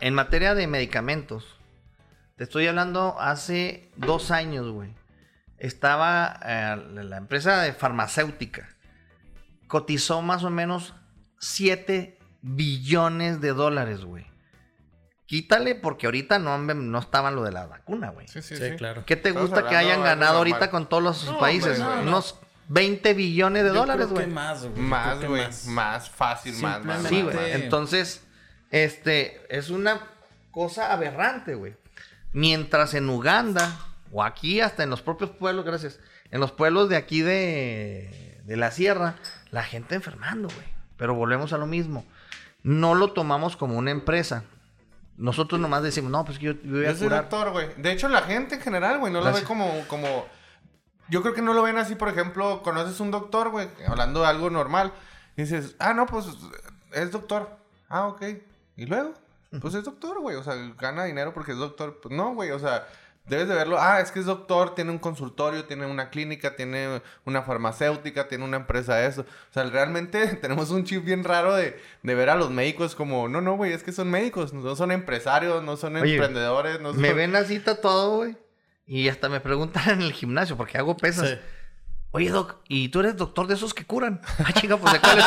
En 0.00 0.14
materia 0.14 0.54
de 0.56 0.66
medicamentos, 0.66 1.56
te 2.36 2.44
estoy 2.44 2.66
hablando 2.66 3.20
hace 3.20 3.90
dos 3.96 4.32
años, 4.32 4.68
güey. 4.68 4.90
Estaba 5.58 6.40
eh, 6.44 6.76
la 7.04 7.16
empresa 7.18 7.62
de 7.62 7.72
farmacéutica. 7.72 8.68
Cotizó 9.68 10.20
más 10.20 10.42
o 10.42 10.50
menos 10.50 10.94
7 11.38 12.18
billones 12.40 13.40
de 13.40 13.52
dólares, 13.52 14.04
güey. 14.04 14.26
Quítale 15.26 15.74
porque 15.74 16.06
ahorita 16.06 16.38
no, 16.38 16.52
han- 16.54 16.90
no 16.90 16.98
estaban 16.98 17.34
lo 17.34 17.42
de 17.42 17.52
la 17.52 17.66
vacuna, 17.66 18.10
güey. 18.10 18.28
Sí, 18.28 18.42
sí, 18.42 18.56
Sí, 18.56 18.70
sí. 18.70 18.76
claro. 18.76 19.04
¿Qué 19.06 19.16
te 19.16 19.30
Estamos 19.30 19.50
gusta 19.50 19.68
que 19.68 19.76
hayan 19.76 20.02
ganado 20.02 20.38
ahorita 20.38 20.70
con 20.70 20.88
todos 20.88 21.02
los 21.02 21.24
No, 21.26 21.38
países? 21.38 21.78
hombre, 21.78 21.94
güey? 21.94 22.04
no, 22.04 22.10
Unos 22.10 22.38
20 22.68 23.14
billones 23.14 23.62
de 23.64 23.68
Yo 23.70 23.74
dólares, 23.74 24.08
güey. 24.08 24.26
más, 24.26 24.62
güey. 24.66 24.74
Más, 24.82 25.18
güey. 25.24 25.42
más. 25.42 25.66
Más 25.66 26.10
fácil, 26.10 26.54
más, 26.58 26.84
más. 26.84 27.02
Sí, 27.04 27.22
güey. 27.22 27.52
Entonces, 27.52 28.24
este, 28.70 29.40
es 29.48 29.70
una 29.70 30.00
cosa 30.50 30.92
aberrante, 30.92 31.54
güey. 31.54 31.74
Mientras 32.32 32.94
en 32.94 33.08
Uganda, 33.08 33.78
o 34.10 34.22
aquí 34.22 34.60
hasta 34.60 34.82
en 34.82 34.90
los 34.90 35.02
propios 35.02 35.30
pueblos, 35.30 35.64
gracias, 35.64 35.98
en 36.30 36.40
los 36.40 36.52
pueblos 36.52 36.88
de 36.88 36.96
aquí 36.96 37.20
de, 37.22 38.40
de 38.44 38.56
la 38.56 38.70
sierra, 38.70 39.16
la 39.50 39.62
gente 39.62 39.94
enfermando, 39.94 40.48
güey. 40.48 40.66
Pero 40.96 41.14
volvemos 41.14 41.52
a 41.52 41.58
lo 41.58 41.66
mismo. 41.66 42.04
No 42.62 42.94
lo 42.94 43.12
tomamos 43.12 43.56
como 43.56 43.76
una 43.76 43.90
empresa. 43.90 44.44
Nosotros 45.16 45.60
nomás 45.60 45.82
decimos, 45.82 46.10
no, 46.10 46.24
pues 46.24 46.38
yo, 46.38 46.52
yo 46.52 46.72
voy 46.76 46.84
a 46.86 46.92
Yo 46.92 46.96
soy 46.98 47.06
curar. 47.08 47.28
doctor, 47.28 47.50
güey. 47.52 47.68
De 47.76 47.92
hecho, 47.92 48.08
la 48.08 48.22
gente 48.22 48.56
en 48.56 48.60
general, 48.60 48.98
güey, 48.98 49.12
no 49.12 49.18
lo 49.20 49.26
ve 49.26 49.30
Gracias. 49.32 49.48
como, 49.48 49.70
como... 49.88 50.26
Yo 51.08 51.20
creo 51.22 51.34
que 51.34 51.42
no 51.42 51.52
lo 51.52 51.62
ven 51.62 51.76
así, 51.76 51.94
por 51.94 52.08
ejemplo, 52.08 52.62
conoces 52.62 52.98
un 53.00 53.10
doctor, 53.10 53.50
güey, 53.50 53.68
hablando 53.86 54.20
de 54.22 54.26
algo 54.28 54.48
normal. 54.50 54.92
Y 55.36 55.42
dices, 55.42 55.76
ah, 55.78 55.92
no, 55.92 56.06
pues 56.06 56.26
es 56.92 57.10
doctor. 57.10 57.50
Ah, 57.88 58.06
ok. 58.06 58.22
¿Y 58.76 58.86
luego? 58.86 59.12
Pues 59.60 59.74
es 59.74 59.84
doctor, 59.84 60.20
güey. 60.20 60.36
O 60.36 60.42
sea, 60.42 60.54
gana 60.78 61.04
dinero 61.04 61.34
porque 61.34 61.52
es 61.52 61.58
doctor. 61.58 62.00
Pues 62.02 62.14
no, 62.14 62.32
güey. 62.34 62.50
O 62.52 62.58
sea, 62.58 62.86
debes 63.26 63.48
de 63.48 63.54
verlo. 63.54 63.78
Ah, 63.80 64.00
es 64.00 64.10
que 64.10 64.20
es 64.20 64.26
doctor, 64.26 64.74
tiene 64.74 64.90
un 64.90 64.98
consultorio, 64.98 65.64
tiene 65.64 65.86
una 65.86 66.10
clínica, 66.10 66.56
tiene 66.56 67.02
una 67.24 67.42
farmacéutica, 67.42 68.28
tiene 68.28 68.44
una 68.44 68.56
empresa 68.58 68.96
de 68.96 69.06
eso. 69.06 69.22
O 69.22 69.52
sea, 69.52 69.64
realmente 69.64 70.26
tenemos 70.40 70.70
un 70.70 70.84
chip 70.84 71.04
bien 71.04 71.24
raro 71.24 71.54
de, 71.54 71.80
de 72.02 72.14
ver 72.14 72.30
a 72.30 72.34
los 72.34 72.50
médicos 72.50 72.94
como, 72.94 73.28
no, 73.28 73.40
no, 73.40 73.56
güey, 73.56 73.72
es 73.72 73.82
que 73.82 73.92
son 73.92 74.10
médicos, 74.10 74.52
no 74.52 74.76
son 74.76 74.92
empresarios, 74.92 75.62
no 75.62 75.76
son 75.76 75.96
Oye, 75.96 76.14
emprendedores, 76.14 76.80
no 76.80 76.92
son... 76.92 77.00
Me 77.00 77.12
ven 77.12 77.36
así 77.36 77.58
todo, 77.60 78.16
güey. 78.16 78.36
Y 78.86 79.08
hasta 79.08 79.28
me 79.28 79.40
preguntan 79.40 79.88
en 79.90 80.02
el 80.02 80.12
gimnasio, 80.12 80.56
porque 80.56 80.78
hago 80.78 80.96
pesas. 80.96 81.28
Sí. 81.28 81.36
Oye, 82.14 82.28
Doc, 82.28 82.56
¿y 82.68 82.90
tú 82.90 83.00
eres 83.00 83.16
doctor 83.16 83.46
de 83.46 83.54
esos 83.54 83.72
que 83.72 83.86
curan? 83.86 84.20
Ah, 84.38 84.52
chinga, 84.52 84.76
pues 84.76 84.92
¿de 84.92 85.00
cuáles, 85.00 85.24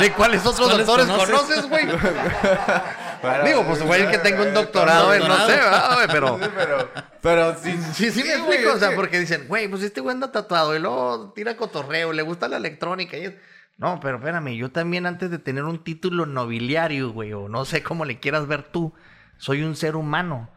de 0.00 0.12
cuáles 0.14 0.46
otros 0.46 0.66
¿Cuáles 0.66 0.86
doctores 0.86 1.06
conoces? 1.06 1.60
conoces, 1.60 1.68
güey? 1.68 1.84
Bueno, 3.22 3.44
Digo, 3.44 3.64
pues 3.66 3.82
güey, 3.82 4.10
que 4.10 4.18
tengo 4.18 4.42
un 4.42 4.52
doctorado 4.54 5.14
en 5.14 5.26
no 5.26 5.46
sé, 5.46 5.52
¿verdad, 5.52 5.94
güey? 5.94 6.06
Pero... 6.10 6.38
Sí, 6.42 6.50
pero, 6.56 6.88
pero 7.20 7.56
sí, 7.62 7.78
Sí, 7.94 8.10
sí, 8.10 8.22
me 8.24 8.34
explico, 8.34 8.72
o 8.74 8.78
sea, 8.78 8.90
que- 8.90 8.96
porque 8.96 9.20
dicen, 9.20 9.46
güey, 9.48 9.68
pues 9.68 9.82
este 9.82 10.00
güey 10.00 10.14
anda 10.14 10.32
tatuado 10.32 10.74
y 10.76 10.80
luego 10.80 11.32
tira 11.34 11.56
cotorreo, 11.56 12.12
le 12.12 12.22
gusta 12.22 12.48
la 12.48 12.56
electrónica 12.56 13.16
y. 13.16 13.36
No, 13.78 13.98
pero 14.00 14.18
espérame, 14.18 14.54
yo 14.56 14.70
también 14.70 15.06
antes 15.06 15.30
de 15.30 15.38
tener 15.38 15.64
un 15.64 15.82
título 15.82 16.26
nobiliario, 16.26 17.10
güey, 17.10 17.32
o 17.32 17.48
no 17.48 17.64
sé 17.64 17.82
cómo 17.82 18.04
le 18.04 18.20
quieras 18.20 18.46
ver 18.46 18.64
tú, 18.64 18.92
soy 19.38 19.62
un 19.62 19.76
ser 19.76 19.96
humano. 19.96 20.50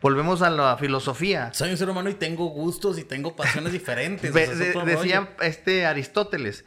Volvemos 0.00 0.42
a 0.42 0.50
la 0.50 0.76
filosofía. 0.76 1.50
Soy 1.54 1.70
un 1.70 1.76
ser 1.78 1.88
humano 1.88 2.10
y 2.10 2.14
tengo 2.14 2.46
gustos 2.48 2.98
y 2.98 3.04
tengo 3.04 3.36
pasiones 3.36 3.72
diferentes. 3.72 4.30
O 4.30 4.34
sea, 4.34 4.46
de- 4.54 4.72
decía 4.84 5.20
rollo. 5.20 5.28
este 5.40 5.86
Aristóteles, 5.86 6.64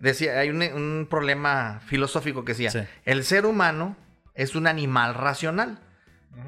decía, 0.00 0.38
hay 0.38 0.50
un, 0.50 0.62
un 0.62 1.06
problema 1.10 1.80
filosófico 1.86 2.44
que 2.44 2.52
decía, 2.52 2.70
Sí. 2.70 2.80
el 3.04 3.24
ser 3.24 3.44
humano 3.46 3.96
es 4.36 4.54
un 4.54 4.66
animal 4.66 5.14
racional. 5.14 5.80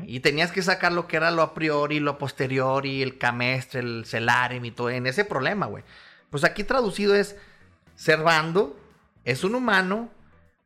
Y 0.07 0.21
tenías 0.21 0.53
que 0.53 0.61
sacar 0.61 0.93
lo 0.93 1.07
que 1.09 1.17
era 1.17 1.31
lo 1.31 1.41
a 1.41 1.55
priori, 1.55 1.99
lo 1.99 2.19
posterior 2.19 2.85
y 2.85 3.01
el 3.03 3.17
camestre, 3.17 3.81
el 3.81 4.05
celarem 4.05 4.63
y 4.67 4.71
todo 4.71 4.91
en 4.91 5.07
ese 5.07 5.25
problema, 5.25 5.65
güey. 5.65 5.83
Pues 6.29 6.45
aquí 6.45 6.63
traducido 6.63 7.15
es, 7.15 7.37
Servando 7.97 8.79
es 9.25 9.45
un 9.45 9.55
humano 9.55 10.11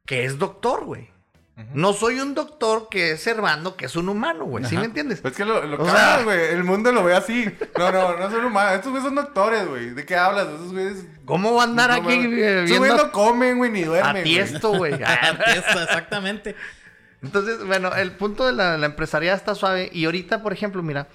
que 0.07 0.25
es 0.25 0.39
doctor, 0.39 0.85
güey. 0.85 1.11
No 1.75 1.93
soy 1.93 2.19
un 2.19 2.35
doctor 2.35 2.89
que 2.91 3.13
es 3.13 3.23
Servando, 3.23 3.77
que 3.77 3.85
es 3.87 3.95
un 3.95 4.09
humano, 4.09 4.45
güey. 4.45 4.65
¿Sí 4.65 4.75
Ajá. 4.75 4.81
me 4.81 4.87
entiendes? 4.87 5.21
Pues 5.21 5.35
que 5.37 5.45
lo, 5.45 5.65
lo 5.65 5.85
sea- 5.85 6.23
güey. 6.25 6.41
El 6.49 6.65
mundo 6.65 6.91
lo 6.91 7.05
ve 7.05 7.15
así. 7.15 7.45
No, 7.79 7.93
no, 7.93 8.17
no 8.17 8.29
son 8.31 8.45
humanos. 8.45 8.75
Estos 8.75 8.91
güeyes 8.91 9.05
son 9.07 9.15
doctores, 9.15 9.69
güey. 9.69 9.91
¿De 9.91 10.05
qué 10.05 10.17
hablas? 10.17 10.49
Esos 10.49 10.73
güeyes. 10.73 11.05
¿Cómo 11.25 11.55
va 11.55 11.63
a 11.63 11.65
andar 11.67 11.91
no 11.91 11.97
aquí 11.97 12.15
eh, 12.15 12.65
Esos 12.65 12.79
güeyes 12.79 12.81
viendo 12.81 13.05
no 13.05 13.13
comen, 13.13 13.59
güey, 13.59 13.71
ni 13.71 13.83
a 13.85 13.87
duermen. 13.87 14.13
güey. 14.15 14.25
tiesto, 14.25 14.71
güey? 14.77 14.95
Exactamente. 15.47 16.57
Entonces, 17.23 17.65
bueno, 17.65 17.95
el 17.95 18.13
punto 18.13 18.47
de 18.47 18.53
la, 18.53 18.77
la 18.79 18.87
está 19.35 19.55
suave. 19.55 19.89
Y 19.93 20.05
ahorita, 20.07 20.43
por 20.43 20.53
ejemplo, 20.53 20.83
mira, 20.83 21.09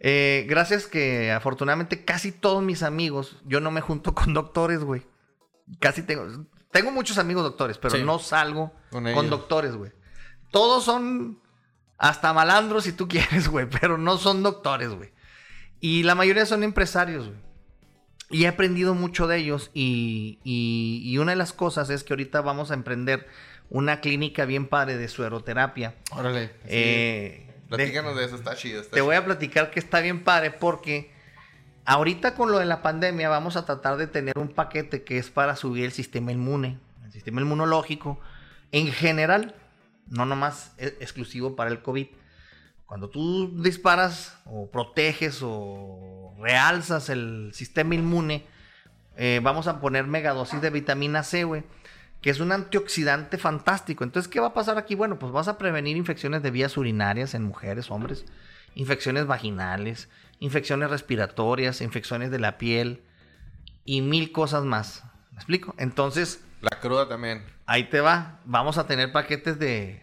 eh, 0.00 0.46
gracias 0.48 0.86
que 0.86 1.32
afortunadamente 1.32 2.04
casi 2.04 2.32
todos 2.32 2.62
mis 2.62 2.82
amigos, 2.82 3.36
yo 3.44 3.60
no 3.60 3.70
me 3.70 3.80
junto 3.80 4.14
con 4.14 4.34
doctores, 4.34 4.84
güey. 4.84 5.02
Casi 5.80 6.02
tengo, 6.02 6.26
tengo 6.70 6.90
muchos 6.90 7.18
amigos 7.18 7.42
doctores, 7.44 7.78
pero 7.78 7.96
Sí. 7.96 8.02
no 8.02 8.18
salgo 8.18 8.72
Con 8.90 9.30
doctores, 9.30 9.74
güey. 9.76 9.92
Todos 10.50 10.84
son 10.84 11.40
hasta 11.98 12.32
malandros 12.32 12.84
si 12.84 12.92
tú 12.92 13.08
quieres, 13.08 13.48
güey, 13.48 13.66
pero 13.68 13.98
no 13.98 14.18
son 14.18 14.42
doctores, 14.42 14.90
güey. 14.90 15.12
Y 15.80 16.02
la 16.04 16.14
mayoría 16.14 16.46
son 16.46 16.62
empresarios, 16.62 17.26
güey. 17.28 17.38
Y 18.30 18.44
he 18.44 18.48
aprendido 18.48 18.94
mucho 18.94 19.26
de 19.26 19.36
ellos 19.38 19.70
y, 19.74 20.38
y- 20.42 21.02
y 21.04 21.18
una 21.18 21.32
de 21.32 21.36
las 21.36 21.52
cosas 21.52 21.90
es 21.90 22.02
que 22.02 22.12
ahorita 22.14 22.40
vamos 22.40 22.70
a 22.70 22.74
emprender 22.74 23.26
una 23.72 24.00
clínica 24.00 24.44
bien 24.44 24.66
padre 24.68 24.98
de 24.98 25.08
sueroterapia. 25.08 25.94
Órale. 26.10 26.48
sí. 26.64 26.68
Eh, 26.68 27.48
Platícanos 27.68 28.14
de 28.16 28.26
eso, 28.26 28.36
está 28.36 28.54
chido. 28.54 28.82
Está 28.82 28.94
te 28.94 29.00
voy 29.00 29.16
a 29.16 29.24
platicar 29.24 29.70
que 29.70 29.80
está 29.80 30.00
bien 30.00 30.24
padre 30.24 30.50
porque 30.50 31.10
ahorita 31.86 32.34
con 32.34 32.52
lo 32.52 32.58
de 32.58 32.66
la 32.66 32.82
pandemia 32.82 33.30
vamos 33.30 33.56
a 33.56 33.64
tratar 33.64 33.96
de 33.96 34.06
tener 34.06 34.38
un 34.38 34.48
paquete 34.48 35.04
que 35.04 35.16
es 35.16 35.30
para 35.30 35.56
subir 35.56 35.86
el 35.86 35.92
sistema 35.92 36.32
inmune, 36.32 36.78
el 37.02 37.12
sistema 37.12 37.40
inmunológico 37.40 38.20
en 38.72 38.92
general. 38.92 39.54
no 40.06 40.26
nomás 40.26 40.74
es 40.76 40.92
exclusivo 41.00 41.56
para 41.56 41.70
el 41.70 41.80
COVID. 41.80 42.08
Cuando 42.84 43.08
tú 43.08 43.62
disparas 43.62 44.36
o 44.44 44.70
proteges 44.70 45.40
o 45.42 46.34
realzas 46.38 47.08
el 47.08 47.52
sistema 47.54 47.94
inmune, 47.94 48.44
eh, 49.16 49.40
vamos 49.42 49.66
a 49.66 49.80
poner 49.80 50.06
megadosis 50.06 50.60
de 50.60 50.68
vitamina 50.68 51.22
C, 51.22 51.44
güey, 51.44 51.62
que 52.22 52.30
es 52.30 52.40
un 52.40 52.52
antioxidante 52.52 53.36
fantástico. 53.36 54.04
Entonces, 54.04 54.30
¿qué 54.30 54.40
va 54.40 54.48
a 54.48 54.54
pasar 54.54 54.78
aquí? 54.78 54.94
Bueno, 54.94 55.18
pues 55.18 55.32
vas 55.32 55.48
a 55.48 55.58
prevenir 55.58 55.96
infecciones 55.96 56.42
de 56.42 56.50
vías 56.52 56.76
urinarias 56.76 57.34
en 57.34 57.42
mujeres, 57.42 57.90
hombres, 57.90 58.24
infecciones 58.74 59.26
vaginales, 59.26 60.08
infecciones 60.38 60.88
respiratorias, 60.90 61.80
infecciones 61.80 62.30
de 62.30 62.38
la 62.38 62.56
piel 62.58 63.02
y 63.84 64.00
mil 64.00 64.30
cosas 64.32 64.64
más. 64.64 65.02
¿Me 65.32 65.36
explico? 65.38 65.74
Entonces, 65.78 66.44
La 66.60 66.78
cruda 66.80 67.08
también. 67.08 67.44
ahí 67.66 67.88
te 67.90 68.00
va. 68.00 68.40
Vamos 68.44 68.78
a 68.78 68.86
tener 68.86 69.10
paquetes 69.12 69.58
de... 69.58 70.02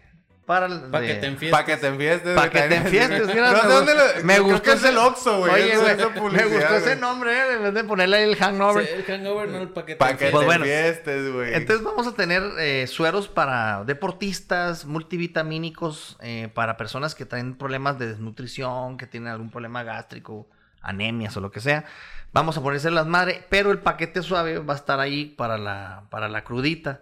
Para, 0.50 0.90
Para 0.90 1.06
que 1.06 1.14
te 1.14 1.26
enfiestes. 1.28 1.50
Para 1.52 1.64
que 1.64 1.76
te 1.76 1.86
enfiestes. 1.86 2.34
Para 2.34 2.50
que 2.50 2.60
te 2.62 2.74
enfiestes, 2.74 3.26
mira, 3.34 3.52
No 3.52 3.62
me 3.62 3.68
dónde 3.68 3.92
gustó- 3.92 4.18
lo- 4.18 4.24
me 4.24 4.34
creo 4.34 4.44
gustó 4.46 4.62
que 4.62 4.70
es 4.72 4.76
ese- 4.78 4.88
el 4.88 4.98
Oxxo, 4.98 5.38
güey. 5.38 5.52
Oye, 5.52 5.76
güey, 5.78 5.96
me 6.32 6.44
gustó 6.46 6.74
ese 6.74 6.96
nombre, 6.96 7.32
¿eh? 7.38 7.52
En 7.54 7.62
vez 7.62 7.74
de 7.74 7.84
ponerle 7.84 8.24
el 8.24 8.34
hangover. 8.34 8.84
Sí, 8.84 8.92
el 8.96 9.04
hangover, 9.04 9.48
no 9.48 9.58
el 9.58 9.68
paquete. 9.68 9.96
Para 9.96 10.16
que 10.16 10.30
Pues 10.30 10.40
te 10.40 10.46
bueno. 10.46 10.64
enfiestes, 10.64 11.32
güey. 11.32 11.54
Entonces 11.54 11.84
vamos 11.84 12.06
a 12.08 12.14
tener 12.14 12.42
eh, 12.58 12.88
sueros 12.88 13.28
para 13.28 13.84
deportistas, 13.84 14.86
multivitamínicos, 14.86 16.16
eh, 16.20 16.48
para 16.52 16.76
personas 16.76 17.14
que 17.14 17.24
traen 17.26 17.54
problemas 17.56 17.98
de 17.98 18.08
desnutrición, 18.08 18.96
que 18.96 19.06
tienen 19.06 19.28
algún 19.32 19.50
problema 19.50 19.82
gástrico, 19.84 20.48
anemias 20.82 21.36
o 21.36 21.40
lo 21.40 21.50
que 21.50 21.60
sea. 21.60 21.84
Vamos 22.32 22.56
a 22.56 22.60
ponerse 22.62 22.90
las 22.90 23.06
madres, 23.06 23.40
pero 23.48 23.70
el 23.70 23.78
paquete 23.78 24.22
suave 24.22 24.58
va 24.58 24.74
a 24.74 24.76
estar 24.76 25.00
ahí 25.00 25.26
para 25.26 25.58
la, 25.58 26.04
para 26.10 26.28
la 26.28 26.42
crudita. 26.44 27.00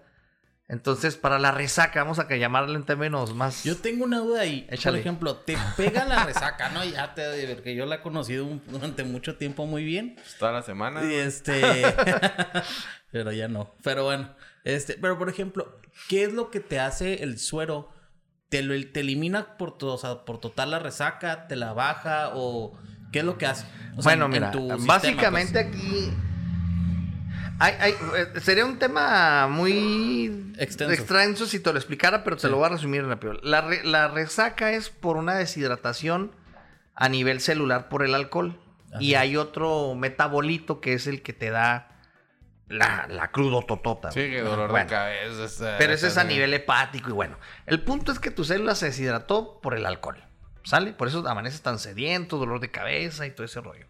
Entonces, 0.71 1.17
para 1.17 1.39
la 1.39 1.51
resaca, 1.51 2.03
vamos 2.03 2.19
a 2.19 2.29
que 2.29 2.39
llamarle 2.39 2.77
en 2.77 2.85
términos 2.85 3.35
más... 3.35 3.65
Yo 3.65 3.79
tengo 3.79 4.05
una 4.05 4.19
duda 4.19 4.43
ahí. 4.43 4.67
Échale. 4.71 4.99
Por 4.99 5.01
ejemplo, 5.01 5.37
te 5.37 5.57
pega 5.79 6.05
la 6.05 6.25
resaca, 6.27 6.69
¿no? 6.69 6.85
Ya 6.85 7.15
te 7.15 7.47
porque 7.55 7.75
yo 7.75 7.87
la 7.87 7.97
he 7.97 8.01
conocido 8.03 8.45
un- 8.45 8.63
durante 8.67 9.03
mucho 9.03 9.37
tiempo 9.37 9.65
muy 9.65 9.83
bien. 9.83 10.17
Toda 10.39 10.53
la 10.53 10.63
semana. 10.63 11.03
Y 11.11 11.15
este. 11.15 11.63
pero 13.11 13.33
ya 13.33 13.49
no. 13.49 13.75
Pero 13.83 14.05
bueno. 14.05 14.29
Este, 14.65 14.95
pero 15.01 15.17
por 15.19 15.31
ejemplo, 15.31 15.81
¿qué 16.11 16.25
es 16.25 16.35
lo 16.35 16.51
que 16.51 16.61
te 16.61 16.79
hace 16.81 17.23
el 17.23 17.39
suero? 17.39 17.89
¿Te, 18.51 18.61
lo, 18.63 18.75
te 18.93 19.01
elimina 19.01 19.57
por, 19.57 19.79
to- 19.79 19.95
o 19.95 19.99
sea, 19.99 20.27
por 20.27 20.39
total 20.39 20.71
la 20.73 20.79
resaca? 20.79 21.47
¿Te 21.49 21.57
la 21.57 21.73
baja? 21.73 22.33
¿O 22.35 22.79
qué 23.11 23.21
es 23.21 23.25
lo 23.25 23.39
que 23.39 23.47
hace? 23.47 23.65
O 23.97 24.03
sea, 24.03 24.13
bueno, 24.17 24.27
en- 24.27 24.35
en 24.35 24.41
mira, 24.43 24.53
sistema, 24.53 24.85
básicamente 24.87 25.65
pues. 25.65 25.77
aquí 25.77 26.13
hay- 27.59 27.75
hay- 27.81 27.95
eh, 28.17 28.41
sería 28.41 28.65
un 28.65 28.79
tema 28.79 29.47
muy 29.49 30.53
Extenso. 30.59 30.93
extenso 30.95 31.47
si 31.47 31.61
te 31.61 31.73
lo 31.73 31.79
explicara, 31.79 32.25
pero 32.25 32.37
te 32.37 32.43
Sí. 32.43 32.49
lo 32.49 32.57
voy 32.57 32.67
a 32.67 32.71
resumir 32.71 33.05
rápido. 33.07 33.35
La, 33.43 33.61
re- 33.63 33.85
la 33.85 34.09
resaca 34.09 34.73
es 34.73 34.91
por 34.91 35.17
una 35.17 35.35
deshidratación 35.35 36.33
a 36.95 37.09
nivel 37.09 37.41
celular 37.41 37.89
por 37.89 38.03
el 38.05 38.15
alcohol. 38.15 38.59
Y 39.01 39.15
hay 39.15 39.37
otro 39.37 39.95
metabolito 39.95 40.81
que 40.81 40.95
es 40.95 41.07
el 41.07 41.21
que 41.23 41.35
te 41.35 41.51
da 41.51 41.89
la, 42.69 43.07
la 43.09 43.31
crudo 43.31 43.63
totota. 43.63 44.11
Sí, 44.13 44.21
que 44.31 44.41
dolor 44.41 44.71
Bueno, 44.71 44.87
de 44.87 44.91
cabeza. 44.91 45.77
Pero 45.79 45.93
ese 45.93 46.07
es 46.09 46.17
a 46.17 46.25
nivel 46.25 46.55
hepático 46.55 47.11
y 47.11 47.13
bueno. 47.13 47.37
El 47.67 47.83
punto 47.83 48.13
es 48.13 48.19
que 48.19 48.31
tu 48.31 48.45
célula 48.45 48.75
se 48.75 48.87
deshidrató 48.87 49.61
por 49.61 49.75
el 49.75 49.85
alcohol. 49.85 50.25
¿Sale? 50.65 50.93
Por 50.93 51.09
eso 51.09 51.27
amaneces 51.29 51.61
tan 51.63 51.79
sediento, 51.79 52.37
dolor 52.39 52.61
de 52.61 52.71
cabeza 52.71 53.27
y 53.27 53.31
todo 53.31 53.45
ese 53.45 53.61
rollo. 53.61 53.87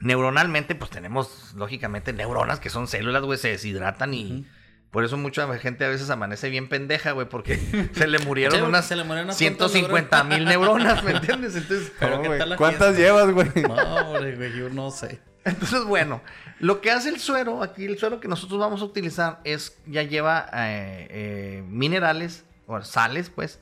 Neuronalmente, 0.00 0.74
pues 0.74 0.90
tenemos, 0.90 1.52
lógicamente, 1.54 2.12
neuronas 2.12 2.58
que 2.58 2.70
son 2.70 2.88
células, 2.88 3.22
güey, 3.22 3.38
se 3.38 3.48
deshidratan 3.48 4.14
y 4.14 4.46
por 4.90 5.04
eso 5.04 5.16
mucha 5.16 5.46
gente 5.58 5.84
a 5.84 5.88
veces 5.88 6.08
amanece 6.10 6.48
bien 6.48 6.68
pendeja, 6.68 7.12
güey, 7.12 7.28
porque 7.28 7.58
se 7.94 8.06
le 8.08 8.18
murieron 8.20 8.62
unas 8.62 8.86
se 8.86 8.96
le 8.96 9.04
murieron 9.04 9.26
unas 9.26 9.36
150 9.36 10.24
mil 10.24 10.44
neuronas, 10.46 11.04
¿me 11.04 11.12
entiendes? 11.12 11.54
Entonces, 11.54 11.92
Pero 12.00 12.16
No, 12.16 12.22
¿qué 12.22 12.28
güey. 12.28 12.38
tal 12.40 12.48
la 12.50 12.56
¿Cuántas 12.56 12.96
fiesta? 12.96 13.02
llevas, 13.02 13.30
güey? 13.30 13.48
No, 13.62 13.74
hombre, 14.10 14.36
güey, 14.36 14.58
yo 14.58 14.70
no 14.70 14.90
sé. 14.90 15.20
Entonces, 15.44 15.84
bueno, 15.84 16.22
lo 16.58 16.80
que 16.80 16.90
hace 16.90 17.08
el 17.10 17.18
suero, 17.20 17.62
aquí 17.62 17.84
el 17.84 17.98
suero 17.98 18.20
que 18.20 18.28
nosotros 18.28 18.58
vamos 18.58 18.82
a 18.82 18.84
utilizar 18.84 19.40
es, 19.44 19.78
ya 19.86 20.02
lleva 20.02 20.46
eh, 20.54 21.06
eh, 21.10 21.64
minerales, 21.66 22.44
o 22.66 22.80
sales, 22.82 23.30
pues, 23.30 23.60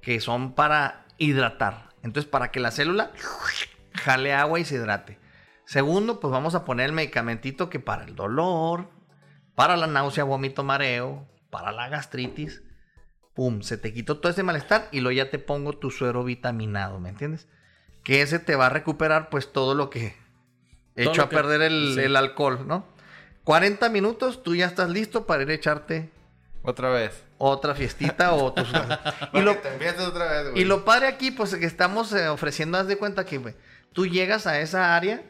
que 0.00 0.20
son 0.20 0.54
para 0.54 1.04
hidratar. 1.18 1.88
Entonces, 2.02 2.30
para 2.30 2.50
que 2.50 2.60
la 2.60 2.70
célula 2.70 3.10
jale 3.94 4.32
agua 4.32 4.58
y 4.60 4.64
se 4.64 4.76
hidrate. 4.76 5.18
Segundo, 5.72 6.20
pues 6.20 6.30
vamos 6.30 6.54
a 6.54 6.66
poner 6.66 6.84
el 6.84 6.92
medicamentito 6.92 7.70
que 7.70 7.80
para 7.80 8.04
el 8.04 8.14
dolor, 8.14 8.90
para 9.54 9.74
la 9.78 9.86
náusea, 9.86 10.22
vómito, 10.22 10.64
mareo, 10.64 11.26
para 11.48 11.72
la 11.72 11.88
gastritis, 11.88 12.62
pum, 13.32 13.62
se 13.62 13.78
te 13.78 13.94
quitó 13.94 14.18
todo 14.18 14.30
ese 14.30 14.42
malestar 14.42 14.88
y 14.92 15.00
luego 15.00 15.16
ya 15.16 15.30
te 15.30 15.38
pongo 15.38 15.72
tu 15.72 15.90
suero 15.90 16.24
vitaminado, 16.24 17.00
¿me 17.00 17.08
entiendes? 17.08 17.48
Que 18.04 18.20
ese 18.20 18.38
te 18.38 18.54
va 18.54 18.66
a 18.66 18.68
recuperar 18.68 19.30
pues 19.30 19.50
todo 19.50 19.74
lo 19.74 19.88
que 19.88 20.14
Todo 20.94 21.14
lo 21.14 21.22
a 21.22 21.28
perder 21.30 21.62
el, 21.62 21.92
sí. 21.94 22.00
el 22.02 22.16
alcohol, 22.16 22.66
¿no? 22.68 22.84
40 23.44 23.88
minutos, 23.88 24.42
tú 24.42 24.54
ya 24.54 24.66
estás 24.66 24.90
listo 24.90 25.24
para 25.24 25.42
ir 25.42 25.48
a 25.48 25.54
echarte 25.54 26.10
Otra 26.64 26.90
vez. 26.90 27.24
otra 27.38 27.74
fiestita 27.74 28.34
o 28.34 28.52
tus... 28.52 28.68
y, 29.32 29.40
lo, 29.40 29.56
te 29.56 29.72
empieces 29.72 30.02
otra 30.02 30.30
vez, 30.30 30.50
güey. 30.50 30.60
y 30.60 30.66
lo 30.66 30.84
padre 30.84 31.06
aquí, 31.06 31.30
pues 31.30 31.54
que 31.54 31.64
estamos 31.64 32.12
eh, 32.12 32.28
ofreciendo, 32.28 32.76
haz 32.76 32.88
de 32.88 32.98
cuenta 32.98 33.24
que 33.24 33.38
güey, 33.38 33.54
tú 33.94 34.06
llegas 34.06 34.46
a 34.46 34.60
esa 34.60 34.94
área, 34.94 35.22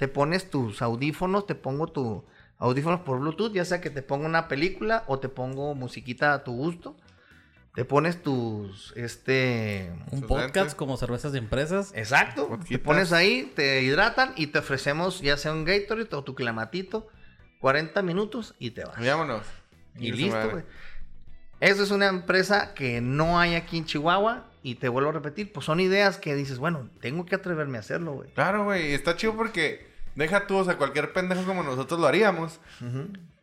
te 0.00 0.08
pones 0.08 0.48
tus 0.48 0.80
audífonos, 0.80 1.46
te 1.46 1.54
pongo 1.54 1.86
tu 1.86 2.24
audífonos 2.56 3.00
por 3.00 3.20
Bluetooth, 3.20 3.52
ya 3.52 3.66
sea 3.66 3.82
que 3.82 3.90
te 3.90 4.00
ponga 4.00 4.24
una 4.24 4.48
película 4.48 5.04
o 5.08 5.18
te 5.18 5.28
pongo 5.28 5.74
musiquita 5.74 6.32
a 6.32 6.42
tu 6.42 6.52
gusto. 6.52 6.96
Te 7.74 7.84
pones 7.84 8.22
tus, 8.22 8.94
este... 8.96 9.92
Un 10.10 10.22
podcast 10.22 10.56
lentes. 10.56 10.74
como 10.74 10.96
cervezas 10.96 11.32
de 11.32 11.38
empresas. 11.38 11.92
Exacto. 11.94 12.58
Te 12.66 12.78
pones 12.78 13.12
ahí, 13.12 13.52
te 13.54 13.82
hidratan 13.82 14.32
y 14.36 14.46
te 14.46 14.60
ofrecemos 14.60 15.20
ya 15.20 15.36
sea 15.36 15.52
un 15.52 15.66
Gatorade 15.66 16.08
o 16.16 16.24
tu 16.24 16.34
clamatito, 16.34 17.06
40 17.60 18.00
minutos 18.00 18.54
y 18.58 18.70
te 18.70 18.86
vas. 18.86 18.98
Vámonos. 18.98 19.42
Y 19.98 20.12
listo, 20.12 20.50
güey. 20.50 20.64
Eso 21.60 21.82
es 21.82 21.90
una 21.90 22.06
empresa 22.06 22.72
que 22.72 23.02
no 23.02 23.38
hay 23.38 23.54
aquí 23.54 23.76
en 23.76 23.84
Chihuahua. 23.84 24.46
Y 24.62 24.76
te 24.76 24.88
vuelvo 24.88 25.10
a 25.10 25.12
repetir, 25.12 25.52
pues 25.52 25.66
son 25.66 25.78
ideas 25.80 26.16
que 26.16 26.34
dices, 26.34 26.58
bueno, 26.58 26.88
tengo 27.00 27.26
que 27.26 27.34
atreverme 27.34 27.76
a 27.76 27.80
hacerlo, 27.80 28.12
güey. 28.12 28.30
Claro, 28.30 28.64
güey. 28.64 28.90
y 28.90 28.94
Está 28.94 29.16
chido 29.16 29.34
porque 29.34 29.89
deja 30.14 30.46
tú, 30.46 30.56
o 30.58 30.64
sea, 30.64 30.76
cualquier 30.76 31.12
pendejo 31.12 31.44
como 31.44 31.62
nosotros 31.62 31.98
lo 32.00 32.06
haríamos. 32.06 32.60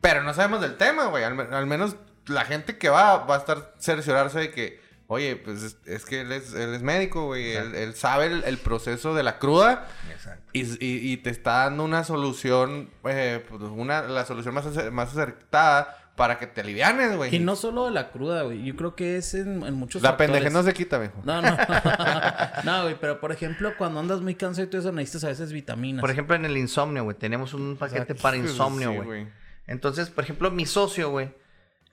Pero 0.02 0.24
no 0.24 0.34
sabemos 0.34 0.62
del 0.62 0.78
tema, 0.78 1.06
güey. 1.06 1.24
Al, 1.24 1.36
me- 1.36 1.44
al 1.56 1.66
menos 1.66 1.96
la 2.28 2.46
gente 2.46 2.78
que 2.78 2.90
va 2.90 3.26
va 3.26 3.36
a 3.36 3.40
estar 3.40 3.74
cerciorarse 3.80 4.40
de 4.40 4.52
que, 4.52 4.82
oye, 5.08 5.36
pues 5.38 5.64
es, 5.64 5.78
es 5.86 6.06
que 6.06 6.22
él 6.22 6.32
es, 6.32 6.54
él 6.54 6.74
es 6.76 6.82
médico, 6.82 7.26
güey. 7.28 7.54
Él, 7.56 7.96
sabe 7.96 8.28
el, 8.28 8.44
el 8.44 8.58
proceso 8.58 9.16
de 9.16 9.24
la 9.24 9.40
cruda 9.40 9.88
Exacto. 10.12 10.44
y, 10.54 10.62
y- 10.86 11.12
y 11.14 11.18
te 11.18 11.30
está 11.30 11.64
dando 11.64 11.84
una 11.84 12.04
solución, 12.04 12.90
eh, 13.06 13.44
pues, 13.50 13.62
una, 13.64 14.04
la 14.04 14.26
solución 14.26 14.54
más, 14.54 14.66
más 14.92 15.10
acertada 15.12 16.07
para 16.18 16.38
que 16.40 16.48
te 16.48 16.60
alivianes, 16.60 17.16
güey. 17.16 17.34
Y 17.34 17.40
no 17.40 17.56
solo 17.56 17.86
de 17.86 17.92
la 17.92 18.10
cruda, 18.12 18.42
güey. 18.42 18.62
Yo 18.66 18.76
creo 18.76 18.96
que 18.96 19.16
es 19.16 19.34
en, 19.36 19.64
en 19.64 19.76
muchos 19.76 20.02
La 20.02 20.10
factores. 20.10 20.32
pendeje 20.34 20.54
no 20.54 20.64
se 20.64 20.74
quita, 20.74 21.00
mijo. 21.00 21.22
No, 21.24 21.42
no. 21.42 21.58
no, 22.66 22.84
güey, 22.84 22.96
pero 23.00 23.22
por 23.22 23.32
ejemplo, 23.32 23.74
cuando 23.78 24.02
andas 24.02 24.20
muy 24.20 24.36
cansado 24.36 24.68
y 24.68 24.70
todo 24.70 24.82
eso, 24.82 24.92
necesitas 24.92 25.24
a 25.24 25.28
veces 25.30 25.54
vitaminas. 25.54 26.02
Por 26.02 26.12
ejemplo, 26.12 26.36
en 26.36 26.44
el 26.44 26.58
insomnio, 26.58 27.06
güey, 27.06 27.16
tenemos 27.16 27.54
un 27.54 27.78
paquete 27.78 28.02
Exacto. 28.02 28.22
para 28.22 28.36
Sí, 28.36 28.42
insomnio, 28.44 28.92
sí, 28.92 28.98
güey. 28.98 29.28
Entonces, 29.68 30.10
por 30.10 30.24
ejemplo, 30.26 30.52
mi 30.52 30.66
socio, 30.66 31.10
güey, 31.12 31.28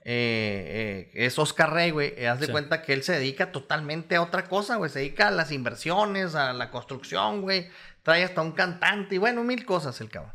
eh, 0.07 1.09
eh, 1.13 1.25
es 1.25 1.37
Oscar 1.39 1.71
Rey, 1.73 1.91
güey. 1.91 2.13
eh, 2.17 2.27
haz 2.27 2.39
de 2.39 2.47
Sí. 2.47 2.51
cuenta 2.51 2.81
que 2.81 2.93
él 2.93 3.03
se 3.03 3.13
dedica 3.13 3.51
totalmente 3.51 4.15
a 4.15 4.21
otra 4.21 4.45
cosa, 4.45 4.75
güey. 4.77 4.89
Se 4.91 4.99
dedica 4.99 5.27
a 5.27 5.31
las 5.31 5.51
inversiones, 5.51 6.35
a 6.35 6.53
la 6.53 6.71
construcción, 6.71 7.41
güey. 7.41 7.69
Trae 8.03 8.23
hasta 8.23 8.41
un 8.41 8.51
cantante 8.51 9.15
y 9.15 9.17
bueno, 9.17 9.43
mil 9.43 9.65
cosas 9.65 9.99
el 10.01 10.09
cabrón. 10.09 10.33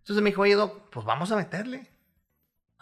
Entonces 0.00 0.22
me 0.22 0.30
dijo, 0.30 0.42
oye, 0.42 0.54
Doc, 0.54 0.90
pues 0.90 1.06
vamos 1.06 1.30
a 1.32 1.36
meterle. 1.36 1.90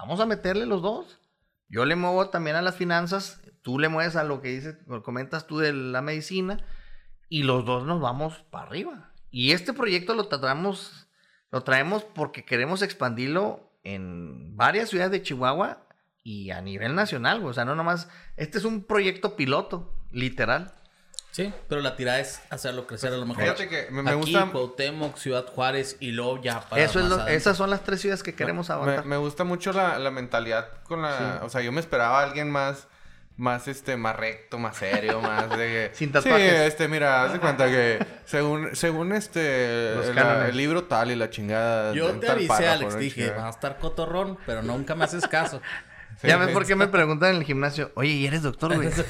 Vamos 0.02 0.18
a 0.18 0.26
meterle 0.26 0.66
los 0.66 0.82
dos. 0.82 1.20
Yo 1.68 1.84
le 1.84 1.94
muevo 1.94 2.28
también 2.28 2.56
a 2.56 2.62
las 2.62 2.74
finanzas, 2.74 3.40
tú 3.62 3.78
le 3.78 3.88
mueves 3.88 4.16
a 4.16 4.24
lo 4.24 4.42
que 4.42 4.48
dices, 4.48 4.76
comentas 5.04 5.46
tú 5.46 5.58
de 5.58 5.72
la 5.72 6.02
medicina, 6.02 6.58
y 7.28 7.44
los 7.44 7.64
dos 7.64 7.86
nos 7.86 8.00
vamos 8.00 8.44
para 8.50 8.66
arriba. 8.66 9.12
Y 9.30 9.52
este 9.52 9.72
proyecto 9.72 10.14
lo 10.14 10.28
lo 11.52 11.62
traemos 11.62 12.02
porque 12.02 12.44
queremos 12.44 12.82
expandirlo 12.82 13.78
en 13.84 14.56
varias 14.56 14.90
ciudades 14.90 15.12
de 15.12 15.22
Chihuahua 15.22 15.86
y 16.24 16.50
a 16.50 16.60
nivel 16.60 16.96
nacional. 16.96 17.46
O 17.46 17.52
sea, 17.52 17.64
no 17.64 17.76
nomás, 17.76 18.08
este 18.36 18.58
es 18.58 18.64
un 18.64 18.82
proyecto 18.82 19.36
piloto, 19.36 19.94
literal. 20.10 20.74
Sí, 21.32 21.50
pero 21.66 21.80
la 21.80 21.96
tirada 21.96 22.20
es 22.20 22.42
hacerlo 22.50 22.86
crecer 22.86 23.10
a 23.10 23.16
lo 23.16 23.24
mejor. 23.24 23.42
Fíjate 23.42 23.66
que 23.66 23.90
me, 23.90 24.02
me 24.02 24.10
Aquí, 24.10 24.20
gusta... 24.20 24.50
Cuauhtémoc, 24.52 25.16
Ciudad 25.16 25.46
Juárez 25.46 25.96
y 25.98 26.12
luego 26.12 26.42
ya 26.42 26.60
para 26.60 26.82
Eso 26.82 27.00
es 27.00 27.06
lo- 27.06 27.26
esas 27.26 27.56
son 27.56 27.70
las 27.70 27.82
tres 27.84 28.02
ciudades 28.02 28.22
que 28.22 28.34
queremos 28.34 28.68
Me, 28.68 28.74
abarcar. 28.74 29.06
me 29.06 29.16
gusta 29.16 29.42
mucho 29.42 29.72
la, 29.72 29.98
la 29.98 30.10
mentalidad 30.10 30.68
con 30.84 31.00
la... 31.00 31.40
O 31.42 31.48
sea, 31.48 31.62
yo 31.62 31.72
me 31.72 31.80
esperaba 31.80 32.20
a 32.20 32.24
alguien 32.24 32.50
más... 32.50 32.86
Más, 33.38 33.66
este, 33.66 33.96
más 33.96 34.14
recto, 34.14 34.58
más 34.58 34.76
serio, 34.76 35.20
más 35.22 35.48
de... 35.56 35.90
Sin 35.94 36.12
tatuajes. 36.12 36.50
Sí, 36.50 36.54
este, 36.54 36.86
mira, 36.86 37.24
haz 37.24 37.32
de 37.32 37.40
cuenta 37.40 37.66
que... 37.66 38.04
Según, 38.26 38.76
según 38.76 39.12
este... 39.14 39.94
El, 39.94 40.54
libro 40.54 40.84
tal 40.84 41.10
y 41.12 41.16
la 41.16 41.30
chingada... 41.30 41.94
Yo 41.94 42.10
te 42.20 42.26
tal 42.26 42.36
avisé, 42.36 42.48
párrafo, 42.48 42.72
Alex, 42.72 42.98
dije, 42.98 43.30
va 43.30 43.46
a 43.46 43.50
estar 43.50 43.78
cotorrón, 43.78 44.36
pero 44.44 44.62
nunca 44.62 44.94
me 44.94 45.04
haces 45.04 45.26
caso. 45.26 45.62
Ya 46.22 46.36
ves 46.36 46.50
por 46.50 46.64
qué 46.66 46.76
me 46.76 46.86
preguntan 46.86 47.30
en 47.30 47.36
el 47.36 47.44
gimnasio, 47.44 47.90
oye, 47.96 48.10
¿y 48.10 48.26
eres 48.26 48.42
doctor, 48.42 48.76
güey? 48.76 48.90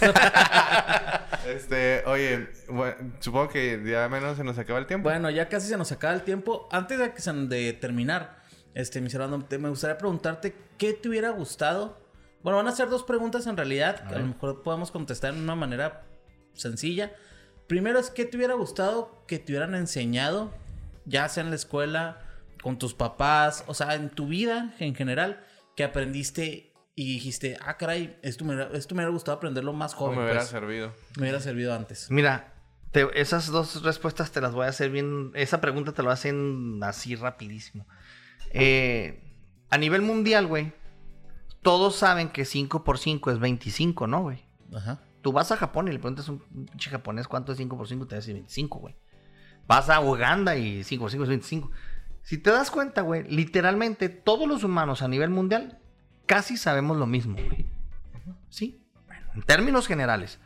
Este, 1.47 2.03
oye, 2.07 2.49
bueno, 2.69 3.13
supongo 3.21 3.49
que 3.49 3.83
ya 3.85 4.09
menos 4.09 4.37
se 4.37 4.45
nos 4.45 4.57
acaba 4.59 4.79
el 4.79 4.87
tiempo. 4.87 5.09
Bueno, 5.09 5.29
ya 5.31 5.49
casi 5.49 5.69
se 5.69 5.77
nos 5.77 5.91
acaba 5.93 6.15
el 6.15 6.23
tiempo. 6.23 6.69
Antes 6.71 6.99
de, 6.99 7.13
que 7.13 7.21
se- 7.21 7.33
de 7.33 7.73
terminar, 7.73 8.39
este, 8.75 9.01
me 9.01 9.69
gustaría 9.69 9.99
preguntarte 9.99 10.55
qué 10.79 10.93
te 10.93 11.09
hubiera 11.09 11.31
gustado. 11.31 12.01
Bueno, 12.43 12.57
van 12.59 12.69
a 12.69 12.73
ser 12.73 12.89
dos 12.89 13.03
preguntas 13.05 13.47
en 13.47 13.57
realidad, 13.57 14.09
que 14.09 14.15
a 14.15 14.19
lo 14.19 14.27
mejor 14.27 14.63
podamos 14.63 14.91
contestar 14.91 15.35
de 15.35 15.41
una 15.41 15.55
manera 15.55 16.05
sencilla. 16.55 17.13
Primero 17.69 17.99
es 17.99 18.11
qué 18.11 18.25
te 18.25 18.37
hubiera 18.37 18.55
gustado 18.55 19.25
que 19.27 19.39
te 19.39 19.53
hubieran 19.53 19.75
enseñado, 19.75 20.53
ya 21.05 21.29
sea 21.29 21.43
en 21.45 21.51
la 21.51 21.57
escuela, 21.57 22.19
con 22.63 22.79
tus 22.79 22.95
papás, 22.95 23.65
o 23.67 23.75
sea, 23.75 23.95
en 23.95 24.11
tu 24.11 24.27
vida 24.29 24.75
en 24.79 24.95
general, 24.95 25.45
que 25.77 25.85
aprendiste 25.85 26.72
y 26.95 27.15
dijiste, 27.15 27.57
ah, 27.65 27.77
caray, 27.77 28.19
esto 28.23 28.45
me, 28.45 28.55
hubiera- 28.55 28.71
esto 28.77 28.95
me 28.95 29.01
hubiera 29.01 29.13
gustado 29.13 29.37
aprenderlo 29.39 29.73
más 29.73 29.95
¿Cómo 29.95 30.07
joven. 30.07 30.19
me 30.19 30.25
hubiera 30.25 30.41
pues. 30.41 30.51
servido? 30.51 30.93
Me 31.17 31.23
hubiera 31.23 31.41
servido 31.41 31.75
antes. 31.75 32.11
Mira, 32.11 32.53
te- 32.91 33.09
esas 33.21 33.47
dos 33.49 33.83
respuestas 33.83 34.31
te 34.33 34.41
las 34.41 34.53
voy 34.53 34.67
a 34.67 34.69
hacer 34.71 34.91
bien. 34.91 35.31
Esa 35.35 35.61
pregunta 35.61 35.93
te 35.93 36.03
lo 36.03 36.11
hacen 36.11 36.81
así 36.83 37.15
rapidísimo. 37.17 37.87
Eh, 38.51 39.23
a 39.71 39.79
nivel 39.79 40.03
mundial, 40.03 40.47
güey, 40.47 40.73
todos 41.63 41.97
saben 41.97 42.29
que 42.29 42.45
5 42.45 42.85
por 42.85 42.99
5 42.99 43.31
es 43.31 43.39
25, 43.39 44.07
¿no, 44.07 44.23
güey? 44.23 44.45
Ajá. 44.75 45.01
Tú 45.23 45.33
vas 45.33 45.53
a 45.53 45.57
Japón 45.57 45.89
y 45.89 45.93
le 45.93 45.99
preguntas 45.99 46.29
a 46.29 46.33
un 46.33 46.41
pinche 46.41 46.91
japonés 46.91 47.29
cuánto 47.29 47.53
es 47.53 47.59
5 47.59 47.77
por 47.77 47.87
5 47.89 48.05
y 48.05 48.09
te 48.09 48.15
va 48.15 48.19
a 48.19 48.21
decir 48.21 48.35
25, 48.35 48.79
güey. 48.81 48.97
Vas 49.67 49.89
a 49.89 50.01
Uganda 50.01 50.57
y 50.57 50.83
5 50.85 51.03
por 51.05 51.11
5 51.11 51.23
es 51.23 51.29
25. 51.29 51.71
Si 52.23 52.39
te 52.39 52.51
das 52.51 52.71
cuenta, 52.71 53.03
güey, 53.03 53.23
literalmente 53.31 54.09
todos 54.09 54.49
los 54.49 54.65
humanos 54.65 55.01
a 55.03 55.09
nivel 55.09 55.31
mundial 55.31 55.79
casi 56.27 56.57
sabemos 56.57 56.97
lo 56.97 57.07
mismo, 57.07 57.37
güey. 57.37 57.67
¿Sí? 58.49 58.81
Bueno, 59.07 59.27
en 59.35 59.43
términos 59.43 59.87
generales. 59.87 60.39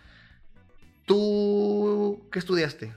¿Tú 1.05 2.27
qué 2.33 2.39
estudiaste? 2.39 2.93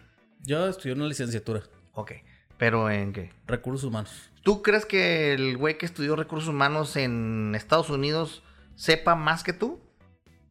Yo 0.45 0.67
estudié 0.67 0.95
una 0.95 1.05
licenciatura, 1.07 1.63
Ok. 1.93 2.13
¿Pero 2.57 2.89
en 2.89 3.13
qué? 3.13 3.31
recursos 3.47 3.85
humanos. 3.85 4.29
¿Tú 4.43 4.61
crees 4.61 4.85
que 4.85 5.33
el 5.33 5.55
güey 5.57 5.77
que 5.77 5.85
estudió 5.85 6.15
recursos 6.17 6.49
humanos 6.49 6.95
en 6.97 7.53
Estados 7.55 7.89
Unidos 7.89 8.43
sepa 8.75 9.15
más 9.15 9.43
que 9.43 9.53
tú? 9.53 9.79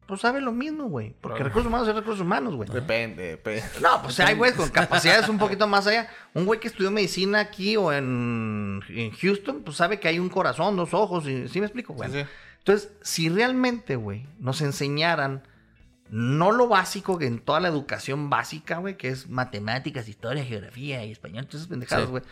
Pues 0.09 0.21
sabe 0.21 0.41
lo 0.41 0.51
mismo, 0.51 0.85
güey. 0.85 1.13
Porque 1.21 1.43
recursos 1.43 1.67
humanos 1.67 1.87
es 1.87 1.93
recursos 1.93 2.21
humanos, 2.21 2.55
güey. 2.55 2.67
Depende, 2.67 3.27
depende. 3.27 3.61
No, 3.79 4.01
pues 4.01 4.19
hay 4.19 4.33
güeyes 4.33 4.57
con 4.57 4.67
capacidades 4.69 5.29
un 5.29 5.37
poquito 5.37 5.67
más 5.67 5.85
allá. 5.85 6.09
Un 6.33 6.47
güey 6.47 6.59
que 6.59 6.67
estudió 6.67 6.89
medicina 6.89 7.39
aquí 7.39 7.77
o 7.77 7.93
en, 7.93 8.81
en 8.89 9.11
Houston, 9.11 9.61
pues 9.61 9.77
sabe 9.77 9.99
que 9.99 10.07
hay 10.07 10.17
un 10.17 10.29
corazón, 10.29 10.75
dos 10.75 10.95
ojos, 10.95 11.27
y, 11.27 11.47
¿sí 11.47 11.59
me 11.59 11.67
explico, 11.67 11.93
güey? 11.93 12.09
Sí, 12.09 12.21
sí. 12.21 12.25
Entonces, 12.57 12.91
si 13.03 13.29
realmente, 13.29 13.97
güey, 13.97 14.25
nos 14.39 14.61
enseñaran 14.61 15.43
no 16.09 16.51
lo 16.51 16.67
básico 16.67 17.19
que 17.19 17.27
en 17.27 17.37
toda 17.37 17.59
la 17.59 17.67
educación 17.67 18.31
básica, 18.31 18.79
güey, 18.79 18.97
que 18.97 19.09
es 19.09 19.29
matemáticas, 19.29 20.09
historia, 20.09 20.43
geografía 20.43 21.05
y 21.05 21.11
español, 21.11 21.45
todas 21.45 21.61
esas 21.61 21.67
pendejadas, 21.69 22.05
Sí. 22.05 22.09
güey, 22.09 22.23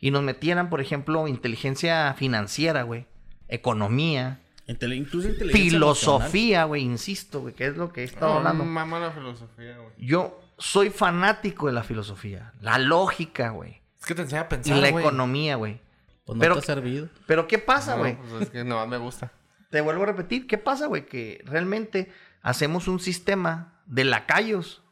y 0.00 0.10
nos 0.10 0.22
metieran, 0.22 0.70
por 0.70 0.80
ejemplo, 0.80 1.28
inteligencia 1.28 2.14
financiera, 2.14 2.82
güey, 2.84 3.04
economía, 3.48 4.40
Incluso 4.68 5.28
emocional. 5.28 5.52
filosofía, 5.52 6.64
güey, 6.64 6.82
insisto, 6.82 7.40
güey, 7.40 7.54
que 7.54 7.66
es 7.66 7.76
lo 7.76 7.92
que 7.92 8.00
he 8.02 8.04
estado 8.04 8.32
No, 8.32 8.38
hablando. 8.38 8.64
Mama 8.64 8.98
la 8.98 9.12
filosofía, 9.12 9.78
güey. 9.78 9.90
Yo 9.98 10.40
soy 10.58 10.90
fanático 10.90 11.66
de 11.68 11.72
la 11.72 11.82
filosofía, 11.84 12.52
la 12.60 12.78
lógica, 12.78 13.50
güey, 13.50 13.80
Es 14.00 14.06
que 14.06 14.14
te 14.14 14.22
enseña 14.22 14.42
a 14.42 14.44
y 14.44 14.48
pensar, 14.48 14.76
la 14.78 14.90
güey. 14.90 15.04
economía, 15.04 15.56
güey. 15.56 15.80
Pues 16.24 16.36
no 16.36 16.40
Pero- 16.40 16.54
te 16.54 16.60
ha 16.60 16.62
servido. 16.62 17.08
Pero 17.26 17.46
¿qué 17.46 17.58
pasa, 17.58 17.92
No, 17.94 17.98
güey? 18.00 18.16
pues 18.16 18.42
es 18.42 18.50
que 18.50 18.64
no 18.64 18.84
me 18.86 18.96
gusta. 18.98 19.30
Te 19.70 19.80
vuelvo 19.80 20.02
a 20.02 20.06
repetir, 20.06 20.46
¿qué 20.48 20.58
pasa, 20.58 20.86
güey? 20.86 21.06
Que 21.06 21.42
realmente 21.44 22.10
hacemos 22.42 22.88
un 22.88 22.98
sistema 22.98 23.80
de 23.86 24.04
lacayos. 24.04 24.82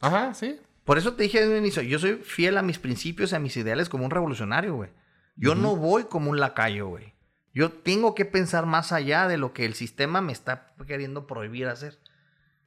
Ajá, 0.00 0.34
sí. 0.34 0.58
Por 0.84 0.98
eso 0.98 1.14
te 1.14 1.22
dije 1.22 1.38
desde 1.40 1.52
un 1.52 1.58
inicio, 1.60 1.82
yo 1.82 1.98
soy 1.98 2.16
fiel 2.16 2.58
a 2.58 2.62
mis 2.62 2.78
principios 2.78 3.32
y 3.32 3.36
a 3.36 3.38
mis 3.38 3.56
ideales 3.56 3.88
como 3.88 4.04
un 4.04 4.10
revolucionario, 4.10 4.74
güey. 4.74 4.90
Yo 5.36 5.54
no 5.54 5.76
voy 5.76 6.04
como 6.04 6.30
un 6.30 6.38
lacayo, 6.38 6.88
güey. 6.88 7.13
Yo 7.54 7.70
tengo 7.70 8.14
que 8.14 8.24
pensar 8.24 8.66
más 8.66 8.90
allá 8.92 9.28
de 9.28 9.38
lo 9.38 9.52
que 9.52 9.64
el 9.64 9.74
sistema 9.74 10.20
me 10.20 10.32
está 10.32 10.74
queriendo 10.86 11.26
prohibir 11.26 11.68
hacer. 11.68 11.98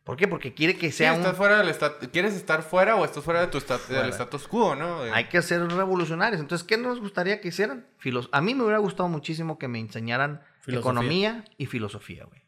¿Por 0.06 0.16
qué? 0.16 0.28
Porque 0.30 0.54
quiere 0.54 0.78
que 0.78 0.90
Sí, 0.92 1.00
sea 1.00 1.14
estás 1.16 1.32
un... 1.32 1.36
fuera 1.36 1.58
del 1.58 1.68
estat- 1.68 2.10
¿Quieres 2.12 2.34
estar 2.34 2.64
fuera 2.64 2.96
o 2.96 3.04
estás 3.04 3.22
fuera 3.26 3.42
de 3.42 3.48
tu 3.48 3.58
estat- 3.58 3.80
Fuera. 3.80 4.04
del 4.04 4.12
status 4.12 4.48
quo, 4.48 4.74
no? 4.76 5.04
De- 5.04 5.12
Hay 5.12 5.26
que 5.26 5.42
ser 5.42 5.62
revolucionarios. 5.68 6.40
Entonces, 6.40 6.66
¿qué 6.66 6.78
nos 6.78 7.02
gustaría 7.02 7.42
que 7.42 7.50
hicieran? 7.50 7.86
Filos- 8.00 8.30
a 8.32 8.40
mí 8.40 8.56
me 8.56 8.64
hubiera 8.64 8.78
gustado 8.80 9.10
muchísimo 9.10 9.60
que 9.60 9.68
me 9.68 9.80
enseñaran 9.80 10.42
Filosofía. 10.62 10.80
economía 10.80 11.46
y 11.58 11.66
filosofía, 11.66 12.24
güey. 12.24 12.42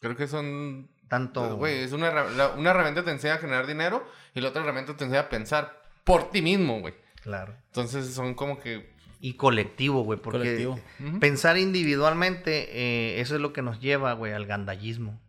Creo 0.00 0.16
que 0.16 0.26
son... 0.28 0.90
Tanto... 1.08 1.40
Pues, 1.42 1.54
Güey, 1.54 1.78
es 1.84 1.92
una, 1.92 2.12
la- 2.12 2.48
una 2.50 2.70
herramienta 2.70 3.02
te 3.02 3.10
enseña 3.10 3.34
a 3.34 3.38
generar 3.38 3.66
dinero 3.66 4.06
y 4.34 4.40
la 4.42 4.50
otra 4.50 4.62
herramienta 4.62 4.94
te 4.96 5.04
enseña 5.04 5.22
a 5.22 5.28
pensar 5.30 5.82
por 6.04 6.30
ti 6.30 6.42
mismo, 6.42 6.80
güey. 6.80 6.94
Claro. 7.22 7.56
Entonces 7.68 8.12
son 8.12 8.34
como 8.34 8.58
que... 8.60 8.94
Y 9.22 9.34
colectivo, 9.34 10.02
güey, 10.02 10.18
porque 10.18 10.38
Colectivo. 10.38 10.80
Pensar 11.20 11.58
individualmente, 11.58 12.68
eh, 12.72 13.20
eso 13.20 13.34
es 13.34 13.40
lo 13.40 13.52
que 13.52 13.60
nos 13.62 13.78
lleva, 13.80 14.14
güey, 14.14 14.32
al 14.32 14.46
gandallismo. 14.46 15.20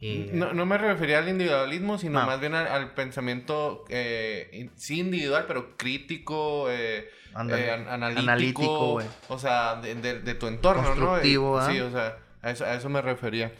Y- 0.00 0.30
No, 0.32 0.52
no 0.52 0.66
me 0.66 0.76
refería 0.76 1.18
al 1.20 1.28
individualismo, 1.28 1.96
sino 1.96 2.20
No. 2.20 2.26
más 2.26 2.40
bien 2.40 2.54
al, 2.54 2.66
al 2.66 2.92
pensamiento, 2.94 3.84
eh, 3.88 4.68
sí 4.76 4.98
individual, 5.00 5.44
pero 5.46 5.76
crítico, 5.76 6.68
eh, 6.70 7.08
eh, 7.08 7.70
an- 7.70 7.88
analítico, 7.88 8.22
Analítico, 8.22 8.90
güey. 8.92 9.06
o 9.28 9.38
sea, 9.38 9.76
de, 9.76 9.94
de- 9.94 10.20
de 10.20 10.34
tu 10.34 10.46
entorno, 10.48 10.82
Constructivo, 10.82 11.52
¿no? 11.58 11.64
¿ah? 11.64 11.70
Sí, 11.72 11.80
o 11.80 11.90
sea, 11.90 12.18
a 12.42 12.50
eso, 12.50 12.64
a 12.64 12.74
eso 12.74 12.88
me 12.88 13.00
refería. 13.00 13.52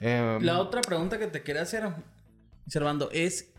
Eh, 0.00 0.38
La 0.40 0.60
otra 0.60 0.80
pregunta 0.80 1.18
que 1.18 1.26
te 1.26 1.42
quería 1.42 1.62
hacer, 1.62 1.86
Servando, 2.66 3.10
es 3.12 3.52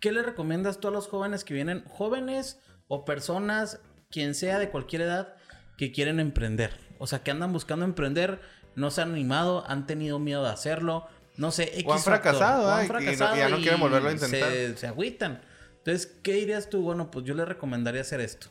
¿qué 0.00 0.12
le 0.12 0.22
recomiendas 0.22 0.78
tú 0.78 0.88
a 0.88 0.90
los 0.92 1.08
jóvenes 1.08 1.42
que 1.44 1.52
vienen, 1.54 1.82
jóvenes 1.88 2.60
o 2.88 3.04
personas, 3.04 3.80
quien 4.10 4.34
sea 4.34 4.58
de 4.58 4.70
cualquier 4.70 5.02
edad, 5.02 5.34
que 5.76 5.92
quieren 5.92 6.20
emprender? 6.20 6.76
O 6.98 7.06
sea, 7.06 7.22
que 7.22 7.30
andan 7.30 7.52
buscando 7.52 7.84
emprender, 7.84 8.40
no 8.74 8.90
se 8.90 9.02
han 9.02 9.12
animado, 9.12 9.64
han 9.68 9.86
tenido 9.86 10.18
miedo 10.18 10.42
de 10.44 10.50
hacerlo, 10.50 11.06
no 11.36 11.50
sé, 11.50 11.64
X 11.74 11.84
O 11.86 11.92
han 11.92 11.98
factor, 12.00 12.34
fracasado, 12.36 12.66
o 12.66 12.70
han 12.70 12.84
y 12.86 12.88
no- 12.88 13.00
y 13.00 13.02
fracasado 13.02 13.36
ya 13.36 13.48
no 13.48 13.56
quieren 13.58 13.80
volverlo 13.80 14.08
a 14.08 14.12
intentar. 14.12 14.50
Se, 14.50 14.76
se 14.76 14.86
agüitan. 14.86 15.42
Entonces, 15.78 16.06
¿qué 16.22 16.32
dirías 16.32 16.70
tú? 16.70 16.82
Bueno, 16.82 17.10
pues 17.10 17.24
yo 17.26 17.34
le 17.34 17.44
recomendaría 17.44 18.00
hacer 18.00 18.20
esto. 18.20 18.48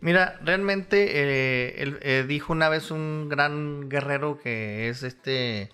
Mira, 0.00 0.38
realmente 0.44 1.08
eh, 1.12 1.82
él, 1.82 1.98
eh, 2.02 2.24
dijo 2.28 2.52
una 2.52 2.68
vez 2.68 2.90
un 2.92 3.28
gran 3.28 3.88
guerrero 3.88 4.38
que 4.38 4.88
es 4.88 5.02
este 5.02 5.70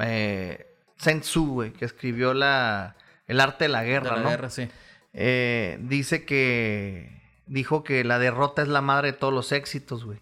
eh, 0.00 0.66
Sun 0.96 1.20
Tzu, 1.20 1.52
güey, 1.52 1.72
que 1.72 1.84
escribió 1.84 2.32
la, 2.32 2.96
el 3.26 3.40
arte 3.40 3.64
de 3.64 3.68
la 3.68 3.84
guerra, 3.84 4.10
de 4.10 4.16
la 4.16 4.22
¿no? 4.22 4.30
guerra, 4.30 4.48
sí. 4.50 4.68
Eh, 5.12 5.78
dice 5.82 6.24
que 6.24 7.19
dijo 7.50 7.82
que 7.82 8.04
la 8.04 8.18
derrota 8.18 8.62
es 8.62 8.68
la 8.68 8.80
madre 8.80 9.12
de 9.12 9.18
todos 9.18 9.34
los 9.34 9.50
éxitos, 9.52 10.04
güey. 10.04 10.20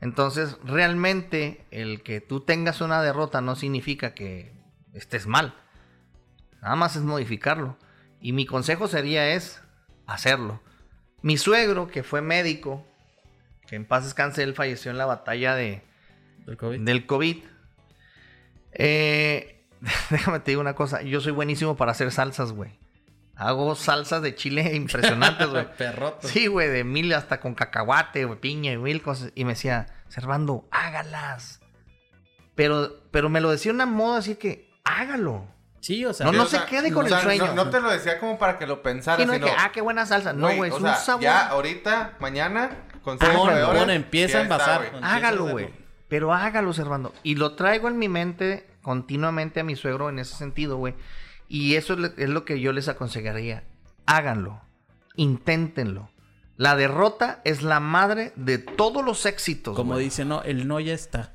Entonces, 0.00 0.56
realmente 0.62 1.64
el 1.70 2.02
que 2.02 2.20
tú 2.20 2.40
tengas 2.40 2.80
una 2.80 3.02
derrota 3.02 3.40
no 3.40 3.56
significa 3.56 4.14
que 4.14 4.52
estés 4.92 5.26
mal. 5.26 5.54
Nada 6.62 6.76
más 6.76 6.96
es 6.96 7.02
modificarlo. 7.02 7.76
Y 8.20 8.32
mi 8.32 8.44
consejo 8.44 8.88
sería 8.88 9.34
es 9.34 9.62
hacerlo. 10.06 10.60
Mi 11.22 11.38
suegro, 11.38 11.88
que 11.88 12.02
fue 12.02 12.20
médico, 12.20 12.86
que 13.66 13.76
en 13.76 13.86
paz 13.86 14.04
descanse, 14.04 14.42
él 14.42 14.54
falleció 14.54 14.90
en 14.90 14.98
la 14.98 15.06
batalla 15.06 15.54
de, 15.54 15.82
Del 16.46 16.56
COVID. 16.56 16.80
del 16.80 17.06
COVID. 17.06 17.44
Eh, 18.72 19.64
déjame 20.10 20.40
te 20.40 20.50
digo 20.50 20.60
una 20.60 20.74
cosa. 20.74 21.02
Yo 21.02 21.20
soy 21.20 21.32
buenísimo 21.32 21.76
para 21.76 21.92
hacer 21.92 22.10
salsas, 22.12 22.52
güey. 22.52 22.78
Hago 23.40 23.74
salsas 23.74 24.20
de 24.20 24.34
chile 24.34 24.72
impresionantes, 24.74 25.48
güey. 25.48 25.66
Perroto. 25.78 26.28
Sí, 26.28 26.46
güey, 26.46 26.68
de 26.68 26.84
mil 26.84 27.10
hasta 27.14 27.40
con 27.40 27.54
cacahuate, 27.54 28.26
güey, 28.26 28.38
piña 28.38 28.72
y 28.72 28.76
mil 28.76 29.00
cosas. 29.00 29.32
Y 29.34 29.44
me 29.44 29.52
decía, 29.52 29.86
Servando, 30.08 30.68
hágalas. 30.70 31.60
Pero, 32.54 33.00
pero 33.10 33.30
me 33.30 33.40
lo 33.40 33.50
decía 33.50 33.72
de 33.72 33.76
una 33.76 33.86
modo 33.86 34.16
así 34.16 34.34
que, 34.34 34.68
hágalo. 34.84 35.46
Sí, 35.80 36.04
o 36.04 36.12
sea, 36.12 36.26
No, 36.26 36.32
no 36.32 36.42
o 36.42 36.46
se 36.46 36.58
sea, 36.58 36.66
quede 36.66 36.92
con 36.92 37.06
o 37.06 37.08
el 37.08 37.22
sueño. 37.22 37.46
No, 37.54 37.64
no 37.64 37.70
te 37.70 37.80
lo 37.80 37.90
decía 37.90 38.20
como 38.20 38.38
para 38.38 38.58
que 38.58 38.66
lo 38.66 38.82
pensaras, 38.82 39.20
Sí, 39.22 39.26
no 39.26 39.32
es 39.32 39.40
que, 39.40 39.50
ah, 39.50 39.70
qué 39.72 39.80
buena 39.80 40.04
salsa. 40.04 40.34
No, 40.34 40.54
güey, 40.54 40.68
es 40.68 40.76
un 40.76 40.82
sea, 40.82 40.96
sabor. 40.96 41.22
Ya 41.22 41.48
ahorita, 41.48 42.16
mañana, 42.20 42.70
con 43.02 43.16
proveedores, 43.16 43.80
pon, 43.80 43.88
empieza 43.88 44.38
a 44.38 44.42
envasar. 44.42 44.92
Hágalo, 45.00 45.46
güey. 45.46 45.70
Pero 46.08 46.34
hágalo, 46.34 46.74
Servando. 46.74 47.14
Y 47.22 47.36
lo 47.36 47.54
traigo 47.54 47.88
en 47.88 47.98
mi 47.98 48.10
mente 48.10 48.68
continuamente 48.82 49.60
a 49.60 49.64
mi 49.64 49.76
suegro 49.76 50.10
en 50.10 50.18
ese 50.18 50.36
sentido, 50.36 50.76
güey. 50.76 50.94
Y 51.52 51.74
eso 51.74 51.94
es 51.94 52.28
lo, 52.28 52.44
que 52.44 52.60
yo 52.60 52.72
les 52.72 52.86
aconsejaría. 52.86 53.64
Háganlo. 54.06 54.62
Inténtenlo. 55.16 56.08
La 56.56 56.76
derrota 56.76 57.40
es 57.44 57.64
la 57.64 57.80
madre 57.80 58.32
de 58.36 58.58
todos 58.58 59.04
los 59.04 59.26
éxitos. 59.26 59.74
Como 59.74 59.94
güey. 59.94 60.04
dice, 60.04 60.24
no, 60.24 60.44
el 60.44 60.68
no 60.68 60.78
ya 60.78 60.94
está. 60.94 61.34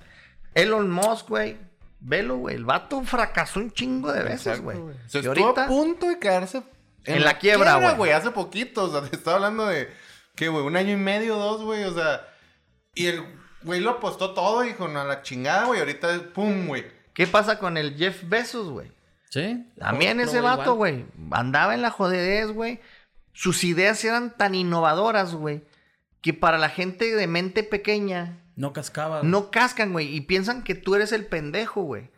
Elon 0.53 0.89
Musk, 0.89 1.27
güey. 1.27 1.57
Velo, 1.99 2.37
güey. 2.37 2.55
El 2.55 2.63
vato 2.63 3.03
fracasó 3.03 3.59
un 3.59 3.71
chingo 3.71 4.13
de 4.13 4.23
veces, 4.23 4.47
Exacto, 4.47 4.63
güey. 4.63 4.77
O 4.77 4.93
sea, 5.09 5.19
Y 5.21 5.25
estuvo 5.25 5.47
ahorita, 5.47 5.65
a 5.65 5.67
punto 5.67 6.07
de 6.07 6.17
quedarse 6.17 6.63
En 7.03 7.25
la 7.25 7.37
quiebra, 7.37 7.95
güey. 7.95 8.13
Hace 8.13 8.31
poquito, 8.31 8.85
o 8.85 8.89
sea, 8.89 9.01
te 9.01 9.17
estaba 9.17 9.35
hablando 9.35 9.65
de, 9.65 9.89
¿qué, 10.33 10.47
güey? 10.47 10.63
Un 10.63 10.77
año 10.77 10.93
y 10.93 10.97
medio, 10.97 11.35
dos, 11.35 11.61
güey, 11.61 11.83
o 11.83 11.93
sea, 11.93 12.25
y 12.93 13.07
el 13.07 13.21
güey 13.63 13.81
lo 13.81 13.89
apostó 13.89 14.33
todo, 14.33 14.61
dijo, 14.61 14.87
no, 14.87 15.01
a 15.01 15.03
la 15.03 15.23
chingada, 15.23 15.65
güey. 15.65 15.81
Ahorita, 15.81 16.07
pum, 16.33 16.67
güey. 16.67 16.85
¿Qué 17.13 17.27
pasa 17.27 17.59
con 17.59 17.75
el 17.75 17.97
Jeff 17.97 18.23
Bezos, 18.29 18.69
güey? 18.69 18.95
Sí. 19.35 19.69
También 19.77 20.21
ese 20.21 20.39
vato, 20.39 20.75
güey. 20.75 21.05
Andaba 21.31 21.73
en 21.73 21.81
la 21.81 21.89
jodedez, 21.91 22.51
güey. 22.51 22.79
Sus 23.33 23.65
ideas 23.65 24.01
eran 24.05 24.37
tan 24.37 24.55
innovadoras, 24.55 25.35
güey. 25.35 25.65
Que 26.21 26.33
para 26.33 26.57
la 26.57 26.69
gente 26.69 27.13
de 27.13 27.27
mente 27.27 27.63
pequeña 27.63 28.39
No 28.55 28.71
cascaba. 28.71 29.19
güey. 29.19 29.29
no 29.29 29.51
cascan, 29.51 29.91
güey. 29.91 30.15
Y 30.15 30.21
piensan 30.21 30.63
que 30.63 30.73
tú 30.73 30.95
eres 30.95 31.11
el 31.11 31.25
pendejo, 31.25 31.81
güey. 31.81 32.09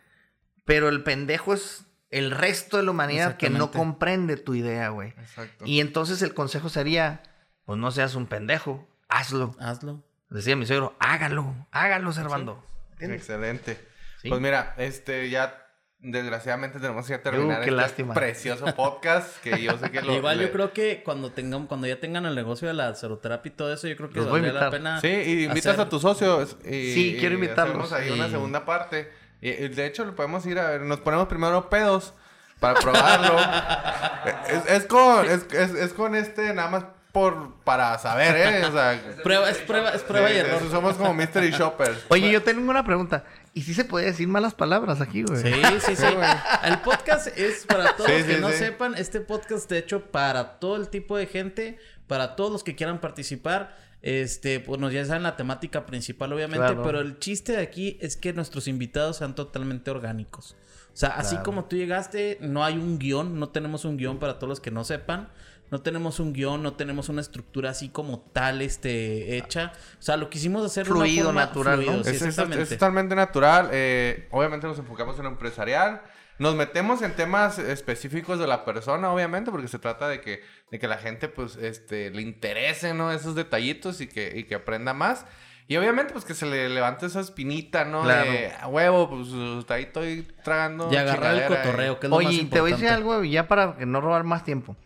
Pero 0.64 0.88
el 0.88 1.02
pendejo 1.02 1.54
es 1.54 1.86
el 2.10 2.30
resto 2.30 2.76
de 2.76 2.84
la 2.84 2.92
humanidad 2.92 3.36
que 3.36 3.50
no 3.50 3.72
comprende 3.72 4.36
tu 4.36 4.54
idea, 4.54 4.90
güey. 4.90 5.08
Exacto. 5.18 5.64
Y 5.66 5.80
entonces 5.80 6.22
el 6.22 6.34
consejo 6.34 6.68
sería, 6.68 7.24
pues 7.64 7.80
no 7.80 7.90
seas 7.90 8.14
un 8.14 8.26
pendejo, 8.28 8.88
hazlo. 9.08 9.56
Hazlo. 9.58 10.04
Decía 10.30 10.54
mi 10.54 10.66
suegro, 10.66 10.94
hágalo, 11.00 11.66
hágalo, 11.72 12.12
Servando. 12.12 12.64
Excelente. 13.00 13.76
Sí. 14.22 14.28
Pues 14.28 14.40
mira, 14.40 14.74
este 14.76 15.28
ya 15.30 15.67
desgraciadamente 16.00 16.78
tenemos 16.78 17.06
que 17.06 17.18
terminar 17.18 17.58
Uh, 17.60 17.64
qué 17.64 17.70
este 17.70 17.70
lástima. 17.72 18.14
precioso 18.14 18.66
podcast 18.74 19.36
que 19.42 19.60
yo 19.62 19.76
sé 19.78 19.90
que 19.90 20.00
lo 20.02 20.12
Igual 20.14 20.38
le- 20.38 20.44
yo 20.44 20.52
creo 20.52 20.72
que 20.72 21.02
cuando 21.04 21.32
tengan, 21.32 21.66
cuando 21.66 21.86
ya 21.86 21.98
tengan 21.98 22.24
el 22.26 22.34
negocio 22.34 22.68
de 22.68 22.74
la 22.74 22.94
ceroterapia 22.94 23.50
y 23.50 23.54
todo 23.54 23.72
eso, 23.72 23.88
yo 23.88 23.96
creo 23.96 24.10
que 24.10 24.20
valdría 24.20 24.52
la 24.52 24.70
pena. 24.70 25.00
Sí, 25.00 25.08
y 25.08 25.44
invitas 25.44 25.74
hacer- 25.74 25.86
a 25.86 25.88
tus 25.88 26.02
socios. 26.02 26.56
Y, 26.64 26.92
Sí, 26.94 27.16
quiero 27.18 27.34
invitarlos. 27.34 27.92
hacemos 27.92 27.92
ahí 27.92 28.10
una 28.10 28.28
segunda 28.28 28.64
parte. 28.64 29.10
Y, 29.40 29.50
y 29.50 29.68
de 29.68 29.86
hecho, 29.86 30.04
lo 30.04 30.14
podemos 30.14 30.44
ir 30.46 30.58
a 30.58 30.70
ver. 30.70 30.80
Nos 30.82 31.00
ponemos 31.00 31.26
primero 31.28 31.68
pedos 31.68 32.14
para 32.60 32.78
probarlo. 32.78 33.36
es, 34.48 34.70
es 34.82 34.84
con, 34.86 35.24
es, 35.26 35.46
es- 35.52 35.74
es 35.74 35.92
con 35.92 36.14
este, 36.14 36.52
nada 36.54 36.68
más 36.70 36.84
por, 37.12 37.54
para 37.64 37.98
saber, 37.98 38.36
¿eh? 38.36 38.64
O 38.66 38.70
sea, 38.72 39.00
Prueba, 39.24 39.48
es 39.50 39.58
prueba, 39.58 39.90
es 39.90 40.02
prueba 40.02 40.28
sí, 40.28 40.34
y 40.34 40.38
error. 40.38 40.60
Somos 40.70 40.94
como 40.96 41.14
mystery 41.14 41.50
shoppers. 41.58 42.04
Oye, 42.08 42.30
yo 42.30 42.42
tengo 42.42 42.68
una 42.70 42.84
pregunta. 42.84 43.24
¿Y 43.54 43.62
si 43.62 43.74
se 43.74 43.84
puede 43.84 44.06
decir 44.06 44.28
malas 44.28 44.54
palabras 44.54 45.00
aquí, 45.00 45.22
güey? 45.22 45.42
Sí, 45.42 45.52
sí, 45.80 45.96
sí. 45.96 46.04
El 46.64 46.78
podcast 46.80 47.28
es 47.36 47.64
para 47.66 47.96
todos 47.96 48.10
Sí, 48.10 48.16
los 48.18 48.26
que 48.26 48.34
sí, 48.36 48.40
no 48.40 48.48
sí. 48.50 48.56
sepan. 48.56 48.94
Este 48.96 49.20
podcast, 49.20 49.68
de 49.70 49.78
hecho, 49.78 50.10
para 50.10 50.58
todo 50.60 50.76
el 50.76 50.88
tipo 50.88 51.16
de 51.16 51.26
gente, 51.26 51.78
para 52.06 52.36
todos 52.36 52.50
los 52.52 52.62
que 52.64 52.74
quieran 52.76 53.00
participar. 53.00 53.76
Este, 54.00 54.58
bueno, 54.58 54.90
ya 54.90 55.04
saben 55.04 55.24
la 55.24 55.34
temática 55.36 55.84
principal, 55.84 56.32
obviamente, 56.32 56.66
Claro. 56.66 56.82
pero 56.84 57.00
el 57.00 57.18
chiste 57.18 57.52
de 57.52 57.58
aquí 57.62 57.98
es 58.00 58.16
que 58.16 58.32
nuestros 58.32 58.68
invitados 58.68 59.16
sean 59.16 59.34
totalmente 59.34 59.90
orgánicos. 59.90 60.56
O 60.92 60.96
sea, 60.98 61.10
así 61.10 61.30
Claro. 61.36 61.44
como 61.44 61.64
tú 61.64 61.76
llegaste, 61.76 62.38
no 62.40 62.64
hay 62.64 62.74
un 62.74 62.98
guion, 62.98 63.38
no 63.40 63.48
tenemos 63.48 63.84
un 63.84 63.96
guion 63.96 64.18
para 64.18 64.34
todos 64.38 64.48
los 64.48 64.60
que 64.60 64.70
no 64.70 64.84
sepan. 64.84 65.28
No 65.70 65.80
tenemos 65.82 66.18
un 66.20 66.32
guion, 66.32 66.62
no 66.62 66.72
tenemos 66.74 67.08
una 67.08 67.20
estructura 67.20 67.70
así 67.70 67.88
como 67.90 68.20
tal, 68.32 68.62
este, 68.62 69.36
hecha. 69.36 69.72
O 69.98 70.02
sea, 70.02 70.16
lo 70.16 70.30
quisimos 70.30 70.64
hacer 70.64 70.86
de 70.86 70.92
una 70.92 71.00
Fluido, 71.00 71.24
forma 71.26 71.40
natural, 71.46 71.76
¿no? 71.80 71.82
fluido, 71.84 72.04
sí, 72.04 72.10
Es, 72.10 72.22
exactamente. 72.22 72.62
es 72.62 72.68
totalmente 72.70 73.14
natural. 73.14 73.68
eh, 73.72 74.28
obviamente 74.30 74.66
nos 74.66 74.78
enfocamos 74.78 75.16
en 75.18 75.24
lo 75.24 75.30
empresarial. 75.30 76.02
Nos 76.38 76.54
metemos 76.54 77.02
en 77.02 77.14
temas 77.16 77.58
específicos 77.58 78.38
de 78.38 78.46
la 78.46 78.64
persona, 78.64 79.12
obviamente, 79.12 79.50
porque 79.50 79.66
se 79.66 79.78
trata 79.80 80.08
de 80.08 80.20
que, 80.20 80.40
de 80.70 80.78
que 80.78 80.86
la 80.86 80.96
gente, 80.98 81.28
pues, 81.28 81.56
este, 81.56 82.10
le 82.10 82.22
interese, 82.22 82.94
¿no? 82.94 83.10
Esos 83.10 83.34
detallitos 83.34 84.00
y 84.00 84.06
que, 84.06 84.32
y 84.38 84.44
que 84.44 84.54
aprenda 84.54 84.94
más. 84.94 85.26
Y 85.66 85.76
obviamente, 85.76 86.12
pues, 86.12 86.24
que 86.24 86.34
se 86.34 86.46
le 86.46 86.68
levante 86.68 87.06
esa 87.06 87.20
espinita, 87.20 87.84
¿no? 87.84 88.04
Claro. 88.04 88.30
De, 88.30 88.52
a 88.52 88.68
huevo, 88.68 89.10
pues, 89.10 89.28
ahí 89.70 89.82
estoy 89.82 90.26
tragando 90.44 90.88
Y 90.92 90.96
agarrar 90.96 91.34
el 91.34 91.46
cotorreo, 91.48 91.98
que 91.98 92.06
es 92.06 92.10
lo 92.10 92.16
más 92.16 92.26
Oye, 92.26 92.36
importante. 92.36 92.54
te 92.54 92.60
voy 92.60 92.70
a 92.70 92.74
decir 92.76 92.88
algo, 92.88 93.24
ya 93.24 93.48
para 93.48 93.76
que 93.76 93.84
no 93.84 94.00
robar 94.00 94.22
más 94.24 94.44
tiempo. 94.44 94.76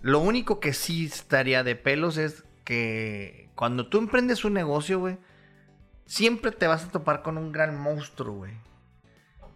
Lo 0.00 0.20
único 0.20 0.60
que 0.60 0.72
sí 0.72 1.06
estaría 1.06 1.64
de 1.64 1.74
pelos 1.74 2.16
es 2.16 2.44
que 2.64 3.48
cuando 3.54 3.88
tú 3.88 3.98
emprendes 3.98 4.44
un 4.44 4.54
negocio, 4.54 5.00
güey, 5.00 5.18
siempre 6.06 6.52
te 6.52 6.66
vas 6.66 6.84
a 6.84 6.88
topar 6.90 7.22
con 7.22 7.38
un 7.38 7.52
gran 7.52 7.78
monstruo, 7.78 8.34
güey. 8.34 8.52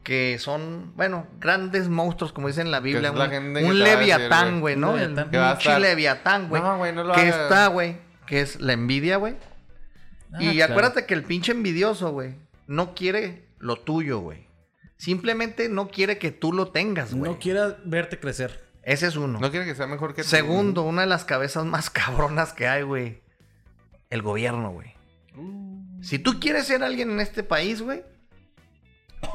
Que 0.03 0.39
son, 0.41 0.93
bueno, 0.97 1.29
grandes 1.39 1.89
monstruos, 1.89 2.33
como 2.33 2.49
dice 2.49 2.61
en 2.61 2.73
la 2.73 2.81
Biblia. 2.81 3.11
es 3.11 3.15
la 3.15 3.69
un 3.69 3.79
leviatán, 3.79 4.61
güey. 4.61 4.77
¿no? 4.77 4.95
Un 4.95 4.99
El 4.99 5.15
pinche 5.15 5.79
leviatán, 5.79 6.49
güey. 6.49 6.61
No, 6.61 6.79
güey, 6.79 6.93
no 6.93 7.05
lo 7.05 7.15
que 7.15 7.21
hagas. 7.21 7.37
está, 7.37 7.67
güey, 7.69 7.99
que 8.27 8.41
es 8.41 8.61
la 8.61 8.73
envidia, 8.73 9.17
güey. 9.19 9.37
Ah, 10.33 10.43
y 10.43 10.57
claro. 10.57 10.73
acuérdate 10.73 11.07
que 11.07 11.15
el 11.15 11.23
pinche 11.23 11.53
envidioso, 11.53 12.11
güey, 12.11 12.35
no 12.67 12.95
quiere 12.95 13.47
lo 13.59 13.77
tuyo, 13.77 14.19
güey. 14.19 14.49
Simplemente 14.97 15.69
no 15.69 15.89
quiere 15.89 16.19
que 16.19 16.33
tú 16.33 16.53
lo 16.53 16.69
tengas, 16.69 17.15
güey. 17.15 17.31
No 17.31 17.39
quiera 17.39 17.79
verte 17.85 18.19
crecer. 18.19 18.72
Ese 18.83 19.07
es 19.07 19.17
uno. 19.17 19.39
No 19.39 19.51
quiere 19.51 19.65
que 19.65 19.75
sea 19.75 19.87
mejor 19.87 20.15
que 20.15 20.23
tú. 20.23 20.29
Segundo, 20.29 20.83
una 20.83 21.03
de 21.03 21.07
las 21.07 21.25
cabezas 21.25 21.65
más 21.65 21.91
cabronas 21.91 22.53
que 22.53 22.69
hay, 22.69 22.83
güey. 22.83 23.23
El 24.11 24.23
gobierno, 24.23 24.71
güey. 24.71 24.95
Si 26.03 26.19
tú 26.19 26.41
quieres 26.41 26.67
ser 26.67 26.83
alguien 26.83 27.11
en 27.11 27.21
este 27.21 27.43
país, 27.43 27.81
güey, 27.81 28.03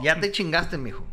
ya 0.04 0.20
te 0.20 0.32
chingaste, 0.32 0.78
mijo. 0.78 1.08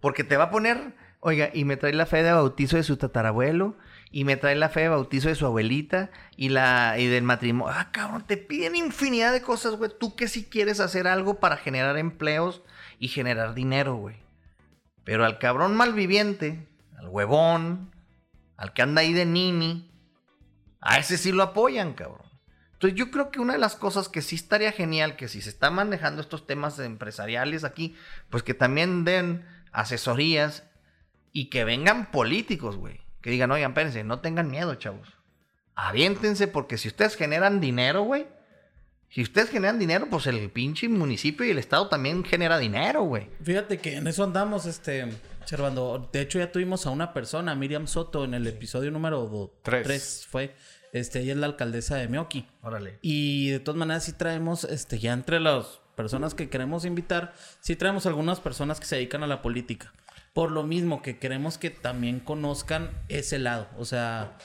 Porque 0.00 0.24
te 0.24 0.36
va 0.36 0.44
a 0.44 0.50
poner, 0.50 0.94
oiga, 1.20 1.50
y 1.54 1.64
me 1.64 1.76
trae 1.76 1.94
la 1.94 2.06
fe 2.06 2.22
de 2.22 2.32
bautizo 2.32 2.76
de 2.76 2.82
su 2.82 2.96
tatarabuelo, 2.96 3.78
y 4.10 4.24
me 4.24 4.36
trae 4.36 4.56
la 4.56 4.68
fe 4.68 4.80
de 4.80 4.88
bautizo 4.88 5.28
de 5.28 5.34
su 5.34 5.46
abuelita, 5.46 6.10
y 6.36 6.50
la 6.50 6.96
y 6.98 7.06
del 7.06 7.22
matrimonio. 7.22 7.74
Ah, 7.74 7.90
cabrón, 7.92 8.26
te 8.26 8.36
piden 8.36 8.76
infinidad 8.76 9.32
de 9.32 9.42
cosas, 9.42 9.76
güey. 9.76 9.90
Tú 9.98 10.14
que 10.14 10.28
si 10.28 10.44
quieres 10.44 10.80
hacer 10.80 11.06
algo 11.06 11.40
para 11.40 11.56
generar 11.56 11.96
empleos 11.96 12.62
y 12.98 13.08
generar 13.08 13.54
dinero, 13.54 13.96
güey. 13.96 14.16
Pero 15.04 15.24
al 15.24 15.38
cabrón 15.38 15.74
malviviente, 15.74 16.67
al 16.98 17.08
huevón, 17.08 17.94
al 18.56 18.72
que 18.72 18.82
anda 18.82 19.00
ahí 19.00 19.12
de 19.12 19.24
nini, 19.24 19.90
a 20.80 20.98
ese 20.98 21.16
sí 21.16 21.32
lo 21.32 21.42
apoyan, 21.42 21.94
cabrón. 21.94 22.28
Entonces 22.74 22.98
yo 22.98 23.10
creo 23.10 23.30
que 23.30 23.40
una 23.40 23.54
de 23.54 23.58
las 23.58 23.74
cosas 23.74 24.08
que 24.08 24.22
sí 24.22 24.36
estaría 24.36 24.70
genial, 24.70 25.16
que 25.16 25.26
si 25.26 25.42
se 25.42 25.48
están 25.48 25.74
manejando 25.74 26.20
estos 26.20 26.46
temas 26.46 26.78
empresariales 26.78 27.64
aquí, 27.64 27.96
pues 28.30 28.42
que 28.42 28.54
también 28.54 29.04
den 29.04 29.44
asesorías 29.72 30.62
y 31.32 31.50
que 31.50 31.64
vengan 31.64 32.10
políticos, 32.12 32.76
güey. 32.76 33.00
Que 33.20 33.30
digan, 33.30 33.50
oigan, 33.50 33.72
espérense, 33.72 34.04
no 34.04 34.20
tengan 34.20 34.50
miedo, 34.50 34.76
chavos. 34.76 35.08
Aviéntense 35.74 36.46
porque 36.46 36.78
si 36.78 36.88
ustedes 36.88 37.16
generan 37.16 37.60
dinero, 37.60 38.02
güey. 38.02 38.26
Si 39.08 39.22
ustedes 39.22 39.50
generan 39.50 39.78
dinero, 39.78 40.06
pues 40.10 40.26
el 40.26 40.50
pinche 40.50 40.88
municipio 40.88 41.46
y 41.46 41.50
el 41.50 41.58
estado 41.58 41.88
también 41.88 42.24
genera 42.24 42.58
dinero, 42.58 43.02
güey. 43.02 43.28
Fíjate 43.42 43.78
que 43.78 43.96
en 43.96 44.06
eso 44.06 44.22
andamos, 44.22 44.66
este, 44.66 45.08
observando. 45.52 46.08
De 46.12 46.20
hecho, 46.20 46.38
ya 46.38 46.52
tuvimos 46.52 46.86
a 46.86 46.90
una 46.90 47.12
persona, 47.14 47.54
Miriam 47.54 47.86
Soto, 47.86 48.24
en 48.24 48.34
el 48.34 48.46
episodio 48.46 48.90
número 48.90 49.58
Tres. 49.62 49.82
3 49.86 50.26
fue. 50.30 50.54
Este, 50.92 51.20
ella 51.20 51.32
es 51.32 51.38
la 51.38 51.46
alcaldesa 51.46 51.96
de 51.96 52.08
Meoki. 52.08 52.46
Órale. 52.62 52.98
Y 53.02 53.50
de 53.50 53.60
todas 53.60 53.78
maneras 53.78 54.04
sí 54.04 54.12
traemos, 54.12 54.64
este, 54.64 54.98
ya 54.98 55.12
entre 55.12 55.40
las 55.40 55.80
personas 55.96 56.34
que 56.34 56.48
queremos 56.50 56.84
invitar, 56.84 57.32
sí 57.60 57.76
traemos 57.76 58.04
algunas 58.06 58.40
personas 58.40 58.78
que 58.78 58.86
se 58.86 58.96
dedican 58.96 59.22
a 59.22 59.26
la 59.26 59.40
política. 59.42 59.92
Por 60.34 60.50
lo 60.50 60.62
mismo 60.64 61.00
que 61.02 61.18
queremos 61.18 61.56
que 61.58 61.70
también 61.70 62.20
conozcan 62.20 62.90
ese 63.08 63.38
lado. 63.38 63.68
O 63.78 63.84
sea, 63.84 64.36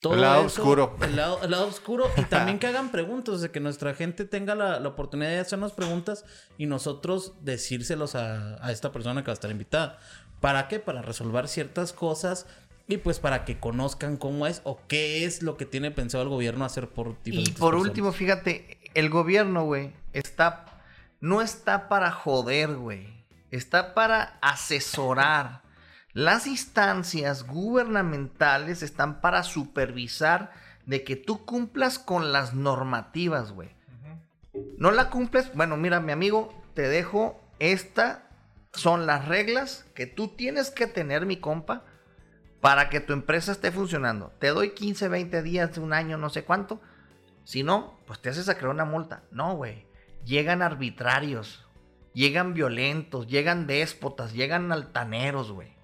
todo 0.00 0.14
El 0.14 0.20
lado 0.22 0.46
eso- 0.46 0.62
oscuro. 0.62 0.96
El 1.02 1.16
lado, 1.16 1.40
el 1.42 1.50
lado 1.50 1.66
oscuro. 1.66 2.10
Y 2.16 2.22
también 2.22 2.58
que 2.58 2.66
hagan 2.68 2.90
preguntas. 2.90 3.40
De 3.40 3.50
que 3.50 3.60
nuestra 3.60 3.94
gente 3.94 4.24
tenga 4.24 4.54
la, 4.54 4.80
la 4.80 4.88
oportunidad 4.88 5.30
de 5.30 5.38
hacernos 5.40 5.72
preguntas 5.72 6.24
y 6.58 6.66
nosotros 6.66 7.34
decírselos 7.42 8.14
a, 8.14 8.64
a 8.64 8.72
esta 8.72 8.90
persona 8.90 9.22
que 9.22 9.26
va 9.26 9.32
a 9.32 9.34
estar 9.34 9.50
invitada. 9.50 9.98
¿Para 10.44 10.68
qué? 10.68 10.78
Para 10.78 11.00
resolver 11.00 11.48
ciertas 11.48 11.94
cosas. 11.94 12.46
Y 12.86 12.98
pues 12.98 13.18
para 13.18 13.46
que 13.46 13.58
conozcan 13.58 14.18
cómo 14.18 14.46
es 14.46 14.60
o 14.64 14.78
qué 14.88 15.24
es 15.24 15.42
lo 15.42 15.56
que 15.56 15.64
tiene 15.64 15.90
pensado 15.90 16.22
el 16.22 16.28
gobierno 16.28 16.66
hacer 16.66 16.86
por 16.86 17.06
Y 17.06 17.30
diferentes 17.30 17.54
por 17.54 17.70
personas. 17.70 17.88
último, 17.88 18.12
fíjate, 18.12 18.78
el 18.92 19.08
gobierno, 19.08 19.64
güey, 19.64 19.94
está. 20.12 20.66
No 21.22 21.40
está 21.40 21.88
para 21.88 22.10
joder, 22.10 22.74
güey. 22.74 23.24
Está 23.50 23.94
para 23.94 24.36
asesorar. 24.42 25.62
Las 26.12 26.46
instancias 26.46 27.44
gubernamentales 27.46 28.82
están 28.82 29.22
para 29.22 29.44
supervisar 29.44 30.52
de 30.84 31.04
que 31.04 31.16
tú 31.16 31.46
cumplas 31.46 31.98
con 31.98 32.32
las 32.32 32.52
normativas, 32.52 33.52
güey. 33.52 33.70
No 34.76 34.90
la 34.90 35.08
cumples, 35.08 35.54
bueno, 35.54 35.78
mira, 35.78 36.00
mi 36.00 36.12
amigo, 36.12 36.52
te 36.74 36.82
dejo 36.82 37.42
esta 37.60 38.28
son 38.74 39.06
las 39.06 39.26
reglas 39.28 39.86
que 39.94 40.06
tú 40.06 40.28
tienes 40.28 40.70
que 40.70 40.86
tener, 40.86 41.26
mi 41.26 41.36
compa, 41.36 41.84
para 42.60 42.88
que 42.88 43.00
tu 43.00 43.12
empresa 43.12 43.52
esté 43.52 43.70
funcionando. 43.70 44.32
Te 44.38 44.48
doy 44.48 44.70
15, 44.70 45.08
20 45.08 45.42
días, 45.42 45.78
un 45.78 45.92
año, 45.92 46.18
no 46.18 46.30
sé 46.30 46.44
cuánto. 46.44 46.80
Si 47.44 47.62
no, 47.62 47.98
pues 48.06 48.20
te 48.20 48.30
haces 48.30 48.48
a 48.48 48.56
crear 48.56 48.70
una 48.70 48.84
multa. 48.84 49.22
No, 49.30 49.54
güey. 49.54 49.86
Llegan 50.24 50.62
arbitrarios, 50.62 51.66
llegan 52.14 52.54
violentos, 52.54 53.26
llegan 53.26 53.66
déspotas, 53.66 54.32
llegan 54.32 54.72
altaneros, 54.72 55.52
güey. 55.52 55.74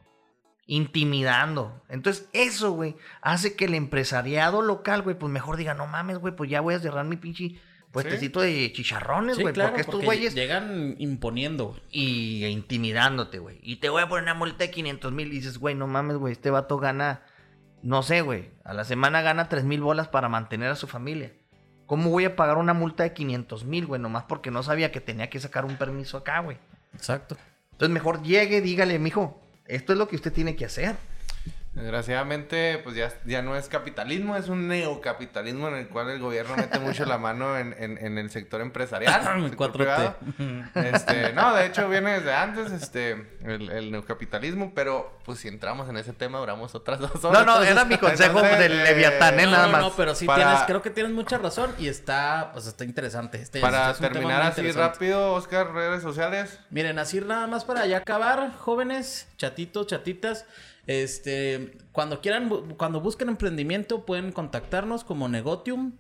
Intimidando. 0.67 1.83
Entonces, 1.89 2.29
eso, 2.33 2.73
güey, 2.73 2.97
hace 3.21 3.55
que 3.55 3.67
el 3.67 3.75
empresariado 3.75 4.63
local, 4.63 5.03
güey, 5.03 5.19
pues 5.19 5.31
mejor 5.31 5.57
diga, 5.59 5.75
no 5.75 5.87
mames, 5.87 6.19
güey, 6.19 6.35
pues 6.35 6.49
ya 6.49 6.63
voy 6.63 6.75
a 6.75 6.81
cerrar 6.81 7.05
mi 7.05 7.17
pinche 7.17 7.61
puestecito 7.93 8.41
de 8.41 8.73
chicharrones, 8.73 9.37
Sí, 9.37 9.43
güey. 9.43 9.53
claro, 9.55 9.71
porque 9.71 9.81
estos 9.81 9.95
porque 9.97 10.07
güeyes 10.07 10.35
llegan 10.35 10.95
imponiendo. 10.99 11.69
güey. 11.69 11.81
y 11.91 12.45
intimidándote, 12.47 13.39
güey. 13.39 13.59
Y 13.63 13.77
te 13.77 13.89
voy 13.89 14.03
a 14.03 14.09
poner 14.09 14.25
una 14.25 14.35
multa 14.35 14.65
de 14.65 14.71
500 14.71 15.13
mil. 15.13 15.29
Y 15.29 15.37
dices, 15.37 15.59
güey, 15.59 15.75
no 15.75 15.87
mames, 15.87 16.17
güey, 16.17 16.33
este 16.33 16.51
vato 16.51 16.79
gana, 16.79 17.23
no 17.83 18.03
sé, 18.03 18.21
güey, 18.23 18.51
a 18.65 18.73
la 18.75 18.85
semana 18.85 19.23
gana 19.23 19.49
3 19.49 19.65
mil 19.65 19.81
bolas 19.81 20.09
para 20.09 20.29
mantener 20.29 20.71
a 20.71 20.77
su 20.77 20.87
familia. 20.87 21.33
¿Cómo 21.87 22.11
voy 22.11 22.25
a 22.25 22.37
pagar 22.37 22.57
una 22.59 22.73
multa 22.75 23.03
de 23.03 23.13
500 23.13 23.65
mil, 23.65 23.87
güey? 23.87 24.01
Nomás 24.01 24.25
porque 24.25 24.51
no 24.53 24.63
sabía 24.63 24.93
que 24.93 25.01
tenía 25.01 25.29
que 25.29 25.41
sacar 25.41 25.65
un 25.65 25.77
permiso 25.77 26.17
acá, 26.19 26.39
güey. 26.39 26.59
Exacto. 26.95 27.37
Entonces 27.73 27.93
mejor 27.93 28.23
llegue, 28.23 28.61
dígale, 28.61 28.99
mijo, 29.01 29.41
esto 29.67 29.93
es 29.93 29.99
lo 29.99 30.07
que 30.07 30.15
usted 30.17 30.33
tiene 30.33 30.55
que 30.55 30.67
hacer. 30.67 30.95
Desgraciadamente, 31.73 32.81
pues 32.83 32.97
ya, 32.97 33.13
ya 33.25 33.43
no 33.43 33.55
es 33.57 33.69
capitalismo, 33.69 34.37
es 34.37 34.49
un 34.49 34.67
neocapitalismo 34.67 35.69
en 35.69 35.77
el 35.77 35.89
cual 35.89 36.11
el 36.11 36.19
gobierno 36.19 36.57
mete 36.57 36.79
mucho 36.81 37.05
la 37.05 37.17
mano 37.17 37.57
en, 37.57 37.75
en, 37.79 37.97
en 37.99 38.19
el 38.19 38.31
sector 38.31 38.61
empresarial. 38.61 39.23
El 39.45 39.45
sector 39.51 39.71
4T. 39.71 39.73
privado. 39.73 40.17
Este, 40.75 41.33
no, 41.33 41.55
de 41.55 41.67
hecho 41.67 41.89
viene 41.89 42.13
desde 42.15 42.33
antes, 42.35 42.73
este, 42.73 43.13
el, 43.45 43.71
el 43.71 43.91
neocapitalismo, 43.93 44.73
pero 44.75 45.19
pues 45.25 45.39
si 45.39 45.49
entramos 45.49 45.89
en 45.89 45.97
ese 45.97 46.13
tema 46.13 46.39
duramos 46.39 46.75
otras 46.75 46.99
dos 46.99 47.25
horas. 47.25 47.47
No, 47.47 47.59
no, 47.59 47.63
era 47.63 47.85
mi 47.85 47.99
consejo 47.99 48.39
Entonces, 48.41 48.59
del 48.59 48.83
Leviatán, 48.85 49.39
¿eh? 49.39 49.47
Nada 49.47 49.67
no, 49.67 49.73
más. 49.73 49.81
no, 49.83 49.93
pero 49.97 50.15
sí 50.15 50.27
Para- 50.27 50.45
tienes, 50.45 50.63
creo 50.67 50.83
que 50.83 50.91
tienes 50.91 51.13
mucha 51.13 51.39
razón 51.39 51.73
y 51.79 51.87
está, 51.89 52.51
pues 52.53 52.67
está 52.67 52.85
interesante. 52.85 53.41
Este, 53.41 53.61
Para 53.61 53.91
este 53.93 54.07
es 54.07 54.13
terminar 54.13 54.43
así 54.43 54.71
rápido, 54.73 55.33
Oscar, 55.35 55.73
redes 55.73 56.03
sociales. 56.03 56.59
Miren, 56.71 56.99
así 56.99 57.21
nada 57.21 57.47
más 57.47 57.65
para 57.65 57.87
ya 57.87 57.99
acabar, 57.99 58.53
jóvenes, 58.57 59.29
chatitos, 59.37 59.87
chatitas. 59.87 60.47
Este, 60.87 61.79
cuando 61.93 62.21
quieran, 62.21 62.49
cuando 62.77 63.01
busquen 63.01 63.29
emprendimiento, 63.29 64.05
pueden 64.07 64.33
contactarnos 64.33 65.05
como 65.05 65.29
Negotium. 65.29 65.93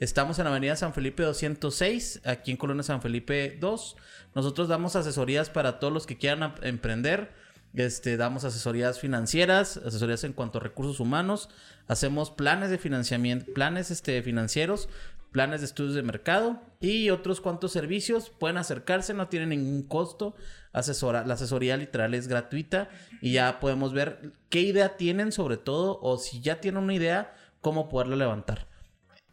Estamos 0.00 0.38
en 0.38 0.46
Avenida 0.46 0.76
San 0.76 0.92
Felipe 0.92 1.22
206, 1.22 2.22
aquí 2.24 2.50
en 2.50 2.56
Colonia 2.56 2.82
San 2.82 3.00
Felipe 3.00 3.56
2. 3.60 3.96
Nosotros 4.34 4.68
damos 4.68 4.96
asesorías 4.96 5.50
para 5.50 5.78
todos 5.78 5.92
los 5.92 6.06
que 6.06 6.18
quieran 6.18 6.54
emprender. 6.62 7.32
Este, 7.74 8.16
damos 8.16 8.44
asesorías 8.44 9.00
financieras, 9.00 9.78
asesorías 9.78 10.22
en 10.24 10.32
cuanto 10.32 10.58
a 10.58 10.62
recursos 10.62 11.00
humanos. 11.00 11.48
Hacemos 11.88 12.30
planes 12.30 12.70
de 12.70 12.78
financiamiento, 12.78 13.52
planes 13.52 13.90
este, 13.90 14.22
financieros, 14.22 14.88
planes 15.34 15.62
de 15.62 15.66
estudios 15.66 15.96
de 15.96 16.04
mercado 16.04 16.62
y 16.78 17.10
otros 17.10 17.40
cuantos 17.40 17.72
servicios. 17.72 18.30
Pueden 18.30 18.56
acercarse, 18.56 19.14
no 19.14 19.26
tienen 19.26 19.48
ningún 19.48 19.82
costo. 19.82 20.36
Asesora, 20.72 21.26
la 21.26 21.34
asesoría 21.34 21.76
literal 21.76 22.14
es 22.14 22.28
gratuita 22.28 22.88
y 23.20 23.32
ya 23.32 23.58
podemos 23.58 23.92
ver 23.92 24.32
qué 24.48 24.60
idea 24.60 24.96
tienen 24.96 25.32
sobre 25.32 25.56
todo 25.56 25.98
o 26.00 26.18
si 26.18 26.40
ya 26.40 26.60
tienen 26.60 26.84
una 26.84 26.94
idea, 26.94 27.34
cómo 27.60 27.88
poderla 27.88 28.14
levantar. 28.14 28.68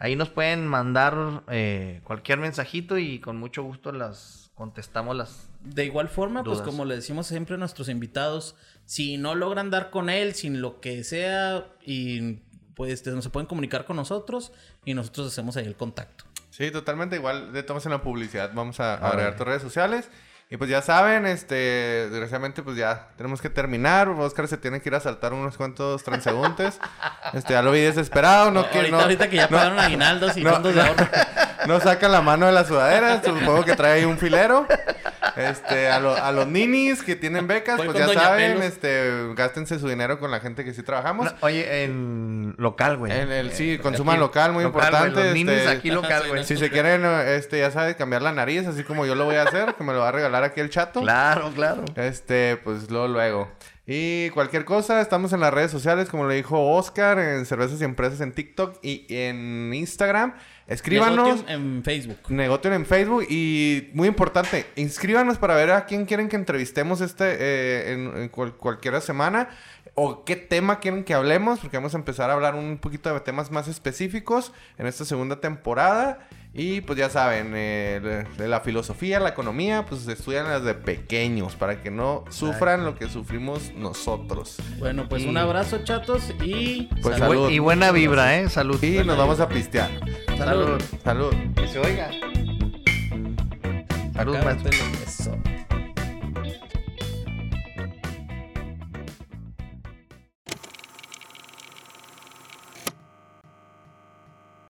Ahí 0.00 0.16
nos 0.16 0.30
pueden 0.30 0.66
mandar 0.66 1.44
eh, 1.48 2.00
cualquier 2.04 2.38
mensajito 2.38 2.96
y 2.96 3.20
con 3.20 3.36
mucho 3.36 3.62
gusto 3.62 3.92
las 3.92 4.50
contestamos 4.54 5.14
las... 5.14 5.50
De 5.62 5.84
igual 5.84 6.08
forma, 6.08 6.42
pues 6.42 6.62
como 6.62 6.86
le 6.86 6.96
decimos 6.96 7.26
siempre 7.26 7.56
a 7.56 7.58
nuestros 7.58 7.90
invitados, 7.90 8.56
si 8.86 9.18
no 9.18 9.34
logran 9.34 9.68
dar 9.68 9.90
con 9.90 10.08
él, 10.08 10.34
sin 10.34 10.62
lo 10.62 10.80
que 10.80 11.04
sea, 11.04 11.66
y 11.84 12.40
pues 12.74 12.92
este, 12.92 13.10
no 13.10 13.20
se 13.20 13.28
pueden 13.28 13.46
comunicar 13.46 13.84
con 13.84 13.96
nosotros 13.96 14.52
y 14.86 14.94
nosotros 14.94 15.26
hacemos 15.26 15.58
ahí 15.58 15.66
el 15.66 15.76
contacto. 15.76 16.24
Sí, 16.48 16.70
totalmente 16.70 17.16
igual. 17.16 17.52
De 17.52 17.62
tomas 17.62 17.84
en 17.84 17.92
la 17.92 18.02
publicidad. 18.02 18.52
Vamos 18.54 18.80
a 18.80 18.94
Órale. 18.94 19.06
agregar 19.06 19.36
tus 19.36 19.46
redes 19.46 19.62
sociales. 19.62 20.10
Y 20.52 20.56
pues 20.56 20.68
ya 20.68 20.82
saben, 20.82 21.26
este, 21.26 21.54
desgraciadamente 22.10 22.64
pues 22.64 22.76
ya 22.76 23.06
tenemos 23.16 23.40
que 23.40 23.48
terminar. 23.48 24.08
Oscar 24.08 24.48
se 24.48 24.56
tiene 24.56 24.80
que 24.80 24.88
ir 24.88 24.96
a 24.96 25.00
saltar 25.00 25.32
unos 25.32 25.56
cuantos 25.56 26.02
transeúntes. 26.02 26.80
este, 27.32 27.52
ya 27.52 27.62
lo 27.62 27.70
vi 27.70 27.82
desesperado. 27.82 28.50
No, 28.50 28.68
que, 28.68 28.78
ahorita, 28.78 28.96
no, 28.96 29.02
ahorita 29.02 29.30
que 29.30 29.36
ya 29.36 29.44
no- 29.44 29.50
pagaron 29.56 29.78
aguinaldos 29.78 30.36
y 30.36 30.42
no, 30.42 30.50
fondos 30.50 30.74
de 30.74 30.80
ahorro. 30.80 31.06
no 31.68 31.78
saca 31.78 32.08
la 32.08 32.20
mano 32.20 32.46
de 32.46 32.52
la 32.52 32.64
sudadera. 32.64 33.22
Supongo 33.22 33.64
que 33.64 33.76
trae 33.76 34.00
ahí 34.00 34.04
un 34.04 34.18
filero. 34.18 34.66
Este, 35.48 35.88
a, 35.88 36.00
lo- 36.00 36.14
a 36.14 36.32
los 36.32 36.46
ninis 36.46 37.02
que 37.02 37.16
tienen 37.16 37.46
becas, 37.46 37.80
pues 37.80 37.96
ya 37.96 38.06
Doña 38.06 38.20
saben, 38.20 38.52
Pelos. 38.58 38.64
este, 38.66 39.34
gástense 39.34 39.78
su 39.78 39.88
dinero 39.88 40.18
con 40.18 40.30
la 40.30 40.40
gente 40.40 40.64
que 40.64 40.74
sí 40.74 40.82
trabajamos. 40.82 41.26
No, 41.32 41.38
oye, 41.40 41.84
en 41.84 42.54
local, 42.58 42.96
güey. 42.96 43.12
En 43.12 43.30
el, 43.32 43.52
sí, 43.52 43.72
Eh, 43.74 43.78
consuman 43.80 44.14
aquí- 44.16 44.20
local, 44.20 44.52
muy 44.52 44.64
importante. 44.64 45.24
los 45.24 45.34
ninis 45.34 45.54
este, 45.58 45.68
aquí 45.70 45.90
local, 45.90 46.22
güey. 46.28 46.44
Si 46.44 46.56
se 46.56 46.70
quieren, 46.70 47.04
este, 47.04 47.58
ya 47.60 47.70
sabes, 47.70 47.96
cambiar 47.96 48.22
la 48.22 48.32
nariz, 48.32 48.66
así 48.66 48.84
como 48.84 49.06
yo 49.06 49.14
lo 49.14 49.24
voy 49.24 49.36
a 49.36 49.42
hacer, 49.44 49.74
que 49.74 49.84
me 49.84 49.92
lo 49.92 50.00
va 50.00 50.08
a 50.08 50.12
regalar 50.12 50.44
aquí 50.44 50.60
el 50.60 50.70
chato. 50.70 51.00
Claro, 51.00 51.50
claro. 51.54 51.84
Este, 51.96 52.56
pues 52.62 52.90
luego, 52.90 53.08
luego. 53.08 53.50
Y 53.92 54.30
cualquier 54.30 54.64
cosa, 54.64 55.00
estamos 55.00 55.32
en 55.32 55.40
las 55.40 55.52
redes 55.52 55.72
sociales, 55.72 56.08
como 56.08 56.28
le 56.28 56.36
dijo 56.36 56.74
Oscar, 56.76 57.18
en 57.18 57.44
Cervezas 57.44 57.80
y 57.80 57.84
Empresas 57.84 58.20
en 58.20 58.30
TikTok 58.32 58.78
y 58.82 59.04
en 59.08 59.72
Instagram. 59.74 60.34
Escríbanos. 60.70 61.26
Negotium 61.26 61.48
en 61.76 61.82
Facebook. 61.84 62.18
Negotium 62.28 62.74
en 62.74 62.86
Facebook 62.86 63.26
y 63.28 63.90
muy 63.92 64.08
importante, 64.08 64.66
inscríbanos 64.76 65.36
para 65.36 65.54
ver 65.54 65.70
a 65.72 65.84
quién 65.84 66.06
quieren 66.06 66.28
que 66.28 66.36
entrevistemos 66.36 67.00
este 67.00 67.24
eh, 67.38 67.92
en, 67.92 68.16
en 68.16 68.28
cual- 68.28 68.56
cualquier 68.56 68.98
semana 69.00 69.48
o 69.94 70.24
qué 70.24 70.36
tema 70.36 70.78
quieren 70.78 71.02
que 71.04 71.12
hablemos, 71.12 71.58
porque 71.58 71.76
vamos 71.76 71.94
a 71.94 71.98
empezar 71.98 72.30
a 72.30 72.34
hablar 72.34 72.54
un 72.54 72.78
poquito 72.78 73.12
de 73.12 73.20
temas 73.20 73.50
más 73.50 73.66
específicos 73.68 74.52
en 74.78 74.86
esta 74.86 75.04
segunda 75.04 75.40
temporada. 75.40 76.26
Y 76.52 76.80
pues 76.80 76.98
ya 76.98 77.08
saben, 77.08 77.52
eh, 77.54 78.24
de- 78.36 78.48
la 78.48 78.60
filosofía, 78.60 79.20
la 79.20 79.28
economía, 79.28 79.86
pues 79.88 80.08
estudian 80.08 80.46
desde 80.48 80.74
pequeños 80.74 81.54
para 81.54 81.80
que 81.80 81.92
no 81.92 82.24
sufran 82.28 82.84
lo 82.84 82.96
que 82.96 83.08
sufrimos 83.08 83.72
nosotros. 83.76 84.56
Bueno, 84.78 85.08
pues 85.08 85.22
Y- 85.22 85.28
un 85.28 85.36
abrazo, 85.36 85.78
chatos, 85.84 86.34
y 86.42 86.88
Pues, 87.02 87.18
salud. 87.18 87.50
Y 87.50 87.60
buena 87.60 87.92
vibra, 87.92 88.36
¿eh? 88.40 88.48
Salud. 88.48 88.82
Y 88.82 89.04
nos 89.04 89.16
vamos 89.16 89.38
a 89.38 89.48
pistear. 89.48 89.90
Salud. 90.36 90.80
Salud. 90.80 90.82
Salud. 91.04 91.34
Que 91.54 91.68
se 91.68 91.78
oiga. 91.78 92.10
Salud, 94.12 94.34
Acá, 94.34 94.44
maestro. 94.44 94.70
Eso. 95.06 95.36